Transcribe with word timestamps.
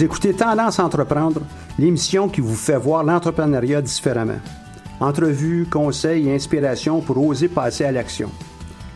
Vous 0.00 0.06
écoutez 0.06 0.32
Tendance 0.32 0.78
Entreprendre, 0.78 1.42
l'émission 1.78 2.30
qui 2.30 2.40
vous 2.40 2.54
fait 2.54 2.78
voir 2.78 3.04
l'entrepreneuriat 3.04 3.82
différemment. 3.82 4.40
Entrevues, 4.98 5.66
conseils 5.70 6.26
et 6.26 6.34
inspirations 6.34 7.02
pour 7.02 7.22
oser 7.22 7.48
passer 7.48 7.84
à 7.84 7.92
l'action. 7.92 8.30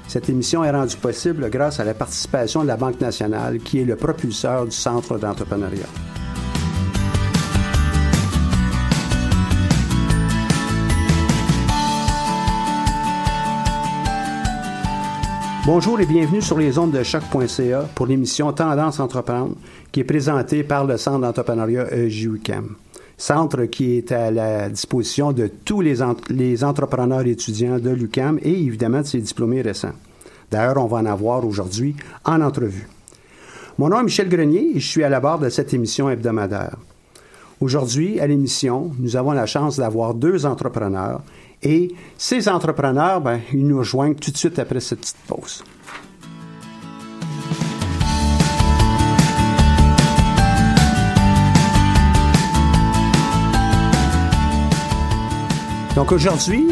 Cette 0.09 0.31
émission 0.31 0.65
est 0.65 0.71
rendue 0.71 0.97
possible 0.97 1.51
grâce 1.51 1.79
à 1.79 1.85
la 1.85 1.93
participation 1.93 2.63
de 2.63 2.69
la 2.69 2.79
Banque 2.79 3.03
nationale, 3.03 3.59
qui 3.59 3.81
est 3.81 3.85
le 3.85 3.97
propulseur 3.97 4.65
du 4.65 4.75
Centre 4.75 5.19
d'entrepreneuriat. 5.19 5.91
Bonjour 15.67 15.99
et 15.99 16.05
bienvenue 16.05 16.43
sur 16.43 16.59
les 16.59 16.77
ondes 16.77 16.93
de 16.93 17.03
choc.ca 17.03 17.89
pour 17.95 18.07
l'émission 18.07 18.53
Tendance 18.53 19.01
Entreprendre 19.01 19.55
qui 19.91 20.01
est 20.01 20.05
présentée 20.05 20.63
par 20.63 20.85
le 20.85 20.99
Centre 20.99 21.21
d'entrepreneuriat 21.21 21.87
EJUCAM. 21.91 22.77
Centre 23.17 23.65
qui 23.65 23.97
est 23.97 24.13
à 24.13 24.31
la 24.31 24.69
disposition 24.69 25.33
de 25.33 25.51
tous 25.65 25.81
les, 25.81 26.01
les 26.29 26.65
entrepreneurs 26.65 27.27
étudiants 27.27 27.79
de 27.79 27.89
l'UCAM 27.89 28.39
et 28.43 28.53
évidemment 28.53 29.01
de 29.01 29.07
ses 29.07 29.21
diplômés 29.21 29.63
récents. 29.63 29.95
D'ailleurs, 30.51 30.77
on 30.77 30.87
va 30.87 30.99
en 30.99 31.07
avoir 31.07 31.47
aujourd'hui 31.47 31.97
en 32.27 32.43
entrevue. 32.43 32.87
Mon 33.79 33.89
nom 33.89 34.01
est 34.01 34.05
Michel 34.05 34.29
Grenier 34.29 34.73
et 34.75 34.81
je 34.81 34.87
suis 34.87 35.03
à 35.03 35.09
la 35.09 35.21
barre 35.21 35.39
de 35.39 35.49
cette 35.49 35.73
émission 35.73 36.11
hebdomadaire. 36.11 36.77
Aujourd'hui, 37.63 38.21
à 38.21 38.27
l'émission, 38.27 38.91
nous 38.99 39.17
avons 39.17 39.33
la 39.33 39.47
chance 39.47 39.79
d'avoir 39.79 40.13
deux 40.13 40.45
entrepreneurs 40.45 41.23
et 41.65 41.95
ces 42.19 42.49
entrepreneurs, 42.49 43.21
ben, 43.21 43.41
ils 43.53 43.67
nous 43.67 43.79
rejoignent 43.79 44.15
tout 44.15 44.31
de 44.31 44.37
suite 44.37 44.59
après 44.59 44.81
cette 44.81 45.01
petite 45.01 45.17
pause. 45.27 45.65
Donc 55.97 56.11
aujourd'hui, 56.11 56.67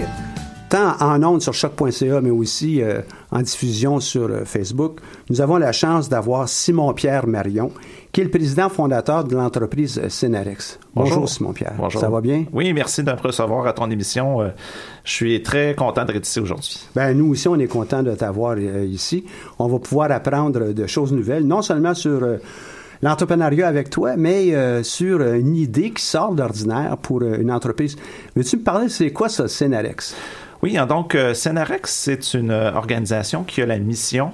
tant 0.72 0.96
en 1.00 1.22
ondes 1.22 1.42
sur 1.42 1.52
choc.ca, 1.52 2.22
mais 2.22 2.30
aussi 2.30 2.80
euh, 2.80 3.02
en 3.30 3.42
diffusion 3.42 4.00
sur 4.00 4.22
euh, 4.30 4.46
Facebook, 4.46 5.00
nous 5.28 5.42
avons 5.42 5.58
la 5.58 5.70
chance 5.70 6.08
d'avoir 6.08 6.48
Simon-Pierre 6.48 7.26
Marion, 7.26 7.70
qui 8.10 8.22
est 8.22 8.24
le 8.24 8.30
président 8.30 8.70
fondateur 8.70 9.24
de 9.24 9.36
l'entreprise 9.36 10.00
Cenarex. 10.08 10.80
Bonjour, 10.94 11.16
Bonjour 11.16 11.28
Simon-Pierre. 11.28 11.74
Bonjour. 11.76 12.00
Ça 12.00 12.08
va 12.08 12.22
bien? 12.22 12.46
Oui, 12.54 12.72
merci 12.72 13.02
de 13.02 13.12
me 13.12 13.16
recevoir 13.20 13.66
à 13.66 13.74
ton 13.74 13.90
émission. 13.90 14.40
Euh, 14.40 14.48
je 15.04 15.12
suis 15.12 15.42
très 15.42 15.74
content 15.74 16.06
d'être 16.06 16.26
ici 16.26 16.40
aujourd'hui. 16.40 16.80
Ben, 16.94 17.12
nous 17.12 17.32
aussi, 17.32 17.48
on 17.48 17.58
est 17.58 17.66
content 17.66 18.02
de 18.02 18.14
t'avoir 18.14 18.56
euh, 18.56 18.86
ici. 18.86 19.26
On 19.58 19.66
va 19.66 19.78
pouvoir 19.78 20.10
apprendre 20.10 20.72
de 20.72 20.86
choses 20.86 21.12
nouvelles, 21.12 21.46
non 21.46 21.60
seulement 21.60 21.92
sur 21.92 22.22
euh, 22.22 22.38
l'entrepreneuriat 23.02 23.66
avec 23.66 23.90
toi, 23.90 24.16
mais 24.16 24.54
euh, 24.54 24.82
sur 24.82 25.20
une 25.20 25.56
idée 25.56 25.90
qui 25.90 26.04
sort 26.04 26.34
d'ordinaire 26.34 26.96
pour 26.96 27.22
euh, 27.22 27.38
une 27.40 27.50
entreprise. 27.50 27.96
Veux-tu 28.36 28.56
me 28.56 28.62
parler, 28.62 28.88
c'est 28.88 29.10
quoi 29.10 29.28
ça, 29.28 29.48
Cenarex? 29.48 30.14
Oui, 30.62 30.78
hein, 30.78 30.86
donc 30.86 31.16
euh, 31.16 31.34
Cenarex, 31.34 31.92
c'est 31.92 32.34
une 32.34 32.52
organisation 32.52 33.42
qui 33.42 33.62
a 33.62 33.66
la 33.66 33.78
mission 33.78 34.30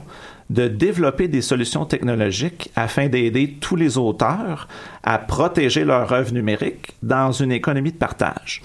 de 0.51 0.69
développer 0.69 1.27
des 1.27 1.43
solutions 1.43 1.87
technologiques 1.87 2.71
afin 2.77 3.09
d'aider 3.09 3.57
tous 3.61 3.77
les 3.77 3.97
auteurs 3.97 4.69
à 5.03 5.19
protéger 5.19 5.85
leurs 5.85 6.13
œuvres 6.13 6.33
numériques 6.33 6.93
dans 7.03 7.33
une 7.33 7.53
économie 7.53 7.93
de 7.93 7.97
partage. 7.97 8.63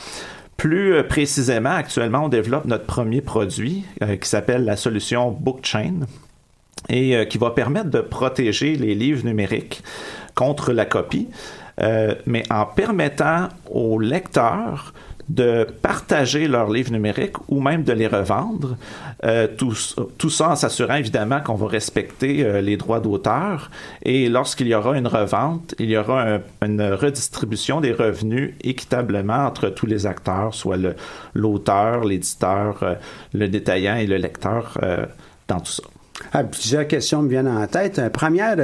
Plus 0.57 0.93
euh, 0.93 1.03
précisément, 1.03 1.71
actuellement, 1.71 2.25
on 2.25 2.29
développe 2.29 2.65
notre 2.65 2.85
premier 2.85 3.21
produit 3.21 3.85
euh, 4.01 4.17
qui 4.17 4.27
s'appelle 4.27 4.65
la 4.65 4.75
solution 4.75 5.31
Bookchain 5.31 6.01
et 6.89 7.15
euh, 7.15 7.25
qui 7.25 7.37
va 7.37 7.51
permettre 7.51 7.89
de 7.89 8.01
protéger 8.01 8.75
les 8.75 8.95
livres 8.95 9.25
numériques 9.25 9.83
contre 10.35 10.73
la 10.73 10.85
copie, 10.85 11.29
euh, 11.81 12.15
mais 12.25 12.43
en 12.51 12.65
permettant 12.65 13.49
aux 13.69 13.99
lecteurs 13.99 14.93
de 15.29 15.65
partager 15.81 16.47
leurs 16.47 16.69
livres 16.69 16.91
numériques 16.91 17.37
ou 17.47 17.61
même 17.61 17.83
de 17.83 17.93
les 17.93 18.07
revendre. 18.07 18.77
Euh, 19.23 19.47
tout, 19.47 19.75
tout, 20.17 20.29
ça 20.29 20.49
en 20.49 20.55
s'assurant 20.55 20.95
évidemment 20.95 21.39
qu'on 21.41 21.55
va 21.55 21.67
respecter 21.67 22.43
euh, 22.43 22.61
les 22.61 22.77
droits 22.77 22.99
d'auteur. 22.99 23.71
Et 24.03 24.29
lorsqu'il 24.29 24.67
y 24.67 24.75
aura 24.75 24.97
une 24.97 25.07
revente, 25.07 25.75
il 25.79 25.89
y 25.89 25.97
aura 25.97 26.23
un, 26.23 26.41
une 26.61 26.81
redistribution 26.93 27.81
des 27.81 27.93
revenus 27.93 28.53
équitablement 28.61 29.45
entre 29.45 29.69
tous 29.69 29.85
les 29.85 30.05
acteurs, 30.05 30.53
soit 30.53 30.77
l'auteur, 31.33 32.03
l'éditeur, 32.03 32.83
euh, 32.83 32.95
le 33.33 33.47
détaillant 33.47 33.95
et 33.95 34.07
le 34.07 34.17
lecteur 34.17 34.77
dans 35.47 35.59
tout 35.59 35.71
ça. 35.71 35.83
Ah, 36.31 36.43
plusieurs 36.43 36.87
questions 36.87 37.23
me 37.23 37.29
viennent 37.29 37.47
en 37.47 37.65
tête. 37.65 37.99
Première, 38.11 38.55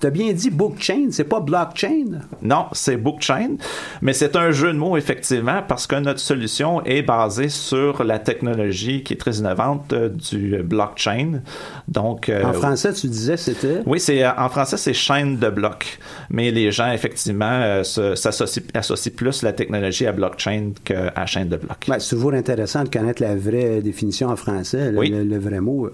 tu 0.00 0.06
as 0.06 0.10
bien 0.10 0.32
dit 0.32 0.50
bookchain, 0.50 1.08
c'est 1.10 1.24
pas 1.24 1.40
blockchain? 1.40 2.20
Non, 2.42 2.66
c'est 2.72 2.96
bookchain, 2.96 3.56
mais 4.02 4.12
c'est 4.12 4.36
un 4.36 4.50
jeu 4.50 4.72
de 4.72 4.78
mots 4.78 4.96
effectivement 4.96 5.62
parce 5.66 5.86
que 5.86 5.96
notre 5.96 6.20
solution 6.20 6.84
est 6.84 7.02
basée 7.02 7.48
sur 7.48 8.04
la 8.04 8.18
technologie 8.18 9.02
qui 9.02 9.14
est 9.14 9.16
très 9.16 9.36
innovante 9.36 9.92
euh, 9.94 10.10
du 10.10 10.62
blockchain. 10.62 11.40
Donc, 11.88 12.28
euh, 12.28 12.44
en 12.44 12.52
français, 12.52 12.92
tu 12.92 13.08
disais 13.08 13.38
c'était? 13.38 13.80
Oui, 13.86 14.00
c'est 14.00 14.26
en 14.26 14.48
français 14.50 14.76
c'est 14.76 14.94
chaîne 14.94 15.38
de 15.38 15.48
blocs, 15.48 15.98
mais 16.28 16.50
les 16.50 16.70
gens 16.70 16.92
effectivement 16.92 17.60
euh, 17.62 17.84
s'associent 17.84 18.62
associent 18.74 19.12
plus 19.16 19.42
la 19.42 19.52
technologie 19.52 20.06
à 20.06 20.12
blockchain 20.12 20.72
qu'à 20.84 21.26
chaîne 21.26 21.48
de 21.48 21.56
blocs. 21.56 21.86
Ben, 21.88 21.98
c'est 21.98 22.14
toujours 22.14 22.34
intéressant 22.34 22.84
de 22.84 22.90
connaître 22.90 23.22
la 23.22 23.34
vraie 23.34 23.80
définition 23.80 24.28
en 24.28 24.36
français, 24.36 24.92
le, 24.92 24.98
oui. 24.98 25.08
le, 25.08 25.24
le 25.24 25.38
vrai 25.38 25.60
mot. 25.60 25.90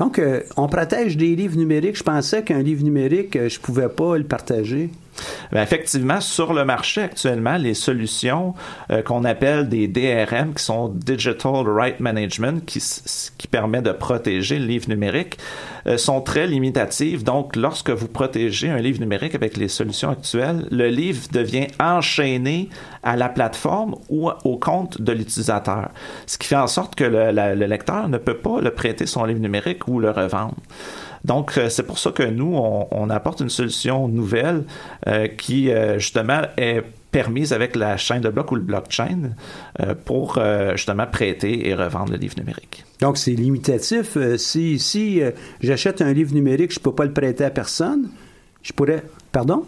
Donc, 0.00 0.18
euh, 0.18 0.40
on 0.56 0.66
protège 0.66 1.18
des 1.18 1.36
livres 1.36 1.58
numériques. 1.58 1.96
Je 1.96 2.02
pensais 2.02 2.42
qu'un 2.42 2.62
livre 2.62 2.82
numérique, 2.82 3.36
euh, 3.36 3.50
je 3.50 3.60
pouvais 3.60 3.90
pas 3.90 4.16
le 4.16 4.24
partager. 4.24 4.88
Bien, 5.52 5.62
effectivement, 5.62 6.20
sur 6.20 6.52
le 6.52 6.64
marché 6.64 7.02
actuellement, 7.02 7.56
les 7.56 7.74
solutions 7.74 8.54
euh, 8.90 9.02
qu'on 9.02 9.24
appelle 9.24 9.68
des 9.68 9.88
DRM, 9.88 10.54
qui 10.54 10.64
sont 10.64 10.88
Digital 10.88 11.66
Right 11.66 12.00
Management, 12.00 12.64
qui, 12.64 12.80
permet 13.50 13.82
de 13.82 13.90
protéger 13.90 14.58
le 14.58 14.66
livre 14.66 14.88
numérique, 14.88 15.38
euh, 15.86 15.98
sont 15.98 16.20
très 16.20 16.46
limitatives. 16.46 17.24
Donc, 17.24 17.56
lorsque 17.56 17.90
vous 17.90 18.08
protégez 18.08 18.70
un 18.70 18.78
livre 18.78 19.00
numérique 19.00 19.34
avec 19.34 19.56
les 19.56 19.68
solutions 19.68 20.10
actuelles, 20.10 20.66
le 20.70 20.88
livre 20.88 21.26
devient 21.32 21.66
enchaîné 21.80 22.68
à 23.02 23.16
la 23.16 23.28
plateforme 23.28 23.96
ou 24.08 24.30
au 24.44 24.56
compte 24.56 25.00
de 25.00 25.12
l'utilisateur. 25.12 25.90
Ce 26.26 26.38
qui 26.38 26.46
fait 26.46 26.56
en 26.56 26.66
sorte 26.66 26.94
que 26.94 27.04
le 27.04 27.66
lecteur 27.66 28.08
ne 28.08 28.18
peut 28.18 28.36
pas 28.36 28.60
le 28.60 28.70
prêter 28.70 29.06
son 29.06 29.24
livre 29.24 29.40
numérique 29.40 29.88
ou 29.88 29.98
le 29.98 30.10
revendre. 30.10 30.54
Donc, 31.24 31.56
euh, 31.56 31.68
c'est 31.68 31.82
pour 31.82 31.98
ça 31.98 32.10
que 32.12 32.22
nous, 32.22 32.54
on, 32.54 33.10
apporte 33.10 33.40
une 33.40 33.50
solution 33.50 34.08
nouvelle 34.08 34.64
euh, 35.06 35.26
qui, 35.26 35.70
euh, 35.70 35.98
justement, 35.98 36.42
est 36.56 36.82
permise 37.10 37.52
avec 37.52 37.76
la 37.76 37.96
chaîne 37.96 38.20
de 38.20 38.28
blocs 38.28 38.52
ou 38.52 38.54
le 38.54 38.60
blockchain 38.60 39.32
pour 40.04 40.38
justement 40.76 41.08
prêter 41.08 41.68
et 41.68 41.74
revendre 41.74 42.12
le 42.12 42.18
livre 42.18 42.36
numérique. 42.38 42.84
Donc, 43.00 43.18
c'est 43.18 43.32
limitatif. 43.32 44.16
si 44.36 44.78
si 44.78 45.20
j'achète 45.60 46.02
un 46.02 46.12
livre 46.12 46.32
numérique, 46.32 46.72
je 46.72 46.78
ne 46.78 46.84
peux 46.84 46.94
pas 46.94 47.04
le 47.04 47.12
prêter 47.12 47.42
à 47.42 47.50
personne, 47.50 48.10
je 48.62 48.72
pourrais... 48.72 49.02
Pardon? 49.32 49.64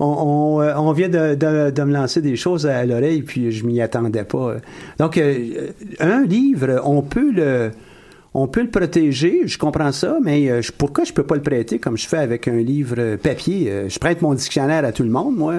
Euh, 0.00 0.74
on, 0.76 0.92
vient 0.92 1.08
de, 1.08 1.82
me 1.82 1.92
lancer 1.92 2.22
des 2.22 2.36
choses 2.36 2.66
à 2.66 2.84
l'oreille, 2.86 3.22
puis 3.22 3.52
je 3.52 3.66
m'y 3.66 3.80
attendais 3.80 4.24
pas. 4.24 4.54
Donc, 4.98 5.18
euh, 5.18 5.68
un 5.98 6.24
livre, 6.24 6.80
on 6.84 7.02
peut 7.02 7.30
le 7.32 7.70
on 8.32 8.46
peut 8.46 8.62
le 8.62 8.70
protéger, 8.70 9.42
je 9.46 9.58
comprends 9.58 9.90
ça, 9.90 10.18
mais 10.22 10.48
euh, 10.48 10.60
pourquoi 10.78 11.02
je 11.02 11.12
peux 11.12 11.24
pas 11.24 11.34
le 11.34 11.42
prêter 11.42 11.80
comme 11.80 11.98
je 11.98 12.06
fais 12.06 12.18
avec 12.18 12.46
un 12.46 12.58
livre 12.58 13.16
papier? 13.16 13.88
je 13.88 13.98
prête 13.98 14.22
mon 14.22 14.34
dictionnaire 14.34 14.84
à 14.84 14.92
tout 14.92 15.02
le 15.02 15.10
monde, 15.10 15.36
moi. 15.36 15.54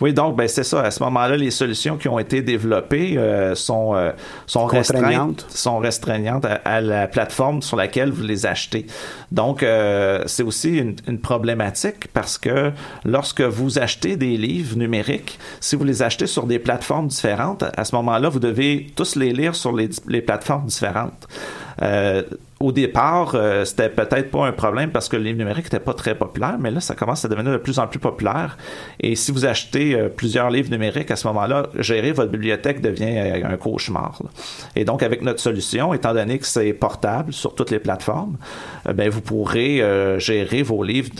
Oui, 0.00 0.12
donc 0.12 0.36
ben 0.36 0.48
c'est 0.48 0.64
ça. 0.64 0.82
À 0.82 0.90
ce 0.90 1.02
moment-là, 1.02 1.36
les 1.36 1.50
solutions 1.50 1.96
qui 1.96 2.08
ont 2.08 2.18
été 2.18 2.42
développées 2.42 3.16
euh, 3.16 3.54
sont 3.54 3.94
euh, 3.94 4.12
sont 4.46 4.66
restreintes, 4.66 5.46
sont 5.48 5.78
restreignantes 5.78 6.46
à, 6.64 6.80
la 6.80 7.06
plateforme 7.06 7.62
sur 7.62 7.76
laquelle 7.76 8.10
vous 8.10 8.22
les 8.22 8.46
achetez. 8.46 8.86
Donc 9.30 9.62
euh, 9.62 10.22
c'est 10.26 10.42
aussi 10.42 10.78
une, 10.78 10.96
une, 11.06 11.18
problématique 11.18 12.08
parce 12.12 12.38
que 12.38 12.72
lorsque 13.04 13.42
vous 13.42 13.78
achetez 13.78 14.16
des 14.16 14.36
livres 14.36 14.76
numériques, 14.76 15.38
si 15.60 15.76
vous 15.76 15.84
les 15.84 16.02
achetez 16.02 16.26
sur 16.26 16.46
des 16.46 16.58
plateformes 16.58 17.08
différentes, 17.08 17.64
à 17.76 17.84
ce 17.84 17.94
moment-là, 17.96 18.28
vous 18.28 18.40
devez 18.40 18.88
tous 18.96 19.16
les 19.16 19.32
lire 19.32 19.54
sur 19.54 19.74
les, 19.74 19.90
les 20.08 20.20
plateformes 20.20 20.66
différentes. 20.66 21.28
Au 22.62 22.70
départ, 22.70 23.32
euh, 23.34 23.64
c'était 23.64 23.88
peut-être 23.88 24.30
pas 24.30 24.46
un 24.46 24.52
problème 24.52 24.92
parce 24.92 25.08
que 25.08 25.16
le 25.16 25.24
livre 25.24 25.38
numérique 25.38 25.64
n'était 25.64 25.80
pas 25.80 25.94
très 25.94 26.14
populaire, 26.14 26.58
mais 26.60 26.70
là, 26.70 26.78
ça 26.78 26.94
commence 26.94 27.24
à 27.24 27.28
devenir 27.28 27.50
de 27.50 27.56
plus 27.56 27.80
en 27.80 27.88
plus 27.88 27.98
populaire. 27.98 28.56
Et 29.00 29.16
si 29.16 29.32
vous 29.32 29.44
achetez 29.44 29.96
euh, 29.96 30.08
plusieurs 30.08 30.48
livres 30.48 30.70
numériques, 30.70 31.10
à 31.10 31.16
ce 31.16 31.26
moment-là, 31.26 31.66
gérer 31.80 32.12
votre 32.12 32.30
bibliothèque 32.30 32.80
devient 32.80 33.18
euh, 33.18 33.48
un 33.52 33.56
cauchemar. 33.56 34.22
Et 34.76 34.84
donc, 34.84 35.02
avec 35.02 35.22
notre 35.22 35.40
solution, 35.40 35.92
étant 35.92 36.14
donné 36.14 36.38
que 36.38 36.46
c'est 36.46 36.72
portable 36.72 37.32
sur 37.32 37.56
toutes 37.56 37.72
les 37.72 37.80
plateformes, 37.80 38.36
ben, 38.94 39.08
vous 39.08 39.22
pourrez 39.22 39.82
gérer 40.20 40.62
vos 40.62 40.84
livres 40.84 41.10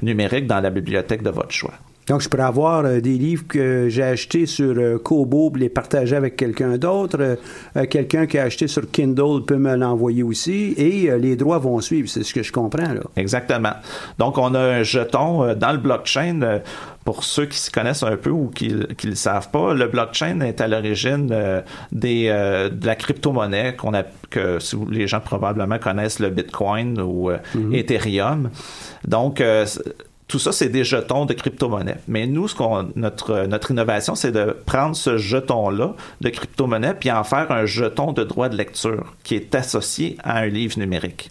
numériques 0.00 0.46
dans 0.46 0.60
la 0.60 0.70
bibliothèque 0.70 1.22
de 1.22 1.30
votre 1.30 1.50
choix. 1.50 1.74
Donc, 2.08 2.22
je 2.22 2.28
pourrais 2.28 2.44
avoir 2.44 2.84
euh, 2.84 3.00
des 3.00 3.18
livres 3.18 3.44
que 3.46 3.88
j'ai 3.88 4.02
achetés 4.02 4.46
sur 4.46 4.74
euh, 4.76 4.98
Kobo 4.98 5.52
les 5.56 5.68
partager 5.68 6.16
avec 6.16 6.36
quelqu'un 6.36 6.78
d'autre. 6.78 7.18
Euh, 7.76 7.86
quelqu'un 7.86 8.26
qui 8.26 8.38
a 8.38 8.44
acheté 8.44 8.66
sur 8.66 8.90
Kindle 8.90 9.44
peut 9.46 9.58
me 9.58 9.76
l'envoyer 9.76 10.22
aussi. 10.22 10.74
Et 10.76 11.10
les 11.18 11.36
droits 11.36 11.58
vont 11.58 11.80
suivre. 11.80 12.08
C'est 12.08 12.22
ce 12.22 12.32
que 12.32 12.42
je 12.42 12.52
comprends. 12.52 12.94
Là. 12.94 13.00
Exactement. 13.16 13.72
Donc, 14.18 14.38
on 14.38 14.54
a 14.54 14.60
un 14.60 14.82
jeton 14.82 15.54
dans 15.54 15.72
le 15.72 15.78
blockchain. 15.78 16.60
pour 17.04 17.24
ceux 17.24 17.46
qui 17.46 17.58
s'y 17.58 17.70
connaissent 17.70 18.02
un 18.02 18.16
peu 18.16 18.30
ou 18.30 18.48
qui 18.48 18.68
ne 18.68 18.84
le 19.04 19.14
savent 19.14 19.50
pas, 19.50 19.74
le 19.74 19.86
blockchain 19.86 20.40
est 20.40 20.60
à 20.60 20.68
l'origine 20.68 21.34
des 21.92 22.28
de 22.28 22.86
la 22.86 22.96
crypto-monnaie 22.96 23.76
qu'on 23.76 23.94
a 23.94 24.02
que 24.30 24.58
les 24.90 25.06
gens 25.06 25.20
probablement 25.20 25.78
connaissent 25.78 26.18
le 26.18 26.30
Bitcoin 26.30 27.00
ou 27.00 27.30
mm-hmm. 27.30 27.74
Ethereum. 27.74 28.50
Donc 29.06 29.42
tout 30.28 30.38
ça, 30.38 30.52
c'est 30.52 30.68
des 30.68 30.84
jetons 30.84 31.24
de 31.24 31.32
crypto-monnaie. 31.32 31.96
Mais 32.06 32.26
nous, 32.26 32.48
ce 32.48 32.54
qu'on, 32.54 32.90
notre, 32.96 33.46
notre 33.46 33.70
innovation, 33.70 34.14
c'est 34.14 34.30
de 34.30 34.54
prendre 34.66 34.94
ce 34.94 35.16
jeton-là 35.16 35.94
de 36.20 36.28
crypto-monnaie 36.28 36.94
puis 36.94 37.10
en 37.10 37.24
faire 37.24 37.50
un 37.50 37.64
jeton 37.64 38.12
de 38.12 38.24
droit 38.24 38.50
de 38.50 38.56
lecture 38.56 39.14
qui 39.24 39.34
est 39.34 39.54
associé 39.54 40.18
à 40.22 40.38
un 40.38 40.46
livre 40.46 40.78
numérique. 40.78 41.30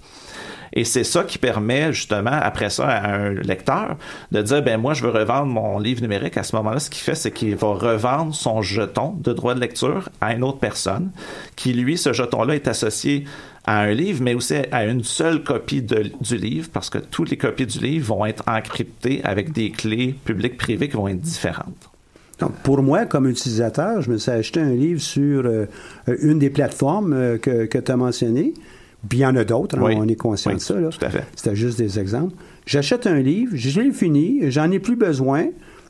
Et 0.74 0.84
c'est 0.84 1.04
ça 1.04 1.24
qui 1.24 1.38
permet 1.38 1.94
justement, 1.94 2.32
après 2.32 2.70
ça, 2.70 2.88
à 2.88 3.16
un 3.16 3.30
lecteur 3.30 3.96
de 4.32 4.42
dire, 4.42 4.62
ben 4.64 4.80
moi, 4.80 4.94
je 4.94 5.04
veux 5.04 5.12
revendre 5.12 5.46
mon 5.46 5.80
livre 5.80 6.02
numérique. 6.02 6.38
À 6.38 6.44
ce 6.44 6.56
moment-là, 6.56 6.80
ce 6.80 6.90
qu'il 6.90 7.02
fait, 7.02 7.16
c'est 7.16 7.32
qu'il 7.32 7.56
va 7.56 7.68
revendre 7.68 8.36
son 8.36 8.62
jeton 8.62 9.16
de 9.20 9.32
droit 9.32 9.54
de 9.54 9.60
lecture 9.60 10.10
à 10.22 10.34
une 10.34 10.44
autre 10.44 10.60
personne 10.60 11.12
qui, 11.56 11.74
lui, 11.74 11.98
ce 11.98 12.14
jeton-là 12.14 12.56
est 12.56 12.68
associé 12.68 13.26
à 13.68 13.82
un 13.82 13.92
livre, 13.92 14.24
mais 14.24 14.34
aussi 14.34 14.56
à 14.72 14.86
une 14.86 15.04
seule 15.04 15.44
copie 15.44 15.82
du 15.82 16.38
livre, 16.38 16.70
parce 16.72 16.90
que 16.90 16.98
toutes 16.98 17.30
les 17.30 17.38
copies 17.38 17.66
du 17.66 17.80
livre 17.80 18.16
vont 18.16 18.26
être 18.26 18.44
encryptées 18.48 19.22
avec 19.24 19.52
des 19.52 19.72
clés 19.72 20.16
publiques-privées 20.26 20.88
qui 20.88 20.96
vont 20.96 21.10
être 21.10 21.20
différentes. 21.20 21.90
Donc, 22.40 22.54
pour 22.64 22.82
moi, 22.82 23.06
comme 23.06 23.28
utilisateur, 23.28 24.02
je 24.02 24.10
me 24.10 24.18
suis 24.18 24.32
acheté 24.32 24.62
un 24.62 24.74
livre 24.74 25.02
sur 25.02 25.46
euh, 25.46 25.66
une 26.22 26.40
des 26.40 26.50
plateformes 26.50 27.14
euh, 27.14 27.38
que, 27.38 27.66
tu 27.66 27.92
as 27.92 27.98
mentionnées. 27.98 28.54
Puis 29.10 29.20
il 29.20 29.22
y 29.22 29.26
en 29.26 29.36
a 29.36 29.44
d'autres, 29.44 29.78
on 29.80 30.08
est 30.08 30.16
conscient 30.16 30.54
de 30.54 30.60
ça. 30.60 30.74
Tout 30.74 31.06
à 31.06 31.10
fait. 31.10 31.24
C'était 31.36 31.56
juste 31.56 31.78
des 31.78 32.00
exemples. 32.00 32.34
J'achète 32.66 33.06
un 33.06 33.20
livre, 33.20 33.52
je 33.54 33.80
l'ai 33.80 33.92
fini, 33.92 34.52
j'en 34.52 34.72
ai 34.72 34.80
plus 34.80 34.96
besoin. 34.96 35.48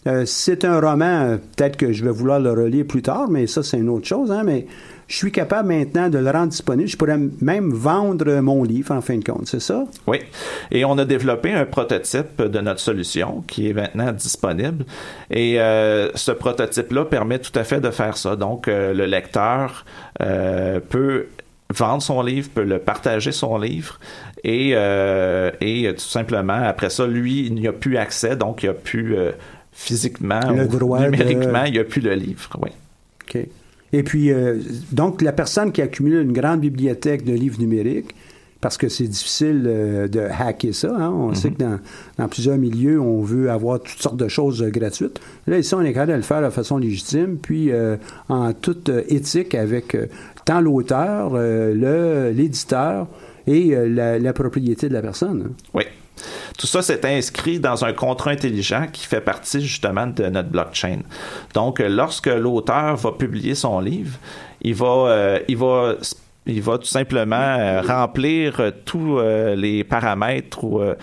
Euh, 0.08 0.24
c'est 0.26 0.66
un 0.66 0.80
roman, 0.80 1.38
peut-être 1.56 1.78
que 1.78 1.92
je 1.92 2.04
vais 2.04 2.12
vouloir 2.12 2.40
le 2.40 2.52
relire 2.52 2.86
plus 2.86 3.02
tard, 3.02 3.30
mais 3.30 3.48
ça, 3.48 3.64
c'est 3.64 3.78
une 3.78 3.90
autre 3.90 4.08
chose. 4.08 4.32
Hein, 4.32 4.44
mais 4.44 4.68
je 5.08 5.16
suis 5.16 5.32
capable 5.32 5.70
maintenant 5.70 6.10
de 6.10 6.18
le 6.18 6.30
rendre 6.30 6.50
disponible. 6.50 6.90
Je 6.90 6.98
pourrais 6.98 7.18
même 7.40 7.72
vendre 7.72 8.42
mon 8.42 8.64
livre 8.64 8.92
en 8.92 9.02
fin 9.02 9.18
de 9.18 9.24
compte, 9.24 9.48
c'est 9.48 9.62
ça? 9.62 9.86
Oui. 10.06 10.20
Et 10.70 10.84
on 10.84 10.98
a 10.98 11.06
développé 11.06 11.54
un 11.54 11.66
prototype 11.66 12.42
de 12.42 12.60
notre 12.60 12.82
solution 12.82 13.44
qui 13.48 13.70
est 13.70 13.74
maintenant 13.74 14.12
disponible. 14.12 14.86
Et 15.32 15.62
euh, 15.62 16.12
ce 16.16 16.32
prototype-là 16.32 17.06
permet 17.06 17.40
tout 17.40 17.58
à 17.58 17.64
fait 17.64 17.80
de 17.80 17.90
faire 17.90 18.18
ça. 18.18 18.36
Donc, 18.36 18.68
euh, 18.68 18.94
le 18.94 19.06
lecteur 19.06 19.86
euh, 20.22 20.82
peut 20.82 21.28
vendre 21.74 22.02
son 22.02 22.22
livre, 22.22 22.50
peut 22.54 22.64
le 22.64 22.80
partager 22.80 23.32
son 23.32 23.58
livre 23.58 24.00
et, 24.44 24.72
et 24.72 25.94
tout 25.94 26.00
simplement 26.00 26.54
après 26.54 26.90
ça, 26.90 27.06
lui, 27.06 27.46
il 27.46 27.56
n'y 27.56 27.68
a 27.68 27.74
plus 27.74 27.98
accès, 27.98 28.38
donc 28.38 28.64
il 28.64 28.68
n'y 28.68 28.70
a 28.70 28.74
plus 28.74 29.18
physiquement 29.74 30.40
ou 30.48 30.98
numériquement, 30.98 31.66
il 31.66 31.74
n'y 31.74 31.80
a 31.80 31.84
plus 31.84 32.00
le 32.00 32.14
livre. 32.14 32.50
Oui. 32.62 32.70
OK. 33.24 33.48
Et 33.94 34.04
puis, 34.04 34.32
euh, 34.32 34.60
donc, 34.92 35.22
la 35.22 35.32
personne 35.32 35.72
qui 35.72 35.82
accumule 35.82 36.22
une 36.22 36.34
grande 36.34 36.60
bibliothèque 36.60 37.24
de 37.24 37.34
livres 37.34 37.60
numériques, 37.60 38.14
parce 38.60 38.78
que 38.78 38.90
c'est 38.90 39.08
difficile 39.08 39.64
euh, 39.68 40.08
de 40.08 40.20
hacker 40.20 40.74
ça. 40.74 40.94
Hein. 40.98 41.12
On 41.12 41.34
sait 41.36 41.50
mhm. 41.50 41.56
que 41.56 41.64
dans, 41.64 41.80
dans, 42.18 42.28
plusieurs 42.28 42.58
milieux, 42.58 43.00
on 43.00 43.22
veut 43.22 43.52
avoir 43.52 43.80
toutes 43.80 44.02
sortes 44.02 44.18
de 44.18 44.28
choses 44.28 44.62
euh, 44.64 44.70
gratuites. 44.70 45.22
Là, 45.46 45.60
ici, 45.60 45.74
on 45.76 45.82
est 45.82 45.94
capable 45.94 46.14
de 46.14 46.18
le 46.18 46.24
faire 46.24 46.42
de 46.42 46.50
façon 46.50 46.78
légitime, 46.78 47.38
puis 47.38 47.72
en 48.30 48.54
toute 48.54 48.90
éthique 49.08 49.56
avec 49.56 49.96
tant 50.44 50.60
l'auteur, 50.60 51.38
l'éditeur 51.38 53.08
et 53.46 53.76
la, 53.76 54.20
la, 54.20 54.34
propriété 54.34 54.90
de 54.90 54.94
la 54.94 55.02
personne. 55.02 55.48
Hein. 55.48 55.52
Oui. 55.74 55.84
Tout 56.58 56.68
ça, 56.68 56.82
s'est 56.82 57.06
inscrit 57.06 57.60
dans 57.60 57.86
un 57.86 57.94
contrat 57.94 58.32
intelligent 58.32 58.88
qui 58.92 59.06
fait 59.06 59.22
partie 59.22 59.62
justement 59.62 60.08
de 60.08 60.26
notre 60.26 60.50
blockchain. 60.50 61.00
Donc, 61.54 61.80
lorsque 61.80 62.28
l'auteur 62.28 62.96
va 62.96 63.12
publier 63.12 63.56
son 63.56 63.80
livre, 63.80 64.18
il 64.62 64.76
va, 64.76 64.86
euh, 64.86 65.40
il 65.48 65.58
va 65.58 65.96
il 66.48 66.62
va 66.62 66.78
tout 66.78 66.88
simplement 66.88 67.36
euh, 67.36 67.82
remplir 67.82 68.60
euh, 68.60 68.72
tous 68.86 69.20
les 69.56 69.84
paramètres 69.84 70.98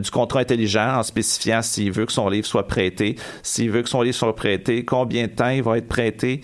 du 0.00 0.10
contrat 0.10 0.40
intelligent 0.40 0.98
en 0.98 1.02
spécifiant 1.02 1.62
s'il 1.62 1.92
veut 1.92 2.06
que 2.06 2.12
son 2.12 2.28
livre 2.28 2.46
soit 2.46 2.66
prêté, 2.66 3.16
s'il 3.42 3.70
veut 3.70 3.82
que 3.82 3.88
son 3.88 4.02
livre 4.02 4.16
soit 4.16 4.34
prêté, 4.34 4.84
combien 4.84 5.24
de 5.24 5.32
temps 5.32 5.48
il 5.48 5.62
va 5.62 5.78
être 5.78 5.88
prêté, 5.88 6.40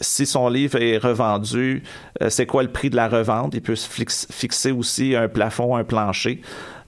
si 0.00 0.26
son 0.26 0.48
livre 0.48 0.80
est 0.80 0.98
revendu, 0.98 1.82
c'est 2.28 2.46
quoi 2.46 2.62
le 2.62 2.70
prix 2.70 2.90
de 2.90 2.96
la 2.96 3.08
revente? 3.08 3.54
Il 3.54 3.62
peut 3.62 3.76
fixer 3.76 4.72
aussi 4.72 5.14
un 5.14 5.28
plafond, 5.28 5.76
un 5.76 5.84
plancher. 5.84 6.40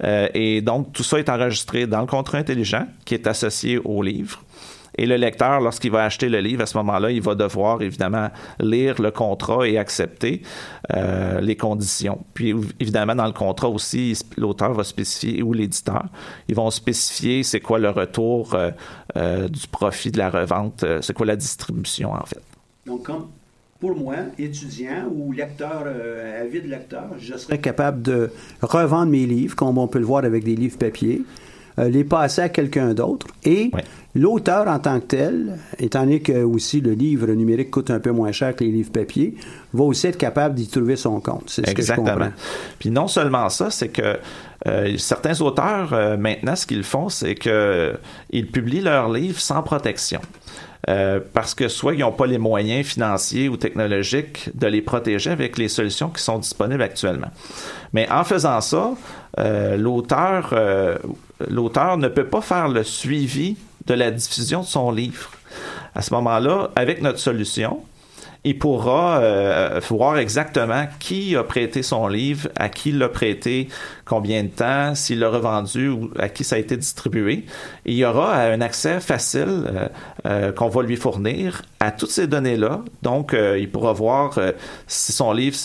Euh, 0.05 0.29
et 0.35 0.61
donc, 0.61 0.93
tout 0.93 1.03
ça 1.03 1.19
est 1.19 1.29
enregistré 1.29 1.87
dans 1.87 2.01
le 2.01 2.07
contrat 2.07 2.39
intelligent 2.39 2.87
qui 3.05 3.15
est 3.15 3.27
associé 3.27 3.79
au 3.85 4.03
livre. 4.03 4.43
Et 4.99 5.07
le 5.07 5.17
lecteur, 5.17 5.61
lorsqu'il 5.61 5.91
va 5.91 6.05
acheter 6.05 6.29
le 6.29 6.41
livre, 6.41 6.63
à 6.63 6.67
ce 6.67 6.77
moment-là, 6.79 7.11
il 7.11 7.23
va 7.23 7.35
devoir 7.35 7.81
évidemment 7.83 8.29
lire 8.61 9.01
le 9.01 9.11
contrat 9.11 9.67
et 9.67 9.79
accepter 9.79 10.43
euh, 10.95 11.41
les 11.41 11.57
conditions. 11.57 12.25
Puis 12.35 12.55
évidemment, 12.81 13.15
dans 13.15 13.27
le 13.27 13.33
contrat 13.33 13.69
aussi, 13.69 14.19
l'auteur 14.37 14.73
va 14.75 14.85
spécifier, 14.85 15.43
ou 15.43 15.53
l'éditeur, 15.53 16.05
ils 16.49 16.55
vont 16.55 16.71
spécifier 16.71 17.43
c'est 17.43 17.61
quoi 17.61 17.79
le 17.79 17.91
retour 17.91 18.55
euh, 18.55 19.49
du 19.49 19.67
profit 19.69 20.11
de 20.11 20.19
la 20.19 20.31
revente, 20.31 20.85
c'est 21.01 21.15
quoi 21.15 21.27
la 21.27 21.37
distribution 21.37 22.13
en 22.13 22.27
fait. 22.27 22.43
Donc, 22.87 23.05
comme 23.05 23.29
pour 23.81 23.97
moi, 23.97 24.17
étudiant 24.39 25.09
ou 25.13 25.33
lecteur, 25.33 25.85
euh, 25.87 26.43
avide 26.43 26.67
lecteur, 26.67 27.11
je 27.19 27.37
serais 27.37 27.59
capable 27.59 28.03
de 28.03 28.31
revendre 28.61 29.11
mes 29.11 29.25
livres, 29.25 29.55
comme 29.55 29.79
on 29.79 29.87
peut 29.87 30.01
le 30.01 30.05
voir 30.05 30.25
avec 30.25 30.43
des 30.43 30.57
livres 30.57 30.79
papier, 30.79 31.23
euh, 31.23 31.48
les 31.79 32.05
passer 32.05 32.43
à 32.43 32.49
quelqu'un 32.49 32.95
d'autre. 32.95 33.27
Et 33.45 33.71
l'auteur 34.15 34.69
en 34.69 34.79
tant 34.79 35.01
que 35.01 35.07
tel, 35.07 35.59
étant 35.79 36.01
donné 36.01 36.21
que 36.21 36.43
aussi 36.43 36.81
le 36.81 36.93
livre 36.93 37.29
numérique 37.29 37.71
coûte 37.71 37.91
un 37.91 38.01
peu 38.01 38.11
moins 38.11 38.33
cher 38.33 38.57
que 38.57 38.65
les 38.65 38.71
livres 38.71 38.91
papier, 38.91 39.37
va 39.73 39.85
aussi 39.85 40.07
être 40.09 40.19
capable 40.19 40.55
d'y 40.55 40.67
trouver 40.67 40.97
son 40.97 41.21
compte. 41.21 41.45
C'est 41.47 41.65
ce 41.65 41.71
Exactement. 41.71 42.07
que 42.07 42.11
je 42.13 42.17
comprends. 42.17 42.33
Puis 42.79 42.91
non 42.91 43.09
seulement 43.09 43.49
ça, 43.49 43.71
c'est 43.71 43.89
que 43.89 44.19
euh, 44.67 44.97
certains 44.99 45.41
auteurs, 45.41 46.19
maintenant, 46.19 46.57
ce 46.57 46.67
qu'ils 46.67 46.83
font, 46.83 47.09
c'est 47.09 47.35
qu'ils 47.35 48.51
publient 48.51 48.81
leurs 48.81 49.09
livres 49.11 49.41
sans 49.41 49.63
protection. 49.63 50.21
parce 51.35 51.55
que 51.55 51.69
soit 51.69 51.95
ils 51.95 52.01
n'ont 52.01 52.13
pas 52.13 52.27
les 52.27 52.39
moyens 52.39 52.87
financiers 52.87 53.49
ou 53.49 53.57
technologiques 53.57 54.49
de 54.55 54.67
les 54.67 54.81
protéger 54.81 55.31
avec 55.31 55.59
les 55.59 55.69
solutions 55.69 56.09
qui 56.09 56.23
sont 56.23 56.39
disponibles 56.39 56.83
actuellement. 56.83 57.31
Mais 57.93 58.09
en 58.11 58.25
faisant 58.25 58.61
ça, 58.61 58.95
l'auteur 59.77 60.55
l'auteur 61.47 61.97
ne 61.97 62.09
peut 62.09 62.27
pas 62.27 62.41
faire 62.41 62.69
le 62.69 62.83
suivi 62.85 63.57
de 63.87 63.95
la 63.95 64.11
diffusion 64.11 64.61
de 64.61 64.67
son 64.67 64.91
livre. 64.91 65.31
À 65.95 66.03
ce 66.03 66.13
moment-là, 66.15 66.71
avec 66.77 67.03
notre 67.03 67.19
solution, 67.19 67.83
il 68.45 68.59
pourra 68.59 69.21
euh, 69.21 69.81
voir 69.89 70.19
exactement 70.19 70.87
qui 71.01 71.37
a 71.37 71.43
prêté 71.43 71.83
son 71.83 72.07
livre, 72.07 72.49
à 72.57 72.69
qui 72.69 72.93
l'a 72.93 73.09
prêté, 73.09 73.69
combien 74.05 74.45
de 74.45 74.49
temps, 74.49 74.95
s'il 74.95 75.19
l'a 75.19 75.29
revendu 75.29 75.89
ou 75.89 76.11
à 76.19 76.29
qui 76.29 76.45
ça 76.45 76.57
a 76.57 76.59
été 76.59 76.77
distribué. 76.77 77.45
il 77.85 77.95
y 77.95 78.05
aura 78.05 78.37
un 78.37 78.61
accès 78.61 79.01
facile 79.01 79.65
euh, 79.67 79.89
euh, 80.27 80.53
qu'on 80.53 80.69
va 80.69 80.83
lui 80.83 80.97
fournir 80.97 81.63
à 81.81 81.91
toutes 81.91 82.11
ces 82.11 82.27
données-là. 82.27 82.83
Donc, 83.03 83.35
il 83.35 83.71
pourra 83.71 83.93
voir 83.93 84.39
si 84.87 85.13
son 85.13 85.33
livre, 85.33 85.57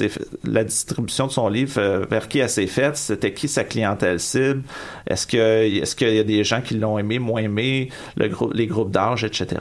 la 0.43 0.63
distribution 0.63 1.27
de 1.27 1.31
son 1.31 1.49
livre, 1.49 2.05
vers 2.09 2.27
qui 2.27 2.39
elle 2.39 2.49
s'est 2.49 2.67
faite, 2.67 2.97
c'était 2.97 3.33
qui 3.33 3.47
sa 3.47 3.63
clientèle 3.63 4.19
cible, 4.19 4.61
est-ce 5.07 5.25
qu'il 5.25 5.39
est 5.39 5.95
qu'il 5.95 6.13
y 6.13 6.19
a 6.19 6.23
des 6.23 6.43
gens 6.43 6.61
qui 6.61 6.75
l'ont 6.75 6.99
aimé, 6.99 7.19
moins 7.19 7.41
aimé, 7.41 7.89
le 8.15 8.29
les 8.53 8.67
groupes 8.67 8.91
d'âge, 8.91 9.23
etc. 9.23 9.57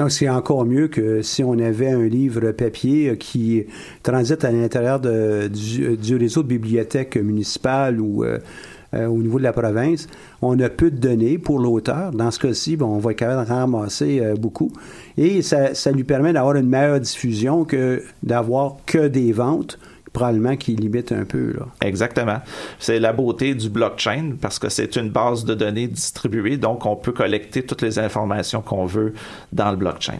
Donc, 0.00 0.12
c'est 0.12 0.30
encore 0.30 0.64
mieux 0.64 0.88
que 0.88 1.20
si 1.20 1.44
on 1.44 1.58
avait 1.58 1.90
un 1.90 2.06
livre 2.06 2.52
papier 2.52 3.18
qui 3.18 3.66
transite 4.02 4.46
à 4.46 4.50
l'intérieur 4.50 4.98
du, 4.98 6.16
réseau 6.16 6.42
de 6.42 6.48
bibliothèques 6.48 7.18
municipales 7.18 8.00
ou 8.00 8.24
euh, 8.24 8.38
euh, 8.94 9.04
au 9.08 9.18
niveau 9.18 9.36
de 9.36 9.42
la 9.42 9.52
province. 9.52 10.06
On 10.40 10.58
a 10.58 10.70
peu 10.70 10.90
de 10.90 10.96
données 10.96 11.36
pour 11.36 11.58
l'auteur. 11.58 12.12
Dans 12.12 12.30
ce 12.30 12.38
cas-ci, 12.38 12.78
bon, 12.78 12.86
on 12.86 12.98
va 12.98 13.10
être 13.10 13.18
capable 13.18 13.46
de 13.46 13.52
ramasser 13.52 14.20
euh, 14.20 14.36
beaucoup. 14.36 14.72
Et 15.18 15.42
ça, 15.42 15.74
ça 15.74 15.92
lui 15.92 16.04
permet 16.04 16.32
d'avoir 16.32 16.56
une 16.56 16.70
meilleure 16.70 16.98
diffusion 16.98 17.66
que 17.66 18.02
d'avoir 18.22 18.76
que 18.86 19.06
des 19.06 19.32
ventes 19.32 19.78
probablement 20.12 20.56
qui 20.56 20.76
limite 20.76 21.12
un 21.12 21.24
peu. 21.24 21.52
Là. 21.58 21.66
Exactement. 21.82 22.38
C'est 22.78 22.98
la 22.98 23.12
beauté 23.12 23.54
du 23.54 23.68
blockchain 23.68 24.32
parce 24.40 24.58
que 24.58 24.68
c'est 24.68 24.96
une 24.96 25.10
base 25.10 25.44
de 25.44 25.54
données 25.54 25.86
distribuée, 25.86 26.56
donc 26.56 26.86
on 26.86 26.96
peut 26.96 27.12
collecter 27.12 27.62
toutes 27.62 27.82
les 27.82 27.98
informations 27.98 28.62
qu'on 28.62 28.86
veut 28.86 29.14
dans 29.52 29.70
le 29.70 29.76
blockchain. 29.76 30.18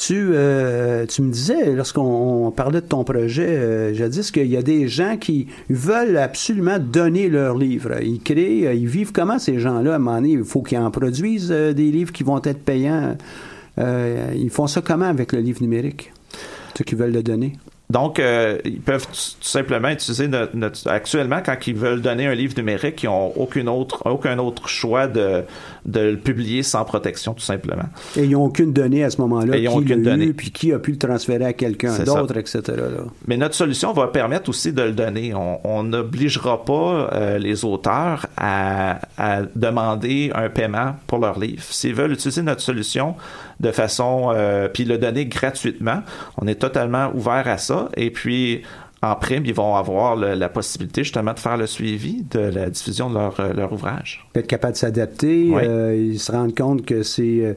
Tu, 0.00 0.30
euh, 0.32 1.04
tu 1.04 1.20
me 1.20 1.30
disais, 1.30 1.74
lorsqu'on 1.74 2.50
parlait 2.56 2.80
de 2.80 2.86
ton 2.86 3.04
projet 3.04 3.46
euh, 3.46 3.92
jadis, 3.92 4.30
qu'il 4.30 4.46
y 4.46 4.56
a 4.56 4.62
des 4.62 4.88
gens 4.88 5.18
qui 5.18 5.48
veulent 5.68 6.16
absolument 6.16 6.78
donner 6.78 7.28
leur 7.28 7.54
livre. 7.54 8.00
Ils 8.02 8.18
créent, 8.22 8.66
euh, 8.66 8.72
ils 8.72 8.88
vivent 8.88 9.12
comment 9.12 9.38
ces 9.38 9.58
gens-là? 9.58 9.92
À 9.92 9.96
un 9.96 9.98
moment 9.98 10.16
donné, 10.16 10.30
il 10.32 10.44
faut 10.44 10.62
qu'ils 10.62 10.78
en 10.78 10.90
produisent 10.90 11.50
des 11.50 11.90
livres 11.90 12.12
qui 12.12 12.22
vont 12.22 12.40
être 12.42 12.64
payants? 12.64 13.16
ils 13.76 14.50
font 14.50 14.66
ça 14.66 14.82
comment 14.82 15.06
avec 15.06 15.32
le 15.32 15.40
livre 15.40 15.62
numérique? 15.62 16.12
Ceux 16.76 16.84
qui 16.84 16.94
veulent 16.94 17.12
le 17.12 17.22
donner? 17.22 17.52
Donc, 17.90 18.20
euh, 18.20 18.58
ils 18.64 18.80
peuvent 18.80 19.06
tout 19.06 19.12
simplement 19.40 19.88
utiliser 19.88 20.28
notre, 20.28 20.88
actuellement 20.88 21.42
quand 21.44 21.66
ils 21.66 21.74
veulent 21.74 22.00
donner 22.00 22.28
un 22.28 22.34
livre 22.34 22.54
numérique, 22.56 23.02
ils 23.02 23.06
n'ont 23.06 23.32
aucun 23.34 23.66
autre, 23.66 24.02
aucun 24.04 24.38
autre 24.38 24.68
choix 24.68 25.08
de, 25.08 25.42
de 25.86 26.00
le 26.00 26.16
publier 26.16 26.62
sans 26.62 26.84
protection, 26.84 27.34
tout 27.34 27.42
simplement. 27.42 27.84
Et 28.16 28.24
ils 28.24 28.30
n'ont 28.30 28.44
aucune 28.44 28.72
donnée 28.72 29.04
à 29.04 29.10
ce 29.10 29.20
moment-là. 29.20 29.56
Ils 29.56 29.64
n'ont 29.64 29.76
aucune 29.76 30.02
donnée. 30.02 30.32
puis 30.32 30.50
qui 30.50 30.72
a 30.72 30.78
pu 30.78 30.92
le 30.92 30.98
transférer 30.98 31.44
à 31.44 31.52
quelqu'un 31.52 31.98
d'autre, 32.04 32.36
etc. 32.36 32.62
Mais 33.26 33.36
notre 33.36 33.54
solution 33.54 33.92
va 33.92 34.08
permettre 34.08 34.48
aussi 34.48 34.72
de 34.72 34.82
le 34.82 34.92
donner. 34.92 35.32
On 35.34 35.82
n'obligera 35.82 36.64
pas 36.64 37.10
euh, 37.12 37.38
les 37.38 37.64
auteurs 37.64 38.26
à, 38.36 39.00
à 39.16 39.42
demander 39.54 40.30
un 40.34 40.48
paiement 40.48 40.96
pour 41.06 41.18
leur 41.18 41.38
livre. 41.38 41.62
S'ils 41.62 41.94
veulent 41.94 42.12
utiliser 42.12 42.42
notre 42.42 42.62
solution, 42.62 43.14
de 43.60 43.70
façon, 43.70 44.32
euh, 44.34 44.68
puis 44.68 44.84
le 44.84 44.98
donner 44.98 45.26
gratuitement. 45.26 46.02
On 46.38 46.46
est 46.46 46.56
totalement 46.56 47.10
ouvert 47.14 47.46
à 47.46 47.58
ça. 47.58 47.88
Et 47.96 48.10
puis, 48.10 48.62
en 49.02 49.14
prime, 49.14 49.44
ils 49.46 49.54
vont 49.54 49.76
avoir 49.76 50.14
la 50.16 50.48
possibilité 50.48 51.04
justement 51.04 51.32
de 51.32 51.38
faire 51.38 51.56
le 51.56 51.66
suivi 51.66 52.22
de 52.30 52.40
la 52.40 52.68
diffusion 52.68 53.08
de 53.08 53.14
leur, 53.14 53.40
euh, 53.40 53.52
leur 53.54 53.72
ouvrage. 53.72 54.26
Être 54.34 54.46
capable 54.46 54.74
de 54.74 54.78
s'adapter. 54.78 55.50
Euh, 55.54 55.96
ils 55.96 56.20
se 56.20 56.30
rendent 56.30 56.54
compte 56.54 56.84
que 56.84 57.02
c'est 57.02 57.56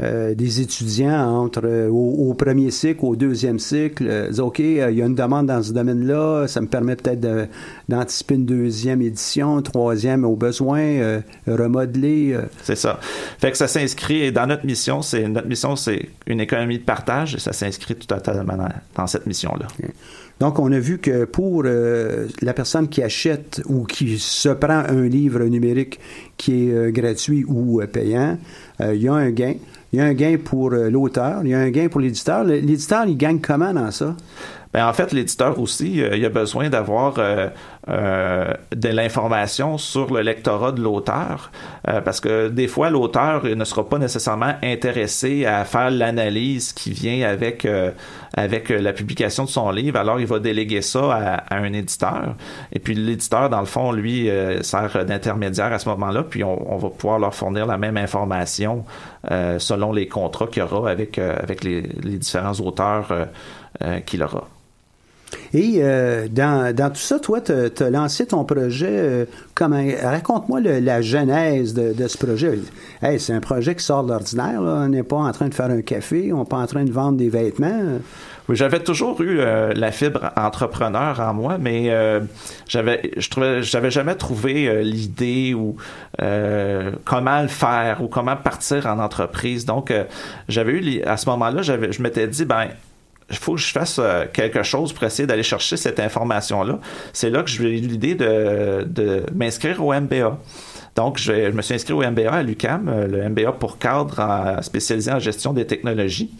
euh, 0.00 0.34
des 0.36 0.60
étudiants 0.60 1.42
entre 1.42 1.62
euh, 1.64 1.88
au, 1.88 2.34
premier 2.34 2.70
cycle, 2.70 3.04
au 3.04 3.16
deuxième 3.16 3.58
cycle, 3.58 4.28
disent 4.28 4.38
OK, 4.38 4.60
il 4.60 4.76
y 4.76 5.02
a 5.02 5.06
une 5.06 5.16
demande 5.16 5.46
dans 5.46 5.60
ce 5.60 5.72
domaine-là, 5.72 6.46
ça 6.46 6.60
me 6.60 6.68
permet 6.68 6.94
peut-être 6.94 7.48
d'anticiper 7.88 8.36
une 8.36 8.46
deuxième 8.46 9.02
édition, 9.02 9.60
troisième 9.62 10.24
au 10.24 10.36
besoin, 10.36 11.20
remodeler. 11.48 12.38
C'est 12.62 12.76
ça. 12.76 13.00
Fait 13.38 13.50
que 13.50 13.56
ça 13.56 13.66
s'inscrit 13.66 14.30
dans 14.30 14.46
notre 14.46 14.66
mission, 14.66 15.02
c'est 15.02 15.26
notre 15.26 15.48
mission, 15.48 15.74
c'est 15.74 16.10
une 16.26 16.40
économie 16.40 16.78
de 16.78 16.84
partage 16.84 17.34
et 17.34 17.38
ça 17.40 17.52
s'inscrit 17.52 17.96
tout 17.96 18.14
à 18.14 18.20
fait 18.20 18.36
dans 18.94 19.06
cette 19.06 19.26
mission-là. 19.26 19.66
Donc, 20.38 20.58
on 20.58 20.70
a 20.70 20.78
vu 20.78 20.98
que 20.98 21.24
pour 21.24 21.62
la 21.62 22.52
personne 22.54 22.88
qui 22.88 23.02
achète 23.02 23.62
ou 23.66 23.84
qui 23.84 24.18
se 24.18 24.50
prend 24.50 24.82
un 24.86 25.08
livre 25.08 25.42
numérique 25.44 25.98
qui 26.36 26.68
est 26.68 26.92
gratuit 26.92 27.44
ou 27.48 27.80
payant, 27.90 28.36
il 28.80 29.02
y 29.02 29.08
a 29.08 29.14
un 29.14 29.30
gain 29.30 29.54
il 29.92 30.00
y 30.00 30.02
a 30.02 30.04
un 30.04 30.14
gain 30.14 30.36
pour 30.36 30.72
euh, 30.72 30.90
l'auteur, 30.90 31.40
il 31.44 31.50
y 31.50 31.54
a 31.54 31.58
un 31.58 31.70
gain 31.70 31.88
pour 31.88 32.00
l'éditeur. 32.00 32.44
L'éditeur, 32.44 33.04
il 33.06 33.16
gagne 33.16 33.40
comment 33.40 33.72
dans 33.72 33.90
ça? 33.90 34.16
Bien, 34.74 34.88
en 34.88 34.92
fait, 34.92 35.12
l'éditeur 35.12 35.58
aussi, 35.60 36.02
euh, 36.02 36.16
il 36.16 36.24
a 36.24 36.28
besoin 36.28 36.68
d'avoir 36.68 37.14
euh, 37.88 38.52
de 38.74 38.88
l'information 38.88 39.78
sur 39.78 40.12
le 40.12 40.20
lectorat 40.20 40.72
de 40.72 40.82
l'auteur, 40.82 41.52
euh, 41.86 42.00
parce 42.00 42.20
que 42.20 42.48
des 42.48 42.66
fois, 42.66 42.90
l'auteur 42.90 43.44
ne 43.44 43.64
sera 43.64 43.88
pas 43.88 43.98
nécessairement 43.98 44.54
intéressé 44.60 45.46
à 45.46 45.64
faire 45.64 45.92
l'analyse 45.92 46.72
qui 46.72 46.90
vient 46.90 47.28
avec, 47.28 47.64
euh, 47.64 47.92
avec 48.36 48.70
la 48.70 48.92
publication 48.92 49.44
de 49.44 49.50
son 49.50 49.70
livre, 49.70 50.00
alors 50.00 50.18
il 50.18 50.26
va 50.26 50.40
déléguer 50.40 50.82
ça 50.82 51.44
à, 51.48 51.54
un 51.54 51.72
éditeur. 51.72 52.34
Et 52.72 52.80
puis 52.80 52.96
l'éditeur, 52.96 53.50
dans 53.50 53.60
le 53.60 53.66
fond, 53.66 53.92
lui, 53.92 54.28
sert 54.62 55.04
d'intermédiaire 55.04 55.72
à 55.72 55.78
ce 55.78 55.88
moment-là, 55.90 56.24
puis 56.24 56.42
on, 56.42 56.76
va 56.78 56.90
pouvoir 56.90 57.20
leur 57.20 57.36
fournir 57.36 57.66
la 57.66 57.78
même 57.78 57.96
information 57.96 58.84
selon 59.58 59.92
les 59.92 60.08
contrats 60.08 60.48
qu'il 60.48 60.62
aura 60.62 60.90
avec, 60.90 61.18
avec 61.18 61.62
les, 61.62 61.82
les 62.02 62.18
différents 62.18 62.54
auteurs 62.54 63.12
qu'il 64.06 64.24
aura. 64.24 64.48
Et 65.54 65.78
euh, 65.78 66.26
dans, 66.30 66.74
dans, 66.74 66.90
tout 66.90 67.00
ça, 67.00 67.18
toi, 67.18 67.40
tu 67.40 67.52
as 67.52 67.90
lancé 67.90 68.26
ton 68.26 68.44
projet. 68.44 68.88
Euh, 68.90 69.24
comment 69.54 69.82
Raconte-moi 70.02 70.60
la 70.60 71.00
genèse 71.00 71.74
de, 71.74 72.08
ce 72.08 72.18
projet. 72.18 72.58
Hey, 73.02 73.18
c'est 73.18 73.32
un 73.32 73.40
projet 73.40 73.74
qui 73.74 73.84
sort 73.84 74.04
de 74.04 74.10
l'ordinaire. 74.10 74.60
On 74.60 74.88
n'est 74.88 75.02
pas 75.02 75.16
en 75.16 75.32
train 75.32 75.48
de 75.48 75.54
faire 75.54 75.70
un 75.70 75.82
café, 75.82 76.32
on 76.32 76.40
n'est 76.40 76.44
pas 76.44 76.58
en 76.58 76.66
train 76.66 76.84
de 76.84 76.92
vendre 76.92 77.18
des 77.18 77.28
vêtements. 77.28 78.00
Oui, 78.48 78.54
j'avais 78.54 78.78
toujours 78.78 79.20
eu 79.22 79.40
euh, 79.40 79.72
la 79.74 79.90
fibre 79.90 80.30
entrepreneur 80.36 81.18
en 81.18 81.34
moi, 81.34 81.58
mais 81.58 81.90
j'avais, 82.68 83.10
je 83.16 83.28
trouvais, 83.28 83.62
j'avais 83.62 83.90
jamais 83.90 84.14
trouvé 84.14 84.84
l'idée 84.84 85.54
ou 85.54 85.76
comment 86.18 87.42
le 87.42 87.48
faire 87.48 88.02
ou 88.02 88.08
comment 88.08 88.36
partir 88.36 88.86
en 88.86 88.98
entreprise. 88.98 89.64
Donc, 89.64 89.92
j'avais 90.48 90.72
eu 90.72 91.02
à 91.02 91.16
ce 91.16 91.28
moment-là, 91.30 91.62
j'avais, 91.62 91.92
je 91.92 92.02
m'étais 92.02 92.28
dit, 92.28 92.44
ben 92.44 92.68
il 93.30 93.36
faut 93.36 93.54
que 93.54 93.60
je 93.60 93.72
fasse 93.72 93.98
euh, 93.98 94.24
quelque 94.32 94.62
chose 94.62 94.92
pour 94.92 95.04
essayer 95.04 95.26
d'aller 95.26 95.42
chercher 95.42 95.76
cette 95.76 95.98
information-là. 95.98 96.78
C'est 97.12 97.30
là 97.30 97.42
que 97.42 97.50
j'ai 97.50 97.78
eu 97.78 97.80
l'idée 97.80 98.14
de, 98.14 98.84
de 98.84 99.24
m'inscrire 99.34 99.84
au 99.84 99.92
MBA. 99.92 100.38
Donc, 100.94 101.18
je, 101.18 101.50
me 101.50 101.60
suis 101.60 101.74
inscrit 101.74 101.92
au 101.92 102.02
MBA 102.02 102.32
à 102.32 102.42
l'UCAM, 102.42 102.88
euh, 102.88 103.06
le 103.06 103.28
MBA 103.28 103.52
pour 103.52 103.78
cadre 103.78 104.58
spécialisé 104.62 105.12
en 105.12 105.18
gestion 105.18 105.52
des 105.52 105.66
technologies. 105.66 106.30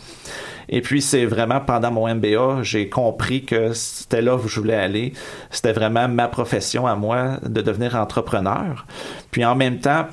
Et 0.68 0.80
puis, 0.80 1.02
c'est 1.02 1.26
vraiment 1.26 1.60
pendant 1.60 1.90
mon 1.90 2.12
MBA, 2.12 2.62
j'ai 2.62 2.88
compris 2.88 3.44
que 3.44 3.72
c'était 3.72 4.22
là 4.22 4.36
où 4.36 4.48
je 4.48 4.58
voulais 4.58 4.74
aller. 4.74 5.12
C'était 5.50 5.72
vraiment 5.72 6.08
ma 6.08 6.26
profession 6.26 6.86
à 6.86 6.96
moi 6.96 7.38
de 7.44 7.60
devenir 7.60 7.96
entrepreneur. 7.96 8.86
Puis, 9.30 9.44
en 9.44 9.54
même 9.54 9.78
temps, 9.78 10.06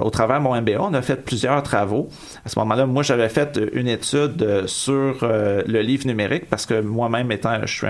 au 0.00 0.10
travers 0.10 0.38
de 0.38 0.44
mon 0.44 0.60
MBA, 0.60 0.80
on 0.80 0.94
a 0.94 1.02
fait 1.02 1.16
plusieurs 1.16 1.62
travaux. 1.62 2.08
À 2.44 2.48
ce 2.48 2.58
moment-là, 2.58 2.86
moi, 2.86 3.02
j'avais 3.02 3.28
fait 3.28 3.58
une 3.72 3.88
étude 3.88 4.42
euh, 4.42 4.66
sur 4.66 5.18
euh, 5.22 5.62
le 5.66 5.80
livre 5.80 6.06
numérique 6.06 6.48
parce 6.48 6.66
que 6.66 6.80
moi-même, 6.80 7.30
étant, 7.32 7.60
je 7.64 7.72
suis 7.72 7.86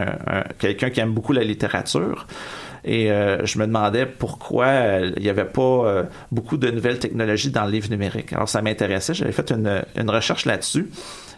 quelqu'un 0.59 0.91
qui 0.91 1.01
aime 1.01 1.13
beaucoup 1.13 1.33
la 1.33 1.45
littérature. 1.45 2.27
Et 2.83 3.09
je 3.09 3.59
me 3.59 3.67
demandais 3.67 4.07
pourquoi 4.07 4.69
il 5.15 5.23
n'y 5.23 5.29
avait 5.29 5.45
pas 5.45 6.07
beaucoup 6.33 6.57
de 6.57 6.71
nouvelles 6.71 6.99
technologies 6.99 7.51
dans 7.51 7.67
le 7.67 7.73
livre 7.73 7.91
numérique. 7.91 8.33
Alors, 8.33 8.49
ça 8.49 8.63
m'intéressait. 8.63 9.13
J'avais 9.13 9.33
fait 9.33 9.51
une, 9.53 9.83
une 9.97 10.09
recherche 10.09 10.47
là-dessus. 10.47 10.89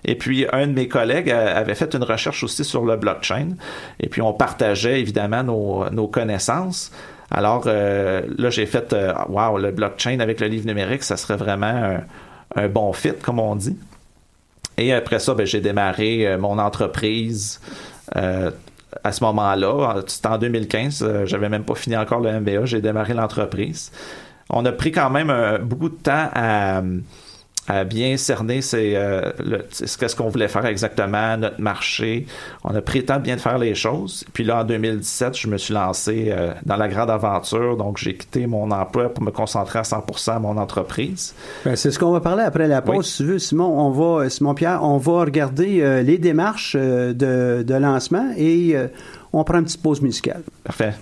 Et 0.04 0.14
puis, 0.14 0.46
un 0.52 0.68
de 0.68 0.72
mes 0.72 0.86
collègues 0.86 1.30
avait 1.30 1.74
fait 1.74 1.94
une 1.94 2.04
recherche 2.04 2.44
aussi 2.44 2.64
sur 2.64 2.84
le 2.84 2.96
blockchain. 2.96 3.50
Et 3.98 4.08
puis, 4.08 4.22
on 4.22 4.32
partageait 4.32 5.00
évidemment 5.00 5.42
nos, 5.42 5.90
nos 5.90 6.06
connaissances. 6.06 6.92
Alors 7.32 7.64
euh, 7.66 8.22
là, 8.36 8.50
j'ai 8.50 8.66
fait 8.66 8.92
euh, 8.92 9.14
Wow, 9.28 9.58
le 9.58 9.70
blockchain 9.70 10.20
avec 10.20 10.38
le 10.40 10.48
livre 10.48 10.66
numérique, 10.66 11.02
ça 11.02 11.16
serait 11.16 11.36
vraiment 11.36 11.98
un, 12.54 12.68
bon 12.68 12.92
fit, 12.92 13.14
comme 13.22 13.38
on 13.38 13.56
dit. 13.56 13.78
Et 14.76 14.92
après 14.92 15.18
ça, 15.18 15.34
ben, 15.34 15.46
j'ai 15.46 15.60
démarré 15.60 16.26
euh, 16.26 16.38
mon 16.38 16.58
entreprise 16.58 17.60
à 18.14 19.10
ce 19.12 19.24
moment-là. 19.24 20.02
C'était 20.06 20.28
en 20.28 20.36
2015, 20.36 21.24
j'avais 21.24 21.48
même 21.48 21.64
pas 21.64 21.74
fini 21.74 21.96
encore 21.96 22.20
le 22.20 22.38
MBA, 22.38 22.66
j'ai 22.66 22.82
démarré 22.82 23.14
l'entreprise. 23.14 23.90
On 24.50 24.66
a 24.66 24.72
pris 24.72 24.92
quand 24.92 25.08
même 25.08 25.32
beaucoup 25.62 25.88
de 25.88 25.94
temps 25.94 26.28
à 26.34 26.82
à 27.68 27.84
bien 27.84 28.16
cerner 28.16 28.60
c'est 28.60 28.96
euh, 28.96 29.30
qu'est-ce 29.98 30.16
qu'on 30.16 30.28
voulait 30.28 30.48
faire 30.48 30.66
exactement, 30.66 31.36
notre 31.36 31.60
marché. 31.60 32.26
On 32.64 32.74
a 32.74 32.82
pris 32.82 33.00
le 33.00 33.04
temps 33.04 33.16
de 33.16 33.22
bien 33.22 33.36
faire 33.36 33.58
les 33.58 33.74
choses. 33.74 34.24
Puis 34.32 34.44
là, 34.44 34.60
en 34.60 34.64
2017, 34.64 35.36
je 35.38 35.48
me 35.48 35.58
suis 35.58 35.72
lancé 35.72 36.26
euh, 36.28 36.52
dans 36.66 36.76
la 36.76 36.88
grande 36.88 37.10
aventure. 37.10 37.76
Donc, 37.76 37.98
j'ai 37.98 38.14
quitté 38.14 38.46
mon 38.46 38.70
emploi 38.70 39.08
pour 39.10 39.22
me 39.22 39.30
concentrer 39.30 39.78
à 39.78 39.82
100% 39.82 40.36
à 40.36 40.38
mon 40.38 40.56
entreprise. 40.56 41.34
Ben, 41.64 41.76
c'est 41.76 41.90
ce 41.90 41.98
qu'on 41.98 42.10
va 42.10 42.20
parler 42.20 42.42
après 42.42 42.66
la 42.66 42.82
pause. 42.82 43.06
Si 43.06 43.18
tu 43.18 43.24
veux, 43.24 43.38
Simon, 43.38 43.78
on 43.78 43.90
va, 43.90 44.28
Simon 44.28 44.54
Pierre, 44.54 44.82
on 44.82 44.98
va 44.98 45.20
regarder 45.20 45.82
euh, 45.82 46.02
les 46.02 46.18
démarches 46.18 46.74
de, 46.74 47.14
de, 47.14 47.74
lancement 47.74 48.32
et 48.36 48.76
on 49.32 49.42
prend 49.44 49.58
une 49.58 49.64
petite 49.64 49.82
pause 49.82 50.00
musicale. 50.02 50.42
Parfait. 50.64 50.94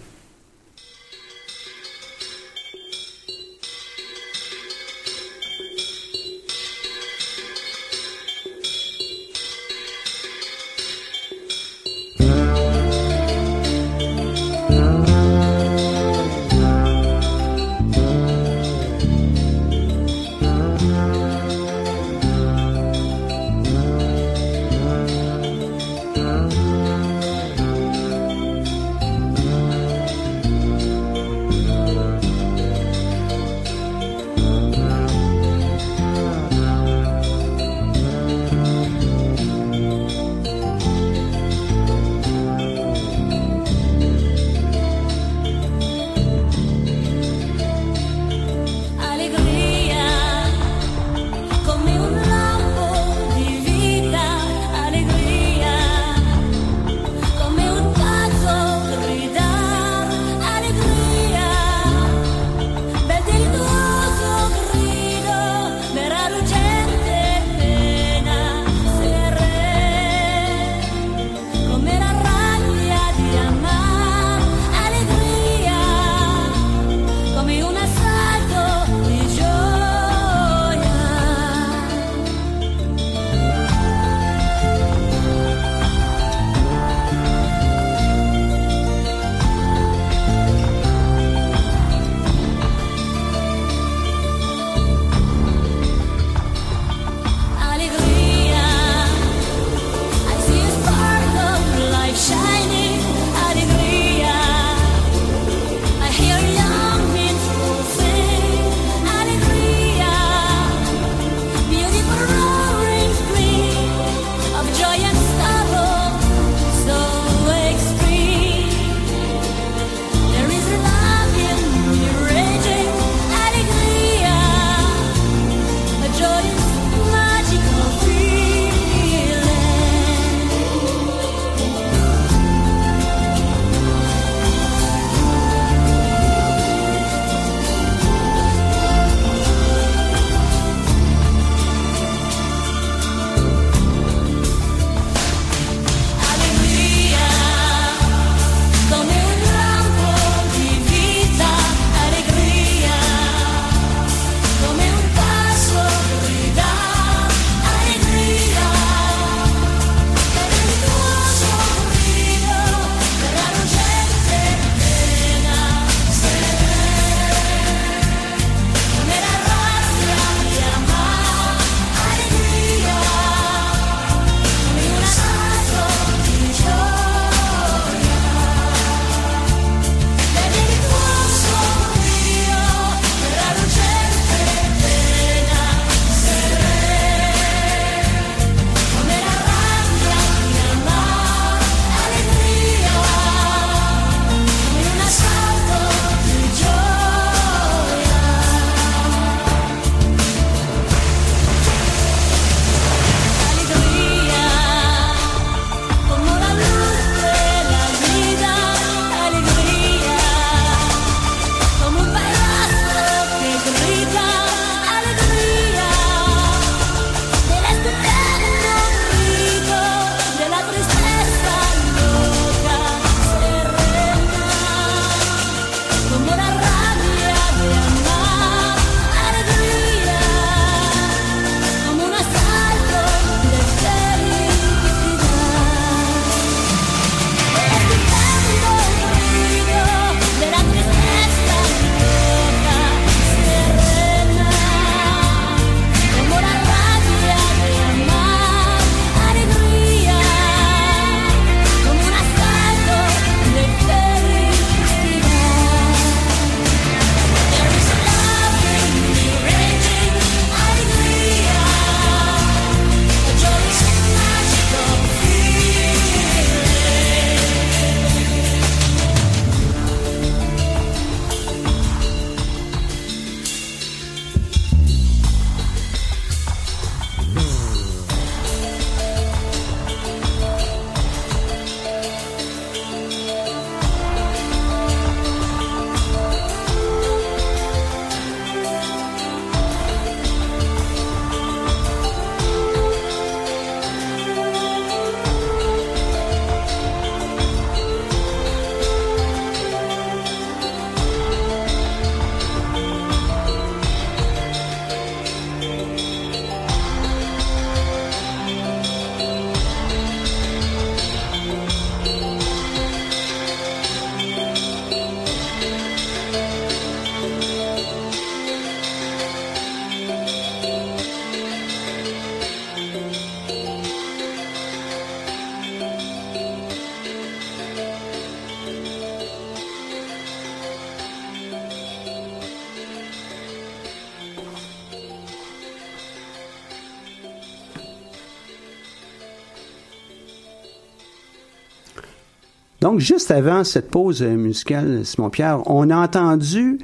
Donc, 342.81 343.01
juste 343.01 343.31
avant 343.31 343.62
cette 343.64 343.90
pause 343.90 344.23
musicale, 344.23 345.05
Simon-Pierre, 345.05 345.61
on 345.66 345.90
a 345.90 345.97
entendu 345.97 346.79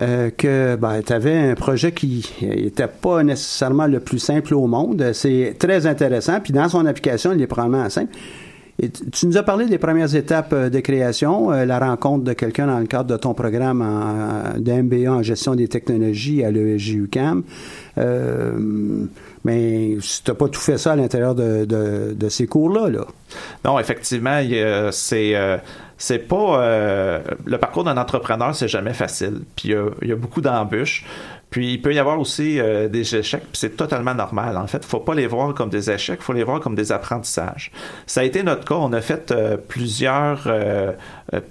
euh, 0.00 0.30
que 0.30 0.76
ben, 0.76 1.02
tu 1.04 1.12
avais 1.12 1.36
un 1.36 1.54
projet 1.54 1.90
qui 1.92 2.30
n'était 2.40 2.86
pas 2.86 3.24
nécessairement 3.24 3.86
le 3.86 3.98
plus 4.00 4.18
simple 4.18 4.54
au 4.54 4.66
monde. 4.66 5.10
C'est 5.12 5.56
très 5.58 5.86
intéressant. 5.86 6.38
Puis 6.40 6.52
dans 6.52 6.68
son 6.68 6.86
application, 6.86 7.32
il 7.32 7.42
est 7.42 7.46
probablement 7.46 7.88
simple. 7.88 8.12
Tu 9.10 9.26
nous 9.26 9.36
as 9.36 9.42
parlé 9.42 9.66
des 9.66 9.78
premières 9.78 10.14
étapes 10.14 10.52
euh, 10.52 10.70
de 10.70 10.78
création, 10.78 11.50
euh, 11.50 11.64
la 11.64 11.80
rencontre 11.80 12.22
de 12.22 12.32
quelqu'un 12.32 12.68
dans 12.68 12.78
le 12.78 12.86
cadre 12.86 13.10
de 13.10 13.16
ton 13.16 13.34
programme 13.34 13.84
d'MBA 14.56 15.10
en 15.10 15.22
gestion 15.22 15.56
des 15.56 15.66
technologies 15.66 16.44
à 16.44 16.52
l'ESJUCAM. 16.52 17.42
Euh, 17.98 19.06
mais 19.48 19.96
tu 20.00 20.30
n'as 20.30 20.34
pas 20.34 20.48
tout 20.48 20.60
fait 20.60 20.78
ça 20.78 20.92
à 20.92 20.96
l'intérieur 20.96 21.34
de, 21.34 21.64
de, 21.64 22.28
ces 22.28 22.46
cours-là. 22.46 22.88
Là. 22.88 23.06
Non, 23.64 23.78
effectivement, 23.78 24.40
c'est 24.92 25.34
c'est 25.98 26.20
pas 26.20 26.62
euh, 26.62 27.20
le 27.44 27.58
parcours 27.58 27.82
d'un 27.82 27.96
entrepreneur, 27.96 28.54
c'est 28.54 28.68
jamais 28.68 28.94
facile. 28.94 29.40
Puis 29.56 29.74
il 30.02 30.08
y, 30.08 30.12
a 30.12 30.16
beaucoup 30.16 30.40
d'embûches. 30.40 31.04
Puis 31.50 31.72
il 31.74 31.82
peut 31.82 31.94
y 31.94 31.98
avoir 31.98 32.20
aussi 32.20 32.60
euh, 32.60 32.88
des 32.88 33.16
échecs, 33.16 33.42
puis 33.42 33.58
c'est 33.58 33.76
totalement 33.76 34.14
normal. 34.14 34.56
En 34.56 34.66
fait, 34.66 34.78
il 34.78 34.86
faut 34.86 35.00
pas 35.00 35.14
les 35.14 35.26
voir 35.26 35.54
comme 35.54 35.70
des 35.70 35.90
échecs, 35.90 36.18
il 36.20 36.24
faut 36.24 36.34
les 36.34 36.44
voir 36.44 36.60
comme 36.60 36.74
des 36.74 36.92
apprentissages. 36.92 37.72
Ça 38.06 38.20
a 38.20 38.24
été 38.24 38.42
notre 38.42 38.66
cas. 38.66 38.74
On 38.74 38.92
a 38.92 39.00
fait 39.00 39.30
euh, 39.30 39.56
plusieurs 39.56 40.46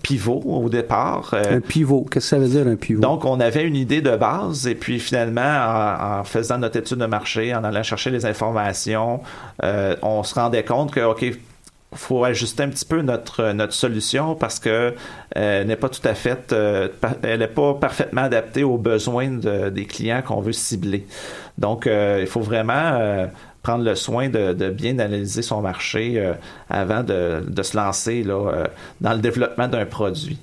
pivots 0.04 0.44
au 0.46 0.70
départ. 0.70 1.34
un 1.34 1.62
pivot, 1.62 2.06
qu'est-ce 2.12 2.32
que 2.32 2.36
ça 2.36 2.40
veut 2.40 2.48
dire 2.48 2.68
un 2.68 2.76
pivot? 2.76 3.02
Donc 3.02 3.26
on 3.26 3.40
avait 3.40 3.64
une 3.64 3.76
idée 3.76 4.02
de 4.02 4.16
base, 4.16 4.68
et 4.68 4.76
puis 4.76 5.00
finalement, 5.00 5.42
en, 5.42 6.20
en 6.20 6.24
faisant 6.24 6.58
notre 6.58 6.78
étude 6.78 6.98
de 6.98 7.06
marché, 7.06 7.56
en 7.56 7.64
allant 7.64 7.84
chercher 7.84 8.12
les 8.12 8.26
informations, 8.26 9.22
on 9.64 10.24
se 10.24 10.36
rendait 10.36 10.64
compte 10.64 10.92
que 10.92 11.02
ok 11.02 11.26
faut 11.94 12.24
ajuster 12.24 12.64
un 12.64 12.70
petit 12.70 12.86
peu 12.86 13.02
notre 13.02 13.52
notre 13.54 13.74
solution 13.74 14.36
parce 14.36 14.60
que 14.60 14.94
euh, 15.38 15.64
n'est 15.64 15.76
pas 15.76 15.90
tout 15.90 16.06
à 16.06 16.14
fait 16.14 16.52
euh, 16.52 16.90
elle 17.24 17.40
n'est 17.40 17.48
pas 17.48 17.74
parfaitement 17.76 18.24
adaptée 18.24 18.64
aux 18.64 18.78
besoins 18.78 19.30
des 19.30 19.86
clients 19.86 20.22
qu'on 20.22 20.42
veut 20.42 20.52
cibler. 20.52 21.06
Donc 21.58 21.88
euh, 21.88 22.20
il 22.22 22.28
faut 22.28 22.42
vraiment 22.42 23.28
prendre 23.64 23.84
le 23.84 23.96
soin 23.96 24.30
de, 24.30 24.70
bien 24.70 25.00
analyser 25.00 25.42
son 25.42 25.62
marché 25.62 26.34
avant 26.70 27.04
de, 27.04 27.44
de, 27.46 27.64
se 27.64 27.76
lancer 27.76 28.24
là, 28.24 28.68
dans 29.02 29.14
le 29.14 29.20
développement 29.20 29.68
d'un 29.68 29.86
produit. 29.86 30.40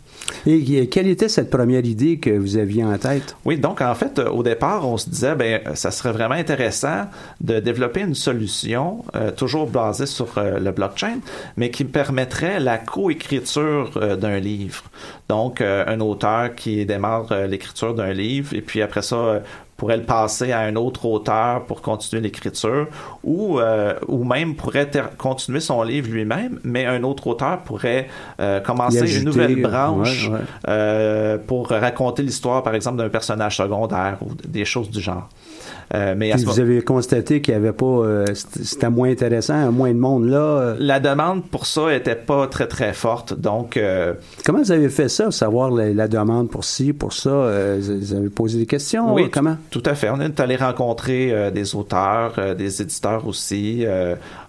Et 0.47 0.89
quelle 0.89 1.09
était 1.09 1.29
cette 1.29 1.51
première 1.51 1.85
idée 1.85 2.19
que 2.19 2.31
vous 2.31 2.57
aviez 2.57 2.85
en 2.85 2.97
tête? 2.99 3.37
Oui, 3.45 3.59
donc 3.59 3.81
en 3.81 3.95
fait, 3.95 4.19
au 4.19 4.43
départ, 4.43 4.87
on 4.87 4.97
se 4.97 5.09
disait, 5.09 5.35
ben, 5.35 5.61
ça 5.75 5.91
serait 5.91 6.13
vraiment 6.13 6.35
intéressant 6.35 7.07
de 7.41 7.61
développer 7.61 8.01
une 8.01 8.15
solution 8.15 9.05
euh, 9.15 9.31
toujours 9.31 9.69
basée 9.69 10.07
sur 10.07 10.37
euh, 10.37 10.59
le 10.59 10.71
blockchain, 10.71 11.19
mais 11.57 11.71
qui 11.71 11.85
permettrait 11.85 12.61
la 12.61 12.79
coécriture 12.79 13.93
euh, 13.97 14.17
d'un 14.17 14.39
livre. 14.39 14.85
Donc, 15.29 15.63
un 15.63 16.01
auteur 16.01 16.55
qui 16.55 16.85
démarre 16.85 17.47
l'écriture 17.49 17.95
d'un 17.95 18.13
livre, 18.13 18.55
et 18.55 18.61
puis 18.61 18.83
après 18.83 19.01
ça, 19.01 19.43
pourrait 19.77 19.97
le 19.97 20.05
passer 20.05 20.53
à 20.53 20.61
un 20.61 20.77
autre 20.77 21.05
auteur 21.07 21.65
pour 21.65 21.83
continuer 21.83 22.23
l'écriture, 22.23 22.87
ou, 23.23 23.59
euh, 23.59 23.95
ou 24.09 24.25
même 24.25 24.55
pourrait 24.55 24.91
continuer 25.19 25.61
son 25.61 25.83
livre 25.83 26.11
lui-même, 26.11 26.61
mais 26.65 26.87
un 26.87 27.03
autre 27.03 27.27
auteur 27.27 27.59
pourrait 27.61 28.09
euh, 28.41 28.61
commencer 28.61 29.19
une 29.19 29.25
nouvelle 29.25 29.61
branche 29.61 30.31
euh, 30.69 31.39
pour 31.39 31.69
raconter 31.69 32.23
l'histoire, 32.23 32.63
par 32.63 32.75
exemple, 32.75 32.99
d'un 32.99 33.09
personnage 33.09 33.57
secondaire 33.57 34.19
ou 34.23 34.31
des 34.47 34.65
choses 34.65 34.91
du 34.91 35.01
genre. 35.01 35.29
Euh, 35.93 36.15
mais 36.17 36.33
vous 36.33 36.61
avez 36.61 36.83
constaté 36.83 37.41
qu'il 37.41 37.55
n'y 37.55 37.59
avait 37.59 37.73
pas, 37.73 37.85
euh, 37.85 38.27
c'était 38.35 38.91
moins 38.91 39.11
intéressant, 39.11 39.71
moins 39.71 39.93
de 39.93 39.99
monde 39.99 40.27
là. 40.27 40.39
Euh. 40.39 40.77
La 40.79 41.01
demande 41.01 41.45
pour 41.45 41.67
ça 41.67 41.95
était 41.95 42.15
pas 42.15 42.47
très 42.47 42.67
très 42.67 42.93
forte, 42.93 43.35
donc. 43.35 43.79
Comment 44.45 44.61
vous 44.61 44.73
avez 44.73 44.89
fait 44.89 45.09
ça, 45.09 45.31
savoir 45.31 45.71
la, 45.71 46.09
demande 46.09 46.51
pour 46.51 46.65
ci, 46.65 46.93
pour 46.93 47.13
ça 47.13 47.77
Vous 47.79 48.15
avez 48.15 48.29
posé 48.29 48.59
des 48.59 48.67
questions 48.67 49.13
Oui, 49.15 49.31
comment? 49.31 49.57
Tout 49.71 49.83
à 49.87 49.95
fait. 49.95 50.11
On 50.11 50.21
est 50.21 50.39
allé 50.41 50.57
rencontrer 50.57 51.51
des 51.53 51.75
auteurs, 51.75 52.55
des 52.57 52.83
éditeurs 52.83 53.27
aussi. 53.27 53.85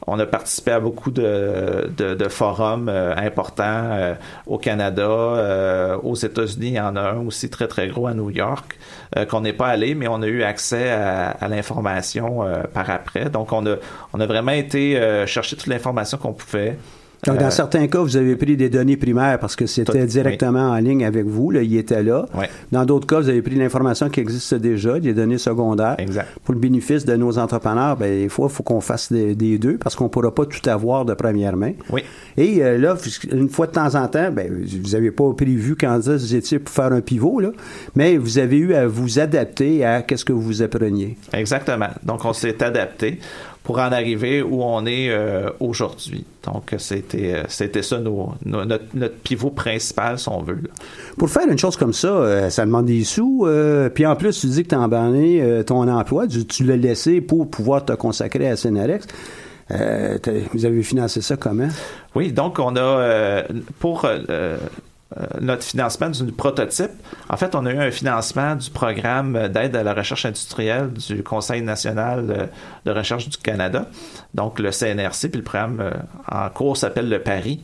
On 0.07 0.19
a 0.19 0.25
participé 0.25 0.71
à 0.71 0.79
beaucoup 0.79 1.11
de, 1.11 1.89
de, 1.97 2.27
forums 2.27 2.89
importants 2.89 4.15
au 4.45 4.57
Canada, 4.57 5.97
aux 6.03 6.15
États-Unis. 6.15 6.67
Il 6.67 6.73
y 6.73 6.79
en 6.79 6.95
a 6.95 7.01
un 7.01 7.25
aussi 7.25 7.49
très 7.49 7.67
très 7.67 7.87
gros 7.87 8.07
à 8.07 8.13
New 8.13 8.29
York 8.29 8.77
qu'on 9.29 9.41
n'est 9.41 9.53
pas 9.53 9.67
allé, 9.67 9.95
mais 9.95 10.07
on 10.07 10.21
a 10.21 10.27
eu 10.27 10.43
accès 10.43 10.91
à 10.91 11.15
à, 11.25 11.47
l'information 11.47 12.43
euh, 12.43 12.63
par 12.73 12.89
après. 12.89 13.29
Donc, 13.29 13.51
on 13.51 13.65
a, 13.65 13.75
on 14.13 14.19
a 14.19 14.25
vraiment 14.25 14.51
été 14.51 14.97
euh, 14.97 15.25
chercher 15.25 15.55
toute 15.55 15.67
l'information 15.67 16.17
qu'on 16.17 16.33
pouvait. 16.33 16.77
Donc, 17.25 17.37
dans 17.37 17.45
euh, 17.45 17.51
certains 17.51 17.87
cas, 17.87 17.99
vous 17.99 18.17
avez 18.17 18.35
pris 18.35 18.57
des 18.57 18.69
données 18.69 18.97
primaires 18.97 19.39
parce 19.39 19.55
que 19.55 19.65
c'était 19.65 20.05
directement 20.05 20.71
en 20.71 20.77
ligne 20.77 21.05
avec 21.05 21.25
vous, 21.25 21.51
là, 21.51 21.61
il 21.61 21.75
était 21.77 22.03
là. 22.03 22.25
Dans 22.71 22.85
d'autres 22.85 23.07
cas, 23.07 23.19
vous 23.19 23.29
avez 23.29 23.41
pris 23.41 23.55
l'information 23.55 24.09
qui 24.09 24.19
existe 24.19 24.55
déjà, 24.55 24.99
des 24.99 25.13
données 25.13 25.37
secondaires. 25.37 25.95
Exact. 25.97 26.27
Pour 26.43 26.53
le 26.53 26.59
bénéfice 26.59 27.05
de 27.05 27.15
nos 27.15 27.37
entrepreneurs, 27.37 27.97
ben, 27.97 28.23
des 28.23 28.29
fois, 28.29 28.47
il 28.49 28.53
faut 28.53 28.63
qu'on 28.63 28.81
fasse 28.81 29.11
des, 29.11 29.57
deux 29.57 29.77
parce 29.77 29.95
qu'on 29.95 30.05
ne 30.05 30.09
pourra 30.09 30.33
pas 30.33 30.45
tout 30.45 30.69
avoir 30.69 31.05
de 31.05 31.13
première 31.13 31.55
main. 31.55 31.73
Oui. 31.89 32.03
Et 32.37 32.59
là, 32.77 32.95
une 33.31 33.49
fois 33.49 33.67
de 33.67 33.71
temps 33.71 33.95
en 33.95 34.07
temps, 34.07 34.31
ben, 34.31 34.51
vous 34.51 34.91
n'avez 34.91 35.11
pas 35.11 35.31
prévu 35.33 35.75
quand 35.75 35.99
vous 35.99 36.35
étiez 36.35 36.59
pour 36.59 36.73
faire 36.73 36.91
un 36.91 37.01
pivot, 37.01 37.39
là, 37.39 37.49
mais 37.95 38.17
vous 38.17 38.37
avez 38.37 38.57
eu 38.57 38.73
à 38.73 38.87
vous 38.87 39.19
adapter 39.19 39.85
à 39.85 40.01
qu'est-ce 40.01 40.25
que 40.25 40.33
vous 40.33 40.61
appreniez. 40.61 41.17
Exactement. 41.33 41.89
Donc, 42.03 42.25
on 42.25 42.33
s'est 42.33 42.63
adapté 42.63 43.19
pour 43.65 43.79
en 43.79 43.91
arriver 43.91 44.43
où 44.43 44.63
on 44.63 44.85
est 44.85 45.09
euh, 45.09 45.49
aujourd'hui. 45.59 46.23
Donc, 46.45 46.75
c'était, 46.77 47.33
euh, 47.33 47.43
c'était 47.47 47.81
ça 47.81 47.99
notre, 47.99 49.15
pivot 49.23 49.49
principal, 49.49 50.19
si 50.19 50.29
on 50.29 50.43
veut. 50.43 50.59
Pour 51.17 51.31
faire 51.31 51.49
une 51.49 51.57
chose 51.57 51.75
comme 51.75 51.91
ça, 51.91 52.09
euh, 52.09 52.49
ça 52.51 52.63
demande 52.63 52.85
des 52.85 53.03
sous. 53.03 53.47
puis 53.93 54.05
en 54.05 54.15
plus, 54.15 54.39
tu 54.39 54.47
dis 54.47 54.63
que 54.63 54.69
tu 54.69 54.75
as 54.75 54.83
abandonné 54.83 55.63
ton 55.65 55.87
emploi, 55.87 56.27
tu, 56.27 56.63
l'as 56.63 56.77
laissé 56.77 57.21
pour 57.21 57.49
pouvoir 57.49 57.83
te 57.83 57.93
consacrer 57.93 58.47
à 58.47 58.55
Scénarex. 58.55 59.07
vous 59.69 60.65
avez 60.65 60.83
financé 60.83 61.21
ça 61.21 61.35
comment? 61.35 61.69
Oui, 62.13 62.31
donc 62.31 62.59
on 62.59 62.75
a, 62.75 63.43
pour 63.79 64.05
euh, 64.05 64.57
notre 65.39 65.63
financement 65.63 66.09
du 66.09 66.31
prototype. 66.31 66.91
En 67.29 67.37
fait, 67.37 67.55
on 67.55 67.65
a 67.65 67.71
eu 67.71 67.79
un 67.79 67.91
financement 67.91 68.55
du 68.55 68.69
programme 68.69 69.47
d'aide 69.47 69.75
à 69.75 69.83
la 69.83 69.93
recherche 69.93 70.25
industrielle 70.25 70.91
du 70.91 71.23
Conseil 71.23 71.61
national 71.61 72.49
de 72.85 72.91
recherche 72.91 73.29
du 73.29 73.37
Canada, 73.37 73.87
donc 74.33 74.59
le 74.59 74.71
CNRC, 74.71 75.29
puis 75.29 75.37
le 75.37 75.43
programme 75.43 75.79
euh, 75.79 75.91
en 76.31 76.49
cours 76.49 76.77
s'appelle 76.77 77.09
le 77.09 77.19
Paris. 77.19 77.61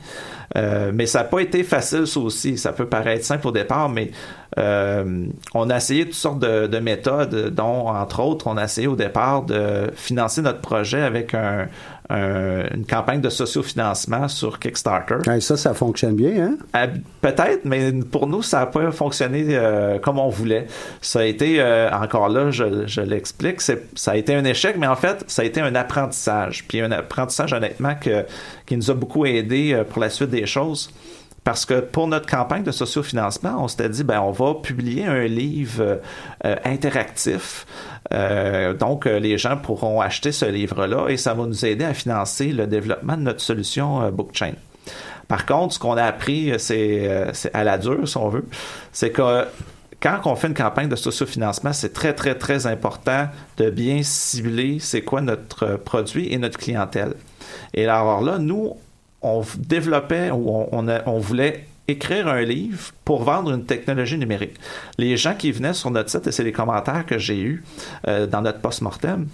Euh, 0.57 0.91
mais 0.93 1.05
ça 1.05 1.19
n'a 1.19 1.25
pas 1.25 1.39
été 1.39 1.63
facile, 1.63 2.07
ça 2.07 2.19
aussi. 2.19 2.57
Ça 2.57 2.73
peut 2.73 2.87
paraître 2.87 3.23
simple 3.23 3.47
au 3.47 3.51
départ, 3.51 3.89
mais 3.89 4.11
on 4.57 5.69
a 5.69 5.77
essayé 5.77 6.05
toutes 6.05 6.13
sortes 6.13 6.39
de, 6.39 6.79
méthodes, 6.79 7.53
dont, 7.53 7.87
entre 7.87 8.21
autres, 8.21 8.47
on 8.47 8.57
a 8.57 8.65
essayé 8.65 8.87
au 8.87 8.95
départ 8.95 9.43
de 9.43 9.91
financer 9.95 10.41
notre 10.41 10.61
projet 10.61 11.01
avec 11.01 11.33
un, 11.33 11.67
une 12.09 12.85
campagne 12.85 13.21
de 13.21 13.29
sociofinancement 13.29 14.27
sur 14.27 14.59
Kickstarter. 14.59 15.39
ça, 15.39 15.57
ça 15.57 15.73
fonctionne 15.73 16.15
bien, 16.15 16.55
hein? 16.73 16.87
Peut-être, 17.21 17.65
mais 17.65 17.91
pour 17.91 18.27
nous, 18.27 18.41
ça 18.41 18.61
n'a 18.61 18.65
pas 18.65 18.91
fonctionné 18.91 19.45
euh, 19.49 19.99
comme 19.99 20.19
on 20.19 20.29
voulait. 20.29 20.67
Ça 21.01 21.19
a 21.19 21.23
été, 21.23 21.61
euh, 21.61 21.89
encore 21.91 22.29
là, 22.29 22.51
je, 22.51 22.87
je 22.87 23.01
l'explique, 23.01 23.61
ça 23.61 23.75
a 24.07 24.15
été 24.15 24.33
un 24.33 24.43
échec, 24.43 24.75
mais 24.77 24.87
en 24.87 24.95
fait, 24.95 25.23
ça 25.27 25.43
a 25.43 25.45
été 25.45 25.61
un 25.61 25.75
apprentissage. 25.75 26.65
Puis 26.67 26.81
un 26.81 26.91
apprentissage, 26.91 27.53
honnêtement, 27.53 27.95
que, 27.95 28.25
qui 28.65 28.75
nous 28.75 28.89
a 28.89 28.93
beaucoup 28.93 29.25
aidé 29.25 29.73
euh, 29.73 29.83
pour 29.83 30.01
la 30.01 30.09
suite 30.09 30.29
des 30.29 30.45
choses. 30.45 30.91
Parce 31.43 31.65
que 31.65 31.79
pour 31.79 32.07
notre 32.07 32.27
campagne 32.27 32.63
de 32.63 32.71
sociofinancement, 32.71 33.63
on 33.63 33.67
s'était 33.67 33.89
dit, 33.89 34.03
ben, 34.03 34.21
on 34.21 34.31
va 34.31 34.53
publier 34.61 35.05
un 35.05 35.25
livre 35.25 35.99
interactif 36.43 37.65
euh, 38.13 38.73
donc, 38.73 39.05
euh, 39.05 39.19
les 39.19 39.37
gens 39.37 39.57
pourront 39.57 40.01
acheter 40.01 40.31
ce 40.31 40.45
livre-là 40.45 41.07
et 41.09 41.17
ça 41.17 41.33
va 41.33 41.45
nous 41.45 41.65
aider 41.65 41.85
à 41.85 41.93
financer 41.93 42.51
le 42.51 42.67
développement 42.67 43.15
de 43.15 43.21
notre 43.21 43.41
solution 43.41 44.01
euh, 44.01 44.11
Bookchain. 44.11 44.53
Par 45.27 45.45
contre, 45.45 45.75
ce 45.75 45.79
qu'on 45.79 45.95
a 45.95 46.03
appris, 46.03 46.51
c'est 46.57 47.31
à 47.53 47.63
la 47.63 47.77
dure, 47.77 48.05
si 48.05 48.17
on 48.17 48.27
veut, 48.27 48.45
c'est 48.91 49.11
que 49.11 49.45
quand 50.01 50.19
on 50.25 50.35
fait 50.35 50.47
une 50.47 50.53
campagne 50.53 50.89
de 50.89 50.95
sociofinancement, 50.97 51.71
c'est 51.71 51.93
très, 51.93 52.13
très, 52.13 52.35
très 52.35 52.67
important 52.67 53.29
de 53.55 53.69
bien 53.69 54.01
cibler 54.03 54.79
c'est 54.79 55.03
quoi 55.03 55.21
notre 55.21 55.77
produit 55.77 56.33
et 56.33 56.37
notre 56.37 56.57
clientèle. 56.57 57.13
Et 57.73 57.85
alors 57.87 58.21
là, 58.21 58.39
nous, 58.39 58.75
on 59.21 59.43
développait 59.57 60.31
ou 60.31 60.67
on, 60.71 61.19
voulait 61.19 61.65
écrire 61.87 62.27
un 62.27 62.41
livre 62.41 62.91
pour 63.05 63.23
vendre 63.23 63.51
une 63.51 63.65
technologie 63.65 64.17
numérique. 64.17 64.55
Les 64.97 65.17
gens 65.17 65.35
qui 65.35 65.51
venaient 65.51 65.73
sur 65.73 65.91
notre 65.91 66.09
site, 66.09 66.27
et 66.27 66.31
c'est 66.31 66.43
les 66.43 66.51
commentaires 66.51 67.05
que 67.05 67.17
j'ai 67.17 67.39
eus 67.39 67.63
euh, 68.07 68.27
dans 68.27 68.41
notre 68.41 68.59
post-mortem, 68.59 69.27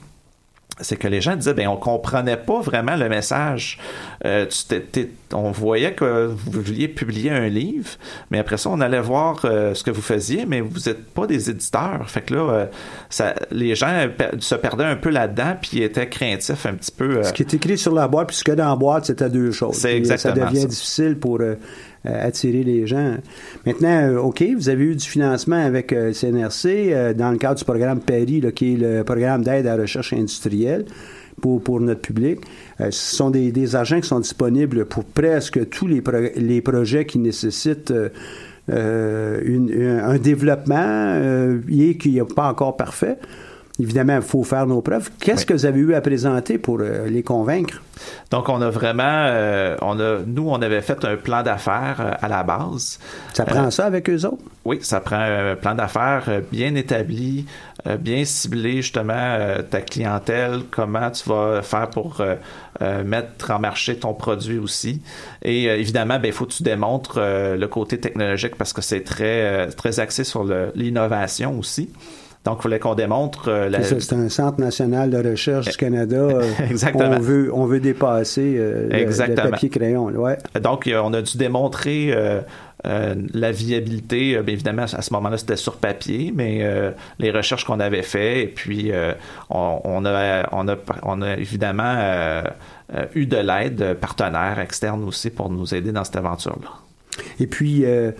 c'est 0.79 0.97
que 0.97 1.07
les 1.07 1.21
gens 1.21 1.35
disaient 1.35 1.53
ben 1.53 1.67
on 1.67 1.75
comprenait 1.75 2.37
pas 2.37 2.61
vraiment 2.61 2.95
le 2.95 3.09
message. 3.09 3.79
Euh, 4.25 4.45
on 5.33 5.51
voyait 5.51 5.93
que 5.93 6.27
vous 6.27 6.61
vouliez 6.61 6.87
publier 6.87 7.31
un 7.31 7.47
livre, 7.47 7.89
mais 8.31 8.39
après 8.39 8.57
ça 8.57 8.69
on 8.69 8.79
allait 8.79 9.01
voir 9.01 9.41
euh, 9.45 9.73
ce 9.73 9.83
que 9.83 9.91
vous 9.91 10.01
faisiez, 10.01 10.45
mais 10.45 10.61
vous 10.61 10.79
n'êtes 10.87 11.05
pas 11.05 11.27
des 11.27 11.49
éditeurs. 11.49 12.09
Fait 12.09 12.21
que 12.21 12.35
là, 12.35 12.49
euh, 12.49 12.65
ça, 13.09 13.33
les 13.51 13.75
gens 13.75 14.07
se 14.39 14.55
perdaient 14.55 14.85
un 14.85 14.95
peu 14.95 15.09
là-dedans, 15.09 15.55
puis 15.61 15.81
étaient 15.81 16.07
craintifs 16.07 16.65
un 16.65 16.73
petit 16.73 16.91
peu. 16.91 17.23
Ce 17.23 17.33
qui 17.33 17.43
est 17.43 17.53
écrit 17.53 17.77
sur 17.77 17.93
la 17.93 18.07
boîte, 18.07 18.27
puis 18.27 18.37
ce 18.37 18.43
que 18.43 18.51
dans 18.51 18.69
la 18.69 18.75
boîte, 18.75 19.05
c'était 19.05 19.29
deux 19.29 19.51
choses. 19.51 19.75
C'est 19.75 19.95
exactement 19.95 20.35
ça 20.35 20.51
devient 20.51 20.65
difficile 20.65 21.17
pour 21.17 21.39
attirer 22.07 22.63
les 22.63 22.87
gens. 22.87 23.15
Maintenant, 23.65 24.17
OK, 24.17 24.43
vous 24.55 24.69
avez 24.69 24.83
eu 24.83 24.95
du 24.95 25.05
financement 25.05 25.63
avec 25.63 25.89
CNRC 25.89 27.13
dans 27.15 27.31
le 27.31 27.37
cadre 27.37 27.59
du 27.59 27.65
programme 27.65 27.99
PERI, 27.99 28.43
qui 28.53 28.73
est 28.73 28.77
le 28.77 29.03
programme 29.03 29.43
d'aide 29.43 29.67
à 29.67 29.75
la 29.75 29.81
recherche 29.83 30.13
industrielle 30.13 30.85
pour, 31.41 31.61
pour 31.61 31.79
notre 31.79 32.01
public. 32.01 32.39
ce 32.79 32.91
sont 32.91 33.29
des, 33.29 33.51
des, 33.51 33.75
agents 33.75 33.99
qui 33.99 34.07
sont 34.07 34.19
disponibles 34.19 34.85
pour 34.85 35.03
presque 35.03 35.69
tous 35.69 35.87
les, 35.87 36.01
les 36.35 36.61
projets 36.61 37.05
qui 37.05 37.19
nécessitent 37.19 37.93
une, 38.69 40.01
un 40.03 40.17
développement 40.17 41.59
et 41.69 41.97
qui 41.97 42.11
n'est 42.13 42.23
pas 42.23 42.49
encore 42.49 42.77
parfait. 42.77 43.17
Évidemment, 43.79 44.15
il 44.15 44.21
faut 44.23 44.43
faire 44.43 44.65
nos 44.65 44.81
preuves. 44.81 45.11
Qu'est-ce 45.19 45.45
que 45.45 45.53
vous 45.53 45.65
avez 45.65 45.79
eu 45.79 45.93
à 45.93 46.01
présenter 46.01 46.57
pour 46.57 46.79
euh, 46.81 47.07
les 47.07 47.21
convaincre? 47.21 47.79
Donc, 48.31 48.49
on 48.49 48.59
a 48.61 48.71
vraiment, 48.71 49.03
euh, 49.05 49.75
on 49.81 49.99
a, 49.99 50.19
nous, 50.25 50.49
on 50.49 50.59
avait 50.63 50.81
fait 50.81 51.05
un 51.05 51.15
plan 51.15 51.43
d'affaires 51.43 51.97
euh, 51.99 52.11
à 52.19 52.27
la 52.27 52.41
base. 52.41 52.99
Ça 53.33 53.45
prend 53.45 53.69
ça 53.69 53.85
avec 53.85 54.09
eux 54.09 54.25
autres? 54.25 54.41
Oui, 54.65 54.79
ça 54.81 54.99
prend 54.99 55.19
un 55.19 55.55
plan 55.55 55.75
d'affaires 55.75 56.41
bien 56.51 56.73
établi, 56.75 57.45
bien 57.99 58.25
ciblé 58.25 58.81
justement 58.81 59.37
ta 59.69 59.79
clientèle, 59.79 60.63
comment 60.69 61.09
tu 61.09 61.29
vas 61.29 61.61
faire 61.61 61.89
pour 61.89 62.21
mettre 63.05 63.51
en 63.51 63.59
marché 63.59 63.95
ton 63.95 64.13
produit 64.13 64.59
aussi. 64.59 65.01
Et 65.41 65.65
évidemment, 65.65 66.19
ben, 66.19 66.27
il 66.27 66.33
faut 66.33 66.45
que 66.45 66.51
tu 66.51 66.63
démontres 66.63 67.17
le 67.17 67.65
côté 67.67 67.97
technologique 67.97 68.57
parce 68.57 68.73
que 68.73 68.81
c'est 68.81 69.05
très, 69.05 69.67
très 69.67 70.01
axé 70.01 70.25
sur 70.25 70.43
l'innovation 70.75 71.57
aussi. 71.57 71.89
Donc, 72.45 72.59
il 72.59 72.63
fallait 72.63 72.79
qu'on 72.79 72.95
démontre. 72.95 73.49
Euh, 73.49 73.69
c'est 73.81 74.13
un 74.13 74.29
centre 74.29 74.59
national 74.59 75.09
de 75.09 75.29
recherche 75.29 75.69
du 75.69 75.77
Canada. 75.77 76.17
Euh, 76.37 76.43
Exactement. 76.69 77.15
On 77.17 77.19
veut, 77.19 77.51
on 77.53 77.65
veut 77.65 77.79
dépasser 77.79 78.55
euh, 78.57 78.89
le, 78.89 79.35
papier-crayon. 79.35 80.07
Ouais. 80.07 80.37
Donc, 80.61 80.89
on 80.91 81.13
a 81.13 81.21
dû 81.21 81.37
démontrer 81.37 82.13
la 82.83 83.51
viabilité. 83.51 84.39
Bien 84.41 84.53
évidemment, 84.53 84.83
à 84.83 85.01
ce 85.01 85.13
moment-là, 85.13 85.37
c'était 85.37 85.55
sur 85.55 85.77
papier, 85.77 86.31
mais 86.35 86.63
les 87.19 87.31
recherches 87.31 87.65
qu'on 87.65 87.79
avait 87.79 88.03
faites, 88.03 88.37
et 88.37 88.47
puis 88.47 88.91
on, 89.49 90.05
a, 90.05 90.49
on, 90.51 90.67
a, 90.67 90.75
on 91.03 91.21
a 91.21 91.33
évidemment 91.37 92.43
eu 93.15 93.25
de 93.25 93.37
l'aide 93.37 93.95
partenaire 93.99 94.59
externe 94.59 95.03
aussi 95.03 95.29
pour 95.29 95.49
nous 95.49 95.73
aider 95.73 95.91
dans 95.91 96.03
cette 96.03 96.17
aventure-là. 96.17 96.69
Et 97.39 97.47
puis, 97.47 97.85
euh, 97.85 98.11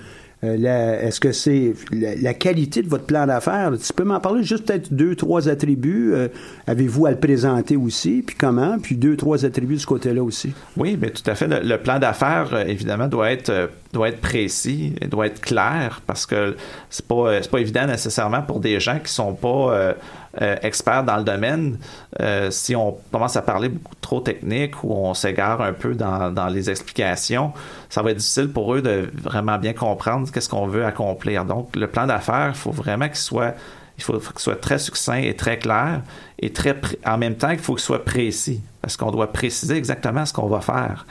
est-ce 0.43 1.19
que 1.19 1.31
c'est 1.31 1.73
la, 1.91 2.33
qualité 2.33 2.83
de 2.83 2.87
votre 2.87 3.05
plan 3.05 3.25
d'affaires? 3.25 3.71
Tu 3.83 3.93
peux 3.93 4.03
m'en 4.03 4.19
parler 4.19 4.43
juste 4.43 4.65
peut-être 4.67 4.93
deux, 4.93 5.15
trois 5.15 5.49
attributs. 5.49 6.13
Euh, 6.13 6.27
avez-vous 6.67 7.07
à 7.07 7.11
le 7.11 7.17
présenter 7.17 7.75
aussi? 7.75 8.23
Puis 8.25 8.35
comment? 8.35 8.77
Puis 8.79 8.95
deux, 8.95 9.17
trois 9.17 9.45
attributs 9.45 9.75
de 9.75 9.79
ce 9.79 9.87
côté-là 9.87 10.23
aussi. 10.23 10.53
Oui, 10.75 10.95
bien 10.95 11.09
tout 11.09 11.29
à 11.29 11.33
fait. 11.33 11.47
Le, 11.47 11.77
plan 11.77 11.97
d'affaires, 11.97 12.49
euh, 12.53 12.65
évidemment, 12.65 13.07
doit 13.07 13.31
être, 13.31 13.71
doit 13.93 14.09
être 14.09 14.21
précis, 14.21 14.93
doit 15.09 15.27
être 15.27 15.41
clair 15.41 16.01
parce 16.05 16.25
que 16.27 16.55
c'est 16.89 17.05
pas, 17.05 17.41
pas 17.41 17.59
évident 17.59 17.87
nécessairement 17.87 18.43
pour 18.43 18.59
des 18.59 18.79
gens 18.79 18.99
qui 18.99 19.11
sont 19.11 19.33
pas 19.33 19.95
euh, 20.41 20.55
experts 20.61 21.03
dans 21.03 21.17
le 21.17 21.23
domaine, 21.23 21.77
euh, 22.21 22.51
si 22.51 22.75
on 22.75 22.97
commence 23.11 23.35
à 23.35 23.41
parler 23.41 23.69
beaucoup 23.69 23.95
trop 24.01 24.19
technique 24.19 24.83
ou 24.83 24.93
on 24.93 25.13
s'égare 25.13 25.61
un 25.61 25.73
peu 25.73 25.95
dans, 25.95 26.31
dans, 26.31 26.47
les 26.47 26.69
explications, 26.69 27.53
ça 27.89 28.01
va 28.01 28.11
être 28.11 28.17
difficile 28.17 28.49
pour 28.49 28.73
eux 28.73 28.81
de 28.81 29.09
vraiment 29.13 29.57
bien 29.57 29.73
comprendre 29.73 30.31
qu'est-ce 30.31 30.49
qu'on 30.49 30.67
veut 30.67 30.85
accomplir. 30.85 31.45
Donc, 31.45 31.75
le 31.75 31.87
plan 31.87 32.07
d'affaires, 32.07 32.49
il 32.49 32.57
faut 32.57 32.71
vraiment 32.71 33.07
qu'il 33.07 33.17
soit 33.17 33.55
il 33.97 34.03
faut, 34.03 34.19
qu'il 34.19 34.39
soit 34.39 34.61
très 34.61 34.79
succinct 34.79 35.17
et 35.17 35.35
très 35.35 35.57
clair 35.57 36.01
et 36.39 36.53
très 36.53 36.79
en 37.05 37.17
même 37.17 37.35
temps 37.35 37.49
il 37.49 37.59
faut 37.59 37.73
qu'il 37.73 37.83
soit 37.83 38.05
précis 38.05 38.61
parce 38.81 38.95
qu'on 38.95 39.11
doit 39.11 39.33
préciser 39.33 39.75
exactement 39.75 40.25
ce 40.25 40.33
qu'on 40.33 40.47
va 40.47 40.61
faire. 40.61 41.05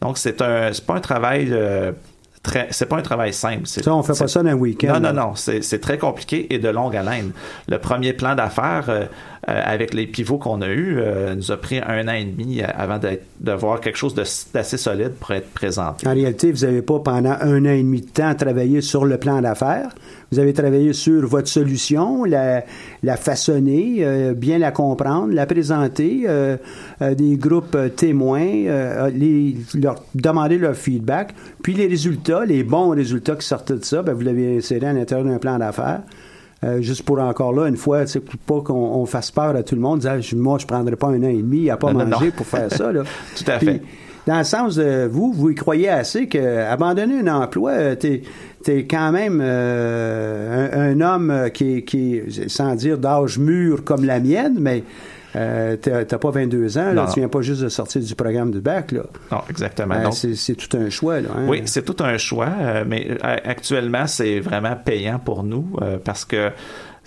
Donc 0.00 0.18
c'est 0.18 0.40
un 0.40 0.72
c'est 0.72 0.86
pas 0.86 0.94
un 0.94 1.00
travail 1.00 1.48
euh, 1.50 1.92
c'est 2.70 2.86
pas 2.86 2.96
un 2.96 3.02
travail 3.02 3.32
simple. 3.32 3.66
Ça, 3.66 3.94
on 3.94 4.02
fait 4.02 4.18
pas 4.18 4.28
ça 4.28 4.42
dans 4.42 4.50
un 4.50 4.54
week-end. 4.54 5.00
Non, 5.00 5.12
non, 5.12 5.12
non. 5.12 5.32
C'est 5.34 5.80
très 5.80 5.98
compliqué 5.98 6.52
et 6.52 6.58
de 6.58 6.68
longue 6.68 6.96
haleine. 6.96 7.32
Le 7.68 7.78
premier 7.78 8.12
plan 8.12 8.34
d'affaires, 8.34 8.86
euh, 8.88 9.04
euh, 9.48 9.62
avec 9.64 9.94
les 9.94 10.06
pivots 10.06 10.38
qu'on 10.38 10.60
a 10.62 10.68
eus, 10.68 10.98
euh, 10.98 11.34
nous 11.34 11.52
a 11.52 11.56
pris 11.56 11.78
un 11.78 12.08
an 12.08 12.12
et 12.12 12.24
demi 12.24 12.62
avant 12.62 12.98
de 12.98 13.52
voir 13.52 13.80
quelque 13.80 13.96
chose 13.96 14.14
d'assez 14.14 14.76
solide 14.76 15.12
pour 15.20 15.32
être 15.32 15.50
présenté. 15.50 16.06
En 16.06 16.14
réalité, 16.14 16.52
vous 16.52 16.64
n'avez 16.64 16.82
pas 16.82 16.98
pendant 17.00 17.36
un 17.40 17.64
an 17.64 17.70
et 17.70 17.82
demi 17.82 18.02
de 18.02 18.08
temps 18.08 18.34
travaillé 18.34 18.80
sur 18.80 19.04
le 19.04 19.18
plan 19.18 19.40
d'affaires. 19.40 19.90
Vous 20.30 20.38
avez 20.38 20.52
travaillé 20.52 20.92
sur 20.92 21.26
votre 21.26 21.48
solution, 21.48 22.24
la, 22.24 22.64
la 23.02 23.16
façonner, 23.16 23.98
euh, 24.00 24.34
bien 24.34 24.58
la 24.58 24.72
comprendre, 24.72 25.32
la 25.32 25.46
présenter, 25.46 26.24
euh, 26.26 26.56
des 27.00 27.36
groupes 27.36 27.76
témoins, 27.96 29.08
les, 29.14 29.56
leur 29.74 30.04
demander 30.14 30.58
leur 30.58 30.74
feedback, 30.74 31.34
puis 31.62 31.74
les 31.74 31.86
résultats, 31.86 32.44
les 32.44 32.62
bons 32.62 32.90
résultats 32.90 33.36
qui 33.36 33.46
sortent 33.46 33.72
de 33.72 33.84
ça, 33.84 34.02
ben, 34.02 34.12
vous 34.12 34.20
l'avez 34.20 34.58
inséré 34.58 34.86
à 34.86 34.92
l'intérieur 34.92 35.26
d'un 35.26 35.38
plan 35.38 35.58
d'affaires. 35.58 36.02
Euh, 36.64 36.82
juste 36.82 37.04
pour 37.04 37.20
encore 37.20 37.52
là, 37.52 37.68
une 37.68 37.76
fois, 37.76 38.04
pas 38.46 38.60
qu'on 38.62 39.06
fasse 39.06 39.30
peur 39.30 39.54
à 39.54 39.62
tout 39.62 39.76
le 39.76 39.80
monde, 39.80 40.00
dire 40.00 40.18
moi, 40.34 40.58
je 40.58 40.66
prendrais 40.66 40.96
pas 40.96 41.06
un 41.06 41.22
an 41.22 41.28
et 41.28 41.36
demi 41.36 41.70
à 41.70 41.76
pas 41.76 41.92
manger 41.92 42.32
pour 42.32 42.46
faire 42.46 42.72
ça. 42.72 42.90
Là. 42.90 43.04
tout 43.36 43.44
à 43.50 43.58
fait. 43.60 43.80
Dans 44.28 44.36
le 44.36 44.44
sens 44.44 44.76
de 44.76 45.08
vous, 45.10 45.32
vous 45.32 45.48
y 45.48 45.54
croyez 45.54 45.88
assez 45.88 46.28
que 46.28 46.62
abandonner 46.62 47.20
un 47.20 47.34
emploi, 47.34 47.70
euh, 47.70 47.94
t'es 47.94 48.24
es 48.66 48.84
quand 48.84 49.10
même 49.10 49.40
euh, 49.42 50.92
un, 50.92 51.00
homme 51.00 51.48
qui, 51.54 51.82
qui, 51.82 52.20
sans 52.48 52.74
dire 52.74 52.98
d'âge 52.98 53.38
mûr 53.38 53.84
comme 53.84 54.04
la 54.04 54.20
mienne, 54.20 54.56
mais 54.60 54.84
euh, 55.36 55.76
t'as 55.76 56.18
pas 56.18 56.30
22 56.30 56.78
ans, 56.78 56.92
là, 56.92 57.06
tu 57.12 57.20
viens 57.20 57.28
pas 57.28 57.42
juste 57.42 57.62
de 57.62 57.68
sortir 57.68 58.00
du 58.00 58.14
programme 58.14 58.50
du 58.50 58.60
bac. 58.60 58.92
Là. 58.92 59.02
Non, 59.30 59.42
exactement. 59.50 59.94
Euh, 59.94 60.10
c'est 60.10 60.54
tout 60.54 60.76
un 60.76 60.88
choix. 60.88 61.20
Là, 61.20 61.28
hein. 61.36 61.46
Oui, 61.46 61.62
c'est 61.66 61.84
tout 61.84 62.02
un 62.02 62.16
choix, 62.16 62.48
euh, 62.60 62.84
mais 62.86 63.18
actuellement, 63.22 64.06
c'est 64.06 64.40
vraiment 64.40 64.74
payant 64.76 65.18
pour 65.18 65.42
nous 65.42 65.76
parce 66.04 66.24
que 66.24 66.50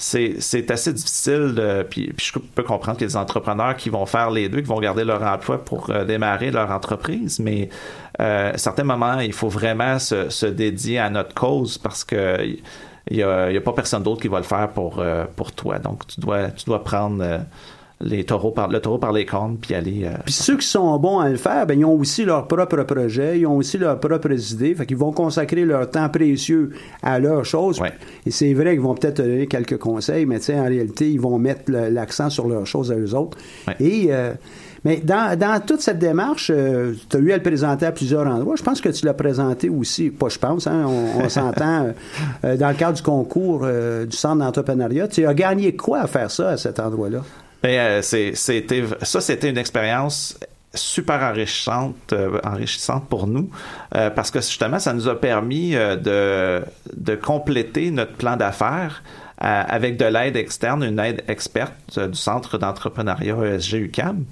c'est 0.02 0.72
assez 0.72 0.94
difficile 0.94 1.54
de, 1.56 1.84
puis, 1.84 2.12
je 2.18 2.40
peux 2.40 2.64
comprendre 2.64 2.98
que 2.98 3.06
les 3.06 3.16
entrepreneurs 3.16 3.76
qui 3.76 3.90
vont 3.90 4.06
faire 4.06 4.32
les 4.32 4.50
deux, 4.50 4.62
qui 4.62 4.68
vont 4.68 4.80
garder 4.80 5.04
leur 5.04 5.22
emploi 5.22 5.64
pour 5.64 5.92
démarrer 6.08 6.52
leur 6.52 6.72
entreprise, 6.72 7.40
mais 7.40 7.70
à 8.18 8.58
certains 8.58 8.84
moments, 8.84 9.20
il 9.20 9.34
faut 9.34 9.50
vraiment 9.50 10.00
se, 10.00 10.46
dédier 10.46 11.00
à 11.00 11.10
notre 11.10 11.34
cause 11.34 11.78
parce 11.78 12.04
que 12.04 12.44
il 13.10 13.18
n'y 13.18 13.24
a, 13.24 13.62
pas 13.62 13.74
personne 13.74 14.04
d'autre 14.04 14.22
qui 14.22 14.28
va 14.28 14.38
le 14.38 14.44
faire 14.44 14.70
pour, 14.70 15.04
pour 15.36 15.52
toi. 15.52 15.80
Donc, 15.80 16.08
tu 16.08 16.20
dois, 16.20 16.50
tu 16.52 16.66
dois 16.66 16.84
prendre 16.84 17.24
les 18.04 18.24
taureaux 18.24 18.52
par, 18.52 18.70
le 18.70 18.80
taureau 18.80 18.98
par 18.98 19.12
les 19.12 19.26
cornes, 19.26 19.58
puis 19.60 19.76
aller. 19.76 20.02
Euh, 20.06 20.14
puis 20.26 20.34
ceux 20.34 20.58
qui 20.58 20.68
sont 20.68 20.98
bons 20.98 21.20
à 21.20 21.30
le 21.30 21.38
faire, 21.38 21.66
ben, 21.66 21.80
ils 21.80 21.86
ont 21.86 21.94
aussi 21.94 22.26
leur 22.26 22.48
propre 22.48 22.84
projet, 22.84 23.40
ils 23.40 23.46
ont 23.46 23.58
aussi 23.58 23.78
leurs 23.78 24.00
propres 24.00 24.54
idées, 24.54 24.76
fait 24.76 24.86
qu'ils 24.86 24.98
vont 24.98 25.12
consacrer 25.12 25.66
leur 25.66 25.90
temps 25.90 26.10
précieux 26.10 26.72
à 27.04 27.20
leurs 27.20 27.46
choses. 27.46 27.80
Et 28.26 28.32
c'est 28.32 28.54
vrai 28.54 28.72
qu'ils 28.72 28.82
vont 28.82 28.96
peut-être 28.96 29.18
donner 29.18 29.48
quelques 29.48 29.78
conseils, 29.78 30.26
mais 30.26 30.40
en 30.52 30.66
réalité, 30.66 31.10
ils 31.10 31.20
vont 31.20 31.38
mettre 31.38 31.72
l'accent 31.72 32.30
sur 32.30 32.48
leurs 32.48 32.66
choses 32.66 32.92
à 32.92 32.96
eux 32.96 33.14
autres. 33.16 33.38
Et. 33.80 34.08
Euh, 34.10 34.34
mais 34.84 34.98
dans, 34.98 35.38
dans, 35.38 35.62
toute 35.64 35.82
cette 35.82 36.00
démarche, 36.00 36.52
euh, 36.52 36.94
tu 37.08 37.16
as 37.16 37.20
eu 37.20 37.32
à 37.34 37.38
le 37.38 37.44
présenter 37.44 37.86
à 37.86 37.92
plusieurs 37.92 38.26
endroits. 38.26 38.56
Je 38.56 38.64
pense 38.64 38.82
que 38.82 38.90
tu 38.90 39.06
l'as 39.06 39.14
présenté 39.14 39.70
aussi, 39.70 40.10
pas 40.10 40.28
je 40.28 40.40
pense, 40.40 40.66
hein, 40.66 40.88
on, 40.88 41.30
s'entend, 41.30 41.94
dans 42.42 42.68
le 42.68 42.74
cadre 42.74 42.94
du 42.94 43.04
concours 43.04 43.60
du 43.60 44.18
Centre 44.18 44.38
d'entrepreneuriat. 44.38 45.08
Tu 45.08 45.28
as 45.28 45.36
gagné 45.36 45.76
quoi 45.76 46.00
à 46.00 46.08
faire 46.08 46.32
ça 46.32 46.50
à 46.50 46.58
cet 46.58 46.80
endroit-là? 46.80 47.22
Euh, 47.65 48.02
c'était 48.02 48.84
ça, 49.02 49.21
c'était 49.21 49.50
une 49.50 49.58
expérience 49.58 50.38
super 50.74 51.21
enrichissante, 51.21 52.13
euh, 52.13 52.39
enrichissante 52.43 53.08
pour 53.10 53.28
nous, 53.28 53.50
euh, 53.95 54.10
parce 54.10 54.32
que 54.32 54.39
justement, 54.39 54.80
ça 54.80 54.93
nous 54.93 55.08
a 55.10 55.19
permis 55.19 55.71
de, 55.71 56.62
de 56.95 57.15
compléter 57.15 57.91
notre 57.91 58.13
plan 58.13 58.38
d'affaires 58.38 59.04
avec 59.43 59.97
de 59.97 60.06
l'aide 60.06 60.36
externe, 60.36 60.84
une 60.84 61.00
aide 61.00 61.24
experte 61.28 62.00
du 62.00 62.15
Centre 62.15 62.60
d'entrepreneuriat 62.60 63.36
ESG 63.43 63.74
UCAM. 63.74 64.24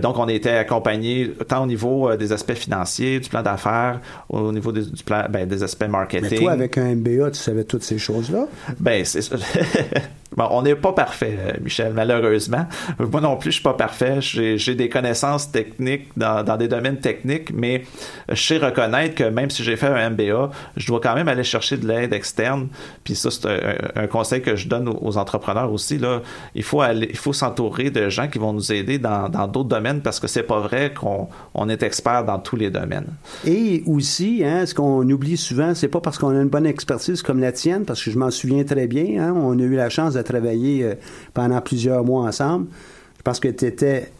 donc, 0.00 0.16
on 0.16 0.28
a 0.28 0.32
été 0.32 0.50
accompagné 0.50 1.32
tant 1.48 1.64
au 1.64 1.66
niveau 1.66 2.14
des 2.14 2.32
aspects 2.32 2.54
financiers, 2.54 3.18
du 3.18 3.28
plan 3.28 3.42
d'affaires, 3.42 4.00
au 4.28 4.52
niveau 4.52 4.70
des, 4.70 4.82
du 4.82 5.02
plan, 5.02 5.26
ben, 5.28 5.48
des 5.48 5.64
aspects 5.64 5.88
marketing. 5.88 6.28
Mais 6.30 6.38
toi, 6.38 6.52
avec 6.52 6.78
un 6.78 6.94
MBA, 6.94 7.32
tu 7.32 7.40
savais 7.40 7.64
toutes 7.64 7.82
ces 7.82 7.98
choses-là? 7.98 8.46
Ben, 8.78 9.04
c'est 9.04 9.28
Bon, 10.36 10.46
on 10.50 10.62
n'est 10.62 10.74
pas 10.74 10.92
parfait, 10.92 11.38
euh, 11.38 11.52
Michel, 11.62 11.92
malheureusement. 11.94 12.66
Moi 12.98 13.20
non 13.20 13.36
plus, 13.36 13.50
je 13.50 13.54
suis 13.56 13.62
pas 13.62 13.74
parfait. 13.74 14.20
J'ai 14.20 14.74
des 14.74 14.88
connaissances 14.88 15.50
techniques 15.50 16.08
dans, 16.16 16.42
dans, 16.44 16.56
des 16.56 16.68
domaines 16.68 16.98
techniques, 16.98 17.52
mais 17.52 17.84
je 18.28 18.40
sais 18.40 18.58
reconnaître 18.58 19.14
que 19.14 19.24
même 19.24 19.50
si 19.50 19.64
j'ai 19.64 19.76
fait 19.76 19.86
un 19.86 20.10
MBA, 20.10 20.50
je 20.76 20.86
dois 20.86 21.00
quand 21.00 21.14
même 21.14 21.28
aller 21.28 21.44
chercher 21.44 21.76
de 21.76 21.86
l'aide 21.86 22.12
externe. 22.12 22.68
Puis 23.04 23.14
ça, 23.14 23.30
c'est 23.30 23.48
un, 23.96 24.06
conseil 24.06 24.42
que 24.42 24.54
je 24.56 24.68
donne 24.68 24.88
aux, 24.88 25.16
entrepreneurs 25.16 25.72
aussi. 25.72 25.98
Là. 25.98 26.22
Il 26.54 26.62
faut 26.62 26.82
faut 27.14 27.32
s'entourer 27.32 27.90
de 27.90 28.08
gens 28.08 28.28
qui 28.28 28.38
vont 28.38 28.52
nous 28.52 28.72
aider 28.72 28.98
dans 28.98 29.28
d'autres 29.28 29.68
domaines 29.68 30.02
parce 30.02 30.20
que 30.20 30.26
c'est 30.26 30.42
pas 30.42 30.60
vrai 30.60 30.92
qu'on 30.92 31.28
on 31.54 31.68
est 31.68 31.82
expert 31.82 32.24
dans 32.24 32.38
tous 32.38 32.56
les 32.56 32.70
domaines. 32.70 33.06
Et 33.46 33.82
aussi, 33.86 34.42
hein, 34.44 34.66
ce 34.66 34.74
qu'on 34.74 35.08
oublie 35.08 35.36
souvent, 35.36 35.74
c'est 35.74 35.88
pas 35.88 36.00
parce 36.00 36.18
qu'on 36.18 36.30
a 36.30 36.40
une 36.42 36.48
bonne 36.48 36.66
expertise 36.66 37.22
comme 37.22 37.40
la 37.40 37.52
tienne, 37.52 37.84
parce 37.84 38.02
que 38.02 38.10
je 38.10 38.18
m'en 38.18 38.30
souviens 38.30 38.64
très 38.64 38.86
bien. 38.86 39.22
Hein, 39.22 39.34
on 39.36 39.58
a 39.58 39.62
eu 39.62 39.74
la 39.74 39.88
chance 39.88 40.14
de 40.18 40.26
travailler 40.26 40.84
euh, 40.84 40.94
pendant 41.34 41.60
plusieurs 41.60 42.04
mois 42.04 42.24
ensemble. 42.24 42.66
parce 43.24 43.40
que 43.40 43.48
tu 43.48 43.66
étais 43.66 44.10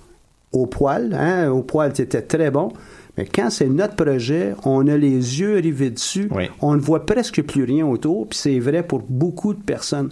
au 0.53 0.67
poil, 0.67 1.15
hein, 1.19 1.51
au 1.51 1.63
poil, 1.63 1.93
tu 1.93 2.03
étais 2.03 2.23
très 2.23 2.51
bon. 2.51 2.73
Mais 3.17 3.27
quand 3.27 3.51
c'est 3.51 3.69
notre 3.69 3.97
projet, 3.97 4.55
on 4.65 4.87
a 4.87 4.97
les 4.97 5.41
yeux 5.41 5.57
rivés 5.57 5.91
dessus, 5.91 6.29
Oui. 6.35 6.45
on 6.61 6.75
ne 6.75 6.81
voit 6.81 7.05
presque 7.05 7.43
plus 7.43 7.65
rien 7.65 7.87
autour, 7.87 8.29
puis 8.29 8.39
c'est 8.39 8.59
vrai 8.61 8.83
pour 8.83 9.01
beaucoup 9.09 9.55
de 9.55 9.61
personnes. 9.61 10.11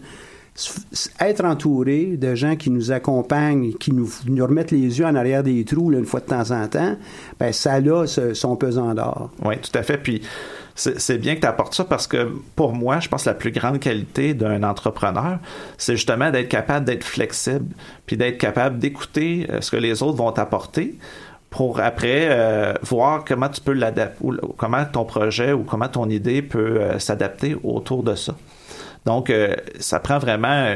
Être 1.21 1.45
entouré 1.45 2.17
de 2.17 2.35
gens 2.35 2.57
qui 2.57 2.71
nous 2.71 2.91
accompagnent, 2.91 3.75
qui 3.75 3.93
nous, 3.93 4.09
nous 4.27 4.45
remettent 4.47 4.71
les 4.71 4.99
yeux 4.99 5.05
en 5.05 5.15
arrière 5.15 5.43
des 5.43 5.65
trous 5.67 5.91
là, 5.91 5.99
une 5.99 6.07
fois 6.07 6.21
de 6.21 6.25
temps 6.27 6.51
en 6.51 6.67
temps, 6.67 6.97
ben 7.39 7.53
ça 7.53 7.75
a 7.75 8.07
ce- 8.07 8.33
son 8.33 8.57
pesant 8.57 8.95
d'or. 8.95 9.31
Oui, 9.45 9.57
tout 9.59 9.79
à 9.79 9.83
fait. 9.83 9.99
Puis 9.99 10.23
c'est 10.77 11.19
bien 11.19 11.35
que 11.35 11.41
tu 11.41 11.47
apportes 11.47 11.75
ça 11.75 11.85
parce 11.85 12.07
que 12.07 12.31
pour 12.55 12.75
moi, 12.75 13.01
je 13.01 13.09
pense 13.09 13.25
que 13.25 13.31
la 13.31 13.35
plus 13.35 13.51
grande 13.51 13.81
qualité 13.81 14.35
d'un 14.35 14.63
entrepreneur, 14.63 15.39
c'est 15.79 15.97
justement 15.97 16.31
d'être 16.31 16.49
capable 16.49 16.85
d'être 16.85 17.05
flexible, 17.05 17.75
puis 18.05 18.19
d'être 18.19 18.37
capable 18.37 18.79
d'écouter 18.79 19.47
euh, 19.51 19.63
ce 19.63 19.71
que 19.71 19.79
les 19.79 20.03
autres 20.03 20.19
vont 20.19 20.33
t'apporter 20.33 20.97
pour 21.49 21.81
après 21.81 22.29
euh, 22.29 22.75
voir 22.83 23.25
comment 23.25 23.49
tu 23.49 23.63
peux 23.63 23.73
l'adapter, 23.73 24.19
ou 24.23 24.35
comment 24.59 24.85
ton 24.85 25.07
projet 25.07 25.53
ou 25.53 25.63
comment 25.63 25.89
ton 25.89 26.11
idée 26.11 26.43
peut 26.43 26.81
euh, 26.81 26.99
s'adapter 26.99 27.57
autour 27.65 28.03
de 28.03 28.15
ça. 28.15 28.37
Donc, 29.07 29.33
ça 29.79 30.01
prend 30.01 30.19
vraiment, 30.19 30.75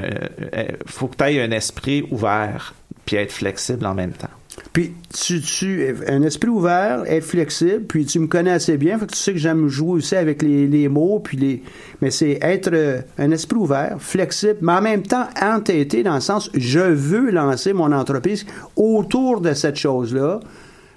il 0.56 0.76
faut 0.86 1.08
que 1.08 1.16
tu 1.16 1.24
aies 1.24 1.42
un 1.42 1.50
esprit 1.50 2.06
ouvert, 2.12 2.74
puis 3.04 3.16
être 3.16 3.32
flexible 3.32 3.84
en 3.84 3.94
même 3.94 4.12
temps. 4.12 4.28
Puis 4.72 4.92
tu, 5.12 5.40
tu 5.40 5.94
un 6.06 6.22
esprit 6.22 6.48
ouvert, 6.48 7.04
être 7.06 7.24
flexible, 7.24 7.84
puis 7.84 8.04
tu 8.04 8.18
me 8.18 8.26
connais 8.26 8.50
assez 8.50 8.76
bien, 8.76 8.98
fait 8.98 9.06
que 9.06 9.12
tu 9.12 9.18
sais 9.18 9.32
que 9.32 9.38
j'aime 9.38 9.68
jouer 9.68 9.92
aussi 9.92 10.16
avec 10.16 10.42
les, 10.42 10.66
les 10.66 10.88
mots, 10.88 11.20
puis 11.20 11.36
les 11.36 11.62
mais 12.00 12.10
c'est 12.10 12.38
être 12.42 12.70
euh, 12.72 13.00
un 13.18 13.30
esprit 13.30 13.58
ouvert, 13.58 13.96
flexible, 13.98 14.58
mais 14.60 14.72
en 14.72 14.82
même 14.82 15.02
temps 15.02 15.28
entêté 15.40 16.02
dans 16.02 16.14
le 16.14 16.20
sens 16.20 16.50
je 16.54 16.80
veux 16.80 17.30
lancer 17.30 17.72
mon 17.72 17.92
entreprise 17.92 18.44
autour 18.76 19.40
de 19.40 19.54
cette 19.54 19.76
chose-là. 19.76 20.40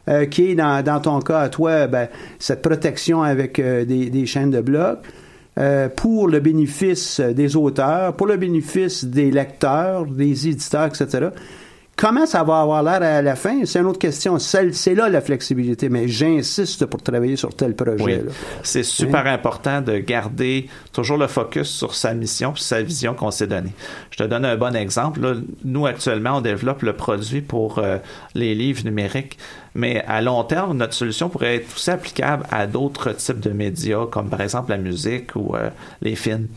euh, 0.09 0.25
qui 0.25 0.51
est 0.51 0.55
dans, 0.55 0.83
dans 0.83 0.99
ton 0.99 1.19
cas 1.21 1.39
à 1.39 1.49
toi, 1.49 1.87
ben, 1.87 2.09
cette 2.37 2.61
protection 2.61 3.23
avec 3.23 3.57
euh, 3.59 3.85
des, 3.85 4.09
des 4.09 4.25
chaînes 4.25 4.51
de 4.51 4.61
blocs, 4.61 4.99
pour 5.95 6.27
le 6.27 6.39
bénéfice 6.39 7.19
des 7.19 7.55
auteurs, 7.55 8.15
pour 8.15 8.25
le 8.25 8.37
bénéfice 8.37 9.05
des 9.05 9.29
lecteurs, 9.29 10.07
des 10.07 10.47
éditeurs, 10.47 10.87
etc. 10.87 11.27
Comment 11.95 12.25
ça 12.25 12.43
va 12.43 12.61
avoir 12.61 12.81
l'air 12.81 13.01
à 13.03 13.21
la 13.21 13.35
fin? 13.35 13.65
C'est 13.65 13.79
une 13.79 13.85
autre 13.85 13.99
question. 13.99 14.39
C'est 14.39 14.95
là 14.95 15.09
la 15.09 15.21
flexibilité, 15.21 15.89
mais 15.89 16.07
j'insiste 16.07 16.85
pour 16.87 17.01
travailler 17.01 17.35
sur 17.35 17.55
tel 17.55 17.75
projet. 17.75 18.03
Oui. 18.03 18.19
C'est 18.63 18.83
super 18.83 19.27
important 19.27 19.79
de 19.81 19.99
garder 19.99 20.67
toujours 20.91 21.17
le 21.17 21.27
focus 21.27 21.69
sur 21.69 21.93
sa 21.93 22.13
mission 22.15 22.51
puis 22.51 22.63
sa 22.63 22.81
vision 22.81 23.13
qu'on 23.13 23.29
s'est 23.29 23.47
donnée. 23.47 23.73
Je 24.09 24.17
te 24.17 24.23
donne 24.23 24.43
un 24.43 24.57
bon 24.57 24.75
exemple. 24.75 25.21
là. 25.21 25.35
Nous, 25.63 25.85
actuellement, 25.85 26.37
on 26.37 26.41
développe 26.41 26.81
le 26.81 26.93
produit 26.93 27.41
pour 27.41 27.77
euh, 27.77 27.99
les 28.33 28.55
livres 28.55 28.83
numériques, 28.85 29.37
mais 29.75 30.03
à 30.07 30.21
long 30.21 30.43
terme, 30.43 30.75
notre 30.75 30.93
solution 30.93 31.29
pourrait 31.29 31.57
être 31.57 31.75
aussi 31.75 31.91
applicable 31.91 32.45
à 32.51 32.65
d'autres 32.65 33.11
types 33.13 33.39
de 33.39 33.51
médias, 33.51 34.07
comme 34.07 34.29
par 34.29 34.41
exemple 34.41 34.71
la 34.71 34.77
musique 34.77 35.35
ou 35.35 35.55
euh, 35.55 35.69
les 36.01 36.15
films. 36.15 36.47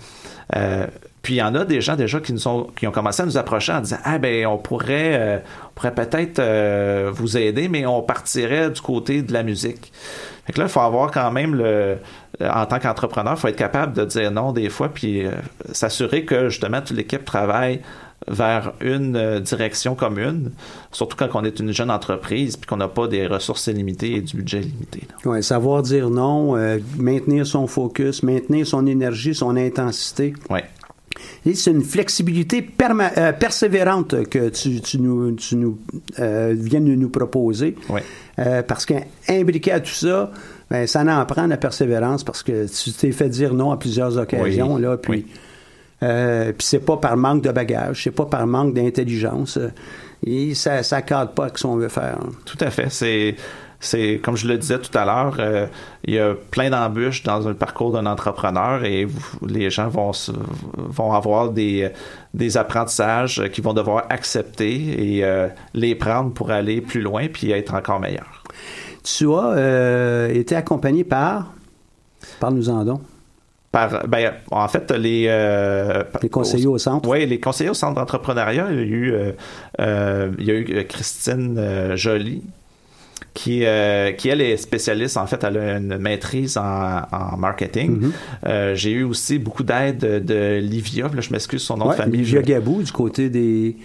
Euh, 0.54 0.86
puis 1.26 1.34
il 1.34 1.38
y 1.38 1.42
en 1.42 1.56
a 1.56 1.64
des 1.64 1.80
gens 1.80 1.96
déjà 1.96 2.20
qui 2.20 2.32
nous 2.32 2.46
ont 2.46 2.68
qui 2.76 2.86
ont 2.86 2.92
commencé 2.92 3.20
à 3.20 3.26
nous 3.26 3.36
approcher 3.36 3.72
en 3.72 3.80
disant 3.80 3.96
ah 4.04 4.16
ben 4.18 4.46
on 4.46 4.58
pourrait 4.58 5.18
euh, 5.18 5.38
on 5.64 5.74
pourrait 5.74 5.92
peut-être 5.92 6.38
euh, 6.38 7.10
vous 7.12 7.36
aider 7.36 7.66
mais 7.66 7.84
on 7.84 8.00
partirait 8.00 8.70
du 8.70 8.80
côté 8.80 9.22
de 9.22 9.32
la 9.32 9.42
musique. 9.42 9.92
Fait 10.46 10.52
que 10.52 10.60
là 10.60 10.66
il 10.66 10.70
faut 10.70 10.78
avoir 10.78 11.10
quand 11.10 11.32
même 11.32 11.56
le 11.56 11.96
en 12.40 12.64
tant 12.66 12.78
qu'entrepreneur, 12.78 13.32
il 13.36 13.40
faut 13.40 13.48
être 13.48 13.56
capable 13.56 13.92
de 13.94 14.04
dire 14.04 14.30
non 14.30 14.52
des 14.52 14.68
fois 14.68 14.88
puis 14.88 15.26
euh, 15.26 15.32
s'assurer 15.72 16.24
que 16.24 16.48
justement 16.48 16.80
toute 16.80 16.96
l'équipe 16.96 17.24
travaille 17.24 17.80
vers 18.28 18.72
une 18.80 19.16
euh, 19.16 19.40
direction 19.40 19.94
commune, 19.94 20.50
surtout 20.90 21.16
quand 21.16 21.28
on 21.34 21.44
est 21.44 21.60
une 21.60 21.72
jeune 21.72 21.90
entreprise 21.90 22.56
puis 22.56 22.66
qu'on 22.66 22.76
n'a 22.76 22.88
pas 22.88 23.06
des 23.06 23.26
ressources 23.26 23.66
illimitées 23.66 24.14
et 24.14 24.20
du 24.20 24.36
budget 24.36 24.60
limité. 24.60 25.02
Ouais, 25.24 25.42
savoir 25.42 25.82
dire 25.82 26.10
non, 26.10 26.56
euh, 26.56 26.78
maintenir 26.98 27.46
son 27.46 27.66
focus, 27.66 28.22
maintenir 28.22 28.66
son 28.66 28.86
énergie, 28.86 29.34
son 29.34 29.56
intensité. 29.56 30.34
Ouais. 30.50 30.64
C'est 31.54 31.70
une 31.70 31.82
flexibilité 31.82 32.66
euh, 33.16 33.32
persévérante 33.32 34.28
que 34.28 34.48
tu, 34.48 34.80
tu 34.80 34.98
nous, 34.98 35.32
tu 35.32 35.56
nous 35.56 35.78
euh, 36.18 36.54
viens 36.56 36.80
de 36.80 36.94
nous 36.94 37.08
proposer. 37.08 37.74
Ouais. 37.88 38.02
Euh, 38.38 38.62
parce 38.62 38.86
qu'imbriqué 38.86 39.72
à 39.72 39.80
tout 39.80 39.90
ça, 39.92 40.30
ben, 40.70 40.86
ça 40.86 41.02
en 41.02 41.24
prend 41.26 41.46
la 41.46 41.56
persévérance 41.56 42.24
parce 42.24 42.42
que 42.42 42.66
tu 42.66 42.92
t'es 42.92 43.12
fait 43.12 43.28
dire 43.28 43.54
non 43.54 43.70
à 43.70 43.76
plusieurs 43.76 44.18
occasions. 44.18 44.74
Oui. 44.74 44.82
Là, 44.82 44.96
puis, 44.96 45.12
Oui. 45.12 45.26
euh, 46.02 46.52
puis 46.52 46.66
c'est 46.66 46.80
pas 46.84 46.96
par 46.96 47.16
manque 47.16 47.42
de 47.42 47.50
bagage, 47.52 48.02
c'est 48.04 48.10
pas 48.10 48.26
par 48.26 48.46
manque 48.46 48.74
d'intelligence. 48.74 49.58
Et 50.26 50.54
ça 50.54 50.78
ne 50.80 51.00
cadre 51.02 51.32
pas 51.32 51.44
avec 51.44 51.58
ce 51.58 51.62
qu'on 51.66 51.76
veut 51.76 51.88
faire. 51.88 52.18
hein. 52.20 52.30
Tout 52.44 52.58
à 52.60 52.70
fait. 52.70 52.90
C'est, 52.90 53.36
c'est 53.86 54.18
comme 54.22 54.36
je 54.36 54.46
le 54.48 54.58
disais 54.58 54.78
tout 54.78 54.96
à 54.96 55.04
l'heure, 55.04 55.36
euh, 55.38 55.66
il 56.04 56.14
y 56.14 56.18
a 56.18 56.34
plein 56.50 56.70
d'embûches 56.70 57.22
dans 57.22 57.38
le 57.40 57.54
parcours 57.54 57.92
d'un 57.92 58.06
entrepreneur 58.06 58.84
et 58.84 59.04
vous- 59.04 59.46
les 59.46 59.70
gens 59.70 59.88
vont, 59.88 60.12
avoir 61.12 61.50
des, 61.50 61.90
des 62.34 62.56
apprentissages 62.56 63.42
qu'ils 63.52 63.64
vont 63.64 63.72
devoir 63.74 64.04
accepter 64.10 65.16
et 65.16 65.24
euh, 65.24 65.48
les 65.74 65.94
prendre 65.94 66.32
pour 66.32 66.50
aller 66.50 66.80
plus 66.80 67.00
loin 67.00 67.26
puis 67.32 67.50
être 67.52 67.74
encore 67.74 68.00
meilleurs. 68.00 68.42
Tu 69.02 69.26
as 69.32 69.52
euh, 69.56 70.28
été 70.34 70.56
accompagné 70.56 71.04
par. 71.04 71.52
Parle-nous-en 72.40 72.84
donc. 72.84 73.00
Par, 73.72 74.06
ben, 74.08 74.32
en 74.50 74.66
fait, 74.68 74.90
les, 74.92 75.26
euh, 75.28 76.02
Les 76.22 76.28
conseillers 76.30 76.66
au 76.66 76.78
centre. 76.78 77.06
Oui, 77.08 77.26
les 77.26 77.38
conseillers 77.38 77.70
au 77.70 77.74
centre 77.74 77.94
d'entrepreneuriat, 77.94 78.68
il 78.70 78.76
y 78.76 78.80
a 78.80 78.84
eu, 78.84 79.14
euh, 79.80 80.30
il 80.38 80.44
y 80.46 80.50
a 80.50 80.54
eu 80.54 80.84
Christine 80.88 81.94
Joly, 81.94 82.42
qui, 83.36 83.64
euh, 83.66 84.12
qui, 84.12 84.30
elle, 84.30 84.40
est 84.40 84.56
spécialiste. 84.56 85.18
En 85.18 85.26
fait, 85.26 85.44
elle 85.44 85.58
a 85.58 85.76
une 85.76 85.98
maîtrise 85.98 86.56
en, 86.56 87.02
en 87.12 87.36
marketing. 87.36 88.00
Mhm. 88.00 88.12
Euh, 88.46 88.74
J'ai 88.74 88.92
eu 88.92 89.02
aussi 89.04 89.38
beaucoup 89.38 89.62
d'aide 89.62 89.98
de, 89.98 90.18
de 90.18 90.58
Livia. 90.58 91.04
Là, 91.14 91.20
je 91.20 91.30
m'excuse 91.30 91.62
son 91.62 91.76
nom 91.76 91.86
Ouais, 91.88 91.96
de 91.96 92.02
famille. 92.02 92.20
Livia 92.22 92.40
je- 92.40 92.46
Gabou, 92.46 92.82
du 92.82 92.90
côté 92.92 93.28
des, 93.28 93.76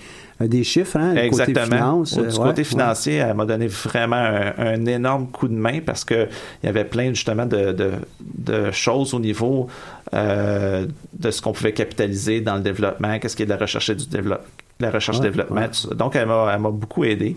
euh, 0.41 0.47
des 0.47 0.64
chiffres, 0.64 0.95
hein, 0.97 1.10
du 1.14 1.30
côté 1.30 1.43
Exactement. 1.52 1.66
finance. 1.66 2.14
Du 2.14 2.22
ouais, 2.22 2.28
côté 2.38 2.62
ouais. 2.62 2.64
financier, 2.64 3.16
elle 3.16 3.34
m'a 3.36 3.45
donné 3.45 3.68
vraiment 3.68 4.16
un, 4.16 4.54
un 4.58 4.86
énorme 4.86 5.28
coup 5.28 5.49
de 5.49 5.54
main 5.54 5.80
parce 5.86 6.06
que 6.06 6.28
il 6.64 6.66
y 6.66 6.70
avait 6.70 6.86
plein 6.86 7.10
justement 7.10 7.45
de, 7.45 7.74
de, 7.74 7.91
de 8.38 8.72
choses 8.72 9.14
au 9.14 9.20
niveau 9.20 9.68
euh, 10.14 10.86
de 11.14 11.30
ce 11.30 11.41
qu'on 11.41 11.52
pouvait 11.52 11.74
capitaliser 11.74 12.39
dans 12.41 12.56
le 12.56 12.62
développement, 12.62 13.20
qu'est-ce 13.20 13.36
qui 13.36 13.43
est 13.43 13.45
de 13.45 13.52
la 13.52 13.58
recherche 13.58 13.89
et 13.89 13.95
du 13.95 14.08
développement. 14.08 14.47
La 14.82 14.92
recherche 14.92 15.18
Ouais, 15.20 15.24
développement. 15.24 15.62
ouais. 15.62 15.68
tout 15.68 15.74
ça. 15.90 15.96
Donc, 15.96 16.16
elle 16.16 16.28
m'a, 16.28 16.52
elle 16.54 16.60
m'a 16.62 16.72
beaucoup 16.72 17.04
aidé. 17.06 17.36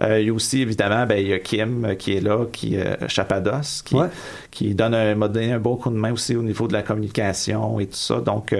Euh, 0.00 0.20
il 0.20 0.26
y 0.26 0.30
a 0.30 0.32
aussi, 0.32 0.60
évidemment, 0.62 1.06
ben, 1.06 1.16
il 1.18 1.28
y 1.28 1.32
a 1.32 1.38
Kim 1.38 1.84
euh, 1.84 1.94
qui 1.94 2.16
est 2.16 2.20
là, 2.20 2.44
qui 2.52 2.76
euh, 2.76 2.94
Chapados, 3.08 3.82
qui, 3.84 3.94
Ouais. 3.94 4.08
qui 4.50 4.74
donne 4.74 4.94
un, 4.94 5.14
m'a 5.14 5.28
donné 5.28 5.52
un 5.52 5.58
beau 5.58 5.76
coup 5.76 5.90
de 5.90 5.96
main 5.96 6.12
aussi 6.12 6.34
au 6.36 6.42
niveau 6.42 6.66
de 6.68 6.72
la 6.72 6.82
communication 6.82 7.78
et 7.80 7.86
tout 7.86 7.96
ça. 7.96 8.20
Donc, 8.20 8.54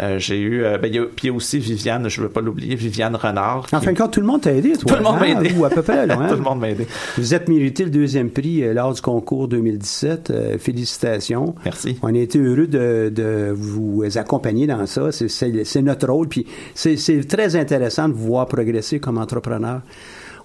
euh, 0.00 0.18
j'ai 0.18 0.38
eu. 0.40 0.64
euh, 0.64 0.78
ben, 0.78 0.92
y 0.92 0.98
a, 0.98 1.02
puis 1.04 1.24
il 1.24 1.26
y 1.28 1.30
a 1.30 1.32
aussi 1.34 1.58
Viviane, 1.58 2.08
je 2.08 2.20
ne 2.20 2.26
veux 2.26 2.32
pas 2.32 2.40
l'oublier, 2.40 2.74
Viviane 2.76 3.16
Renard. 3.16 3.66
En 3.72 3.80
fin 3.80 3.92
de 3.92 3.98
compte, 3.98 4.12
tout 4.12 4.20
le 4.20 4.26
monde 4.26 4.42
t'a 4.42 4.52
aidé, 4.52 4.72
toi. 4.72 4.92
tout 4.92 4.96
le 4.96 5.02
monde 5.02 5.18
m'a 5.18 5.26
hein, 5.26 5.40
aidé. 5.40 5.54
Ou 5.56 5.64
à 5.64 5.70
peu 5.70 5.82
près, 5.82 6.06
là. 6.06 6.16
hein? 6.20 6.28
Tout 6.28 6.36
le 6.36 6.42
monde 6.42 6.60
m'a 6.60 6.70
aidé. 6.70 6.86
Vous 7.16 7.34
êtes 7.34 7.48
mérité 7.48 7.84
le 7.84 7.90
deuxième 7.90 8.30
prix 8.30 8.62
euh, 8.62 8.74
lors 8.74 8.92
du 8.92 9.00
concours 9.00 9.48
2017. 9.48 10.30
Euh, 10.30 10.58
félicitations. 10.58 11.54
Merci. 11.64 11.98
On 12.02 12.14
a 12.14 12.18
été 12.18 12.38
heureux 12.38 12.66
de, 12.66 13.10
de 13.14 13.50
vous 13.54 14.04
accompagner 14.16 14.66
dans 14.66 14.86
ça. 14.86 15.10
C'est- 15.12 15.82
notre 15.82 16.08
rôle. 16.08 16.28
Puis 16.28 16.46
c'est 16.74 17.26
très 17.26 17.56
intéressant 17.56 18.08
de 18.08 18.14
vous 18.14 18.26
voir 18.26 18.46
progresser 18.46 19.00
comme 19.00 19.18
entrepreneur. 19.18 19.80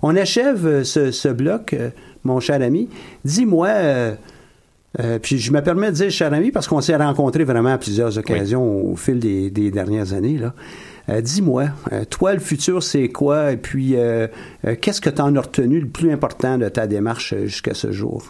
On 0.02 0.16
achève 0.16 0.84
ce, 0.84 1.12
ce 1.12 1.28
bloc, 1.30 1.76
mon 2.24 2.40
cher 2.40 2.62
ami. 2.62 2.90
Dis-moi, 3.24 3.68
euh, 5.00 5.20
puis 5.20 5.40
je 5.40 5.52
me 5.52 5.62
permets 5.62 5.92
de 5.92 5.96
dire 5.96 6.12
cher 6.12 6.34
ami 6.34 6.52
parce 6.52 6.68
qu'on 6.68 6.82
s'est 6.82 6.96
rencontrés 6.96 7.44
vraiment 7.44 7.74
à 7.74 7.78
plusieurs 7.78 8.18
occasions 8.18 8.64
au 8.64 8.96
fil 8.96 9.20
des, 9.20 9.50
des 9.50 9.72
dernières 9.72 10.14
années. 10.14 10.38
Là. 10.38 10.54
Euh, 11.10 11.22
Dis-moi, 11.22 11.66
euh, 11.92 12.06
toi, 12.06 12.34
le 12.34 12.40
futur, 12.40 12.82
c'est 12.82 13.10
quoi? 13.10 13.52
Et 13.52 13.58
puis, 13.58 13.98
euh, 13.98 14.28
euh, 14.66 14.76
qu'est-ce 14.80 15.02
que 15.02 15.10
tu 15.10 15.22
en 15.22 15.36
as 15.36 15.42
retenu 15.42 15.80
le 15.80 15.88
plus 15.88 16.12
important 16.12 16.58
de 16.58 16.70
ta 16.70 16.88
démarche 16.88 17.36
jusqu'à 17.44 17.74
ce 17.74 17.92
jour? 17.92 18.24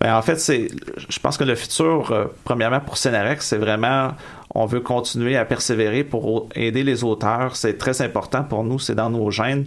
Ben, 0.00 0.16
en 0.16 0.22
fait, 0.22 0.38
c'est, 0.40 0.68
je 1.08 1.18
pense 1.20 1.36
que 1.38 1.44
le 1.44 1.54
futur, 1.54 2.28
premièrement 2.42 2.80
pour 2.80 2.98
Cenarex, 2.98 3.46
c'est 3.46 3.56
vraiment, 3.56 4.08
on 4.52 4.66
veut 4.66 4.80
continuer 4.80 5.36
à 5.36 5.44
persévérer 5.44 6.02
pour 6.02 6.48
aider 6.56 6.82
les 6.82 7.04
auteurs. 7.04 7.54
C'est 7.54 7.78
très 7.78 8.02
important 8.02 8.42
pour 8.42 8.64
nous, 8.64 8.80
c'est 8.80 8.96
dans 8.96 9.10
nos 9.10 9.30
gènes. 9.30 9.64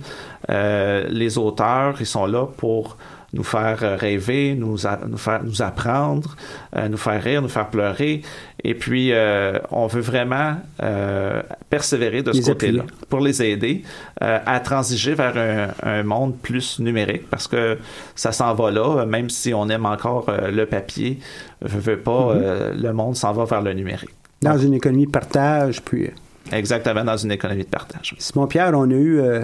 Euh, 0.50 1.08
les 1.10 1.38
auteurs, 1.38 1.96
ils 2.02 2.06
sont 2.06 2.26
là 2.26 2.48
pour 2.58 2.98
nous 3.36 3.44
faire 3.44 3.80
euh, 3.84 3.96
rêver, 3.96 4.56
nous, 4.58 4.88
a- 4.88 5.00
nous 5.08 5.18
faire 5.18 5.44
nous 5.44 5.62
apprendre, 5.62 6.36
euh, 6.76 6.88
nous 6.88 6.98
faire 6.98 7.22
rire, 7.22 7.42
nous 7.42 7.50
faire 7.50 7.68
pleurer. 7.70 8.22
Et 8.64 8.74
puis, 8.74 9.12
euh, 9.12 9.60
on 9.70 9.86
veut 9.88 10.02
vraiment 10.02 10.56
euh, 10.82 11.42
persévérer 11.70 12.24
de 12.24 12.32
ce 12.34 12.42
côté-là 12.50 12.84
pour 13.10 13.20
les 13.20 13.44
aider 13.44 13.84
à 14.20 14.60
transiger 14.60 15.14
vers 15.14 15.36
un, 15.38 15.68
un 16.00 16.04
monde 16.04 16.36
plus 16.42 16.80
numérique 16.80 17.30
parce 17.30 17.48
que 17.48 17.78
ça 18.16 18.32
s'en 18.32 18.54
va 18.56 18.72
là, 18.72 19.06
même 19.06 19.30
si 19.30 19.54
on 19.54 19.70
aime 19.70 19.86
encore 19.86 20.26
le 20.52 20.66
papier, 20.66 21.20
je 21.64 21.78
veux 21.78 21.98
pas, 22.00 22.32
euh, 22.32 22.74
le 22.74 22.92
monde 22.94 23.16
s'en 23.16 23.34
va 23.34 23.46
vers 23.46 23.62
le 23.62 23.74
numérique. 23.74 24.10
Dans 24.42 24.58
une 24.58 24.74
économie 24.74 25.06
de 25.06 25.12
partage, 25.12 25.82
puis... 25.84 26.10
Exactement 26.52 27.04
dans 27.04 27.18
une 27.18 27.32
économie 27.32 27.64
de 27.64 27.70
partage. 27.70 28.16
Simon 28.20 28.46
Pierre, 28.46 28.72
on 28.76 28.90
a 28.92 28.94
eu 28.94 29.20
euh, 29.20 29.44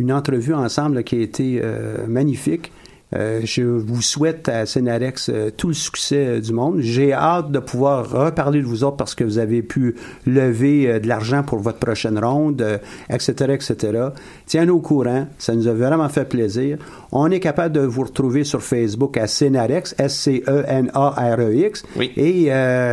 une 0.00 0.12
entrevue 0.12 0.54
ensemble 0.54 1.04
qui 1.04 1.16
a 1.16 1.20
été 1.20 1.60
euh, 1.62 2.06
magnifique. 2.08 2.72
Euh, 3.14 3.40
je 3.44 3.62
vous 3.62 4.02
souhaite 4.02 4.48
à 4.48 4.66
Scénarex 4.66 5.28
euh, 5.28 5.50
tout 5.56 5.68
le 5.68 5.74
succès 5.74 6.40
du 6.40 6.52
monde. 6.52 6.80
J'ai 6.80 7.12
hâte 7.12 7.50
de 7.50 7.58
pouvoir 7.58 8.10
reparler 8.10 8.60
de 8.60 8.66
vous 8.66 8.84
autres 8.84 8.96
parce 8.96 9.14
que 9.14 9.24
vous 9.24 9.38
avez 9.38 9.62
pu 9.62 9.96
lever 10.26 11.00
de 11.00 11.08
l'argent 11.08 11.42
pour 11.42 11.58
votre 11.58 11.78
prochaine 11.78 12.18
ronde, 12.18 12.80
etc., 13.10 13.32
etc. 13.54 14.08
Tiens-nous 14.46 14.76
au 14.76 14.80
courant. 14.80 15.26
Ça 15.38 15.54
nous 15.54 15.68
a 15.68 15.72
vraiment 15.72 16.08
fait 16.08 16.24
plaisir. 16.24 16.78
On 17.10 17.30
est 17.30 17.40
capable 17.40 17.74
de 17.74 17.80
vous 17.80 18.02
retrouver 18.02 18.44
sur 18.44 18.62
Facebook 18.62 19.16
à 19.16 19.26
Scénarex, 19.26 19.94
S-C-E-N-A-R-E-X. 19.98 21.84
Oui. 21.96 22.12
Et 22.16 22.50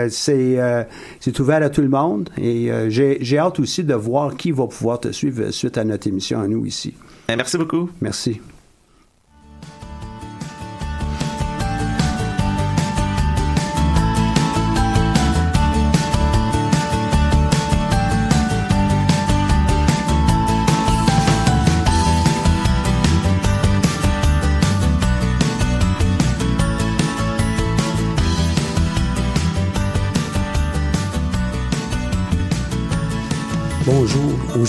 c'est 0.10 0.58
c'est 1.20 1.40
ouvert 1.40 1.64
à 1.64 1.70
tout 1.70 1.82
le 1.82 1.90
monde. 1.90 2.30
Et 2.38 2.72
j'ai 2.90 3.38
hâte 3.38 3.60
aussi 3.60 3.84
de 3.84 3.94
voir 3.94 4.36
qui 4.36 4.52
va 4.52 4.68
pouvoir 4.68 5.00
te 5.00 5.12
suivre 5.12 5.52
suite 5.52 5.78
à 5.78 5.84
notre 5.84 6.08
émission 6.08 6.42
à 6.42 6.48
nous 6.48 6.66
ici. 6.66 6.94
Ben, 7.28 7.36
merci 7.36 7.58
beaucoup. 7.58 7.90
Merci. 8.02 8.42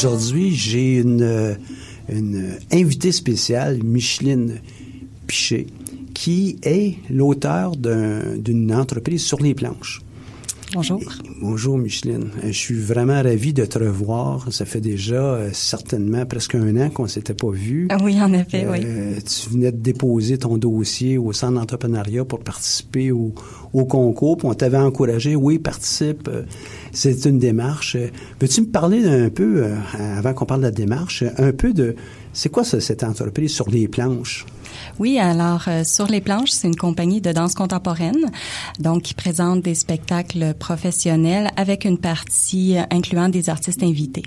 Aujourd'hui, 0.03 0.55
j'ai 0.55 0.95
une, 0.95 1.59
invitée 2.73 3.13
spéciale, 3.13 3.83
Micheline 3.85 4.63
Piché, 5.27 5.67
qui 6.15 6.57
est 6.63 6.95
l'auteur 7.11 7.77
d'une 7.77 8.75
entreprise 8.75 9.23
sur 9.23 9.43
les 9.43 9.53
planches. 9.53 10.01
Bonjour. 10.73 11.01
bonjour 11.41 11.79
Micheline. 11.79 12.31
Euh, 12.45 12.49
je 12.49 12.59
suis 12.59 12.79
vraiment 12.79 13.21
ravi 13.21 13.53
de 13.53 13.65
te 13.65 13.79
revoir. 13.79 14.53
Ça 14.53 14.65
fait 14.65 14.81
déjà 14.81 15.15
euh, 15.15 15.51
certainement 15.53 16.25
presque 16.27 16.55
un 16.55 16.77
an 16.77 16.91
qu'on 16.91 17.09
s'était 17.09 17.35
pas 17.35 17.51
vu. 17.51 17.89
Ah 17.91 17.97
oui, 18.01 18.21
en 18.23 18.33
effet, 18.33 18.67
oui. 18.71 18.79
Euh, 18.85 19.15
tu 19.17 19.51
venais 19.51 19.73
de 19.73 19.79
déposer 19.79 20.39
ton 20.39 20.59
dossier 20.59 21.19
au 21.19 21.33
centre 21.33 21.55
d'entrepreneuriat 21.55 22.25
pour 22.25 22.39
participer 22.39 23.11
au, 23.11 23.35
au 23.73 23.85
concours. 23.85 24.37
Puis 24.37 24.47
on 24.47 24.55
t'avait 24.55 24.79
encouragé, 24.79 25.35
oui, 25.35 25.59
participe. 25.59 26.31
C'est 26.93 27.25
une 27.25 27.41
démarche. 27.41 27.97
Peux-tu 28.39 28.61
me 28.61 28.67
parler 28.67 29.05
un 29.05 29.29
peu, 29.29 29.65
avant 29.99 30.35
qu'on 30.35 30.47
parle 30.47 30.61
de 30.61 30.67
la 30.67 30.73
démarche, 30.73 31.25
un 31.37 31.53
peu 31.53 31.73
de 31.73 31.97
c'est 32.33 32.49
quoi 32.49 32.65
ça, 32.65 32.81
cette 32.81 33.03
entreprise 33.03 33.53
sur 33.53 33.69
les 33.69 33.89
planches? 33.89 34.47
Oui, 34.99 35.19
alors 35.19 35.65
euh, 35.69 35.85
sur 35.85 36.07
les 36.07 36.21
planches, 36.21 36.51
c'est 36.51 36.69
une 36.69 36.77
compagnie 36.77 37.21
de 37.21 37.33
danse 37.33 37.55
contemporaine, 37.55 38.31
donc 38.79 39.03
qui 39.03 39.15
présente 39.15 39.63
des 39.63 39.75
spectacles 39.75 40.55
professionnels 40.55 41.51
avec 41.57 41.85
une 41.85 41.99
partie 41.99 42.79
euh, 42.79 42.83
incluant 42.91 43.29
des 43.29 43.51
artistes 43.51 43.83
invités. 43.83 44.25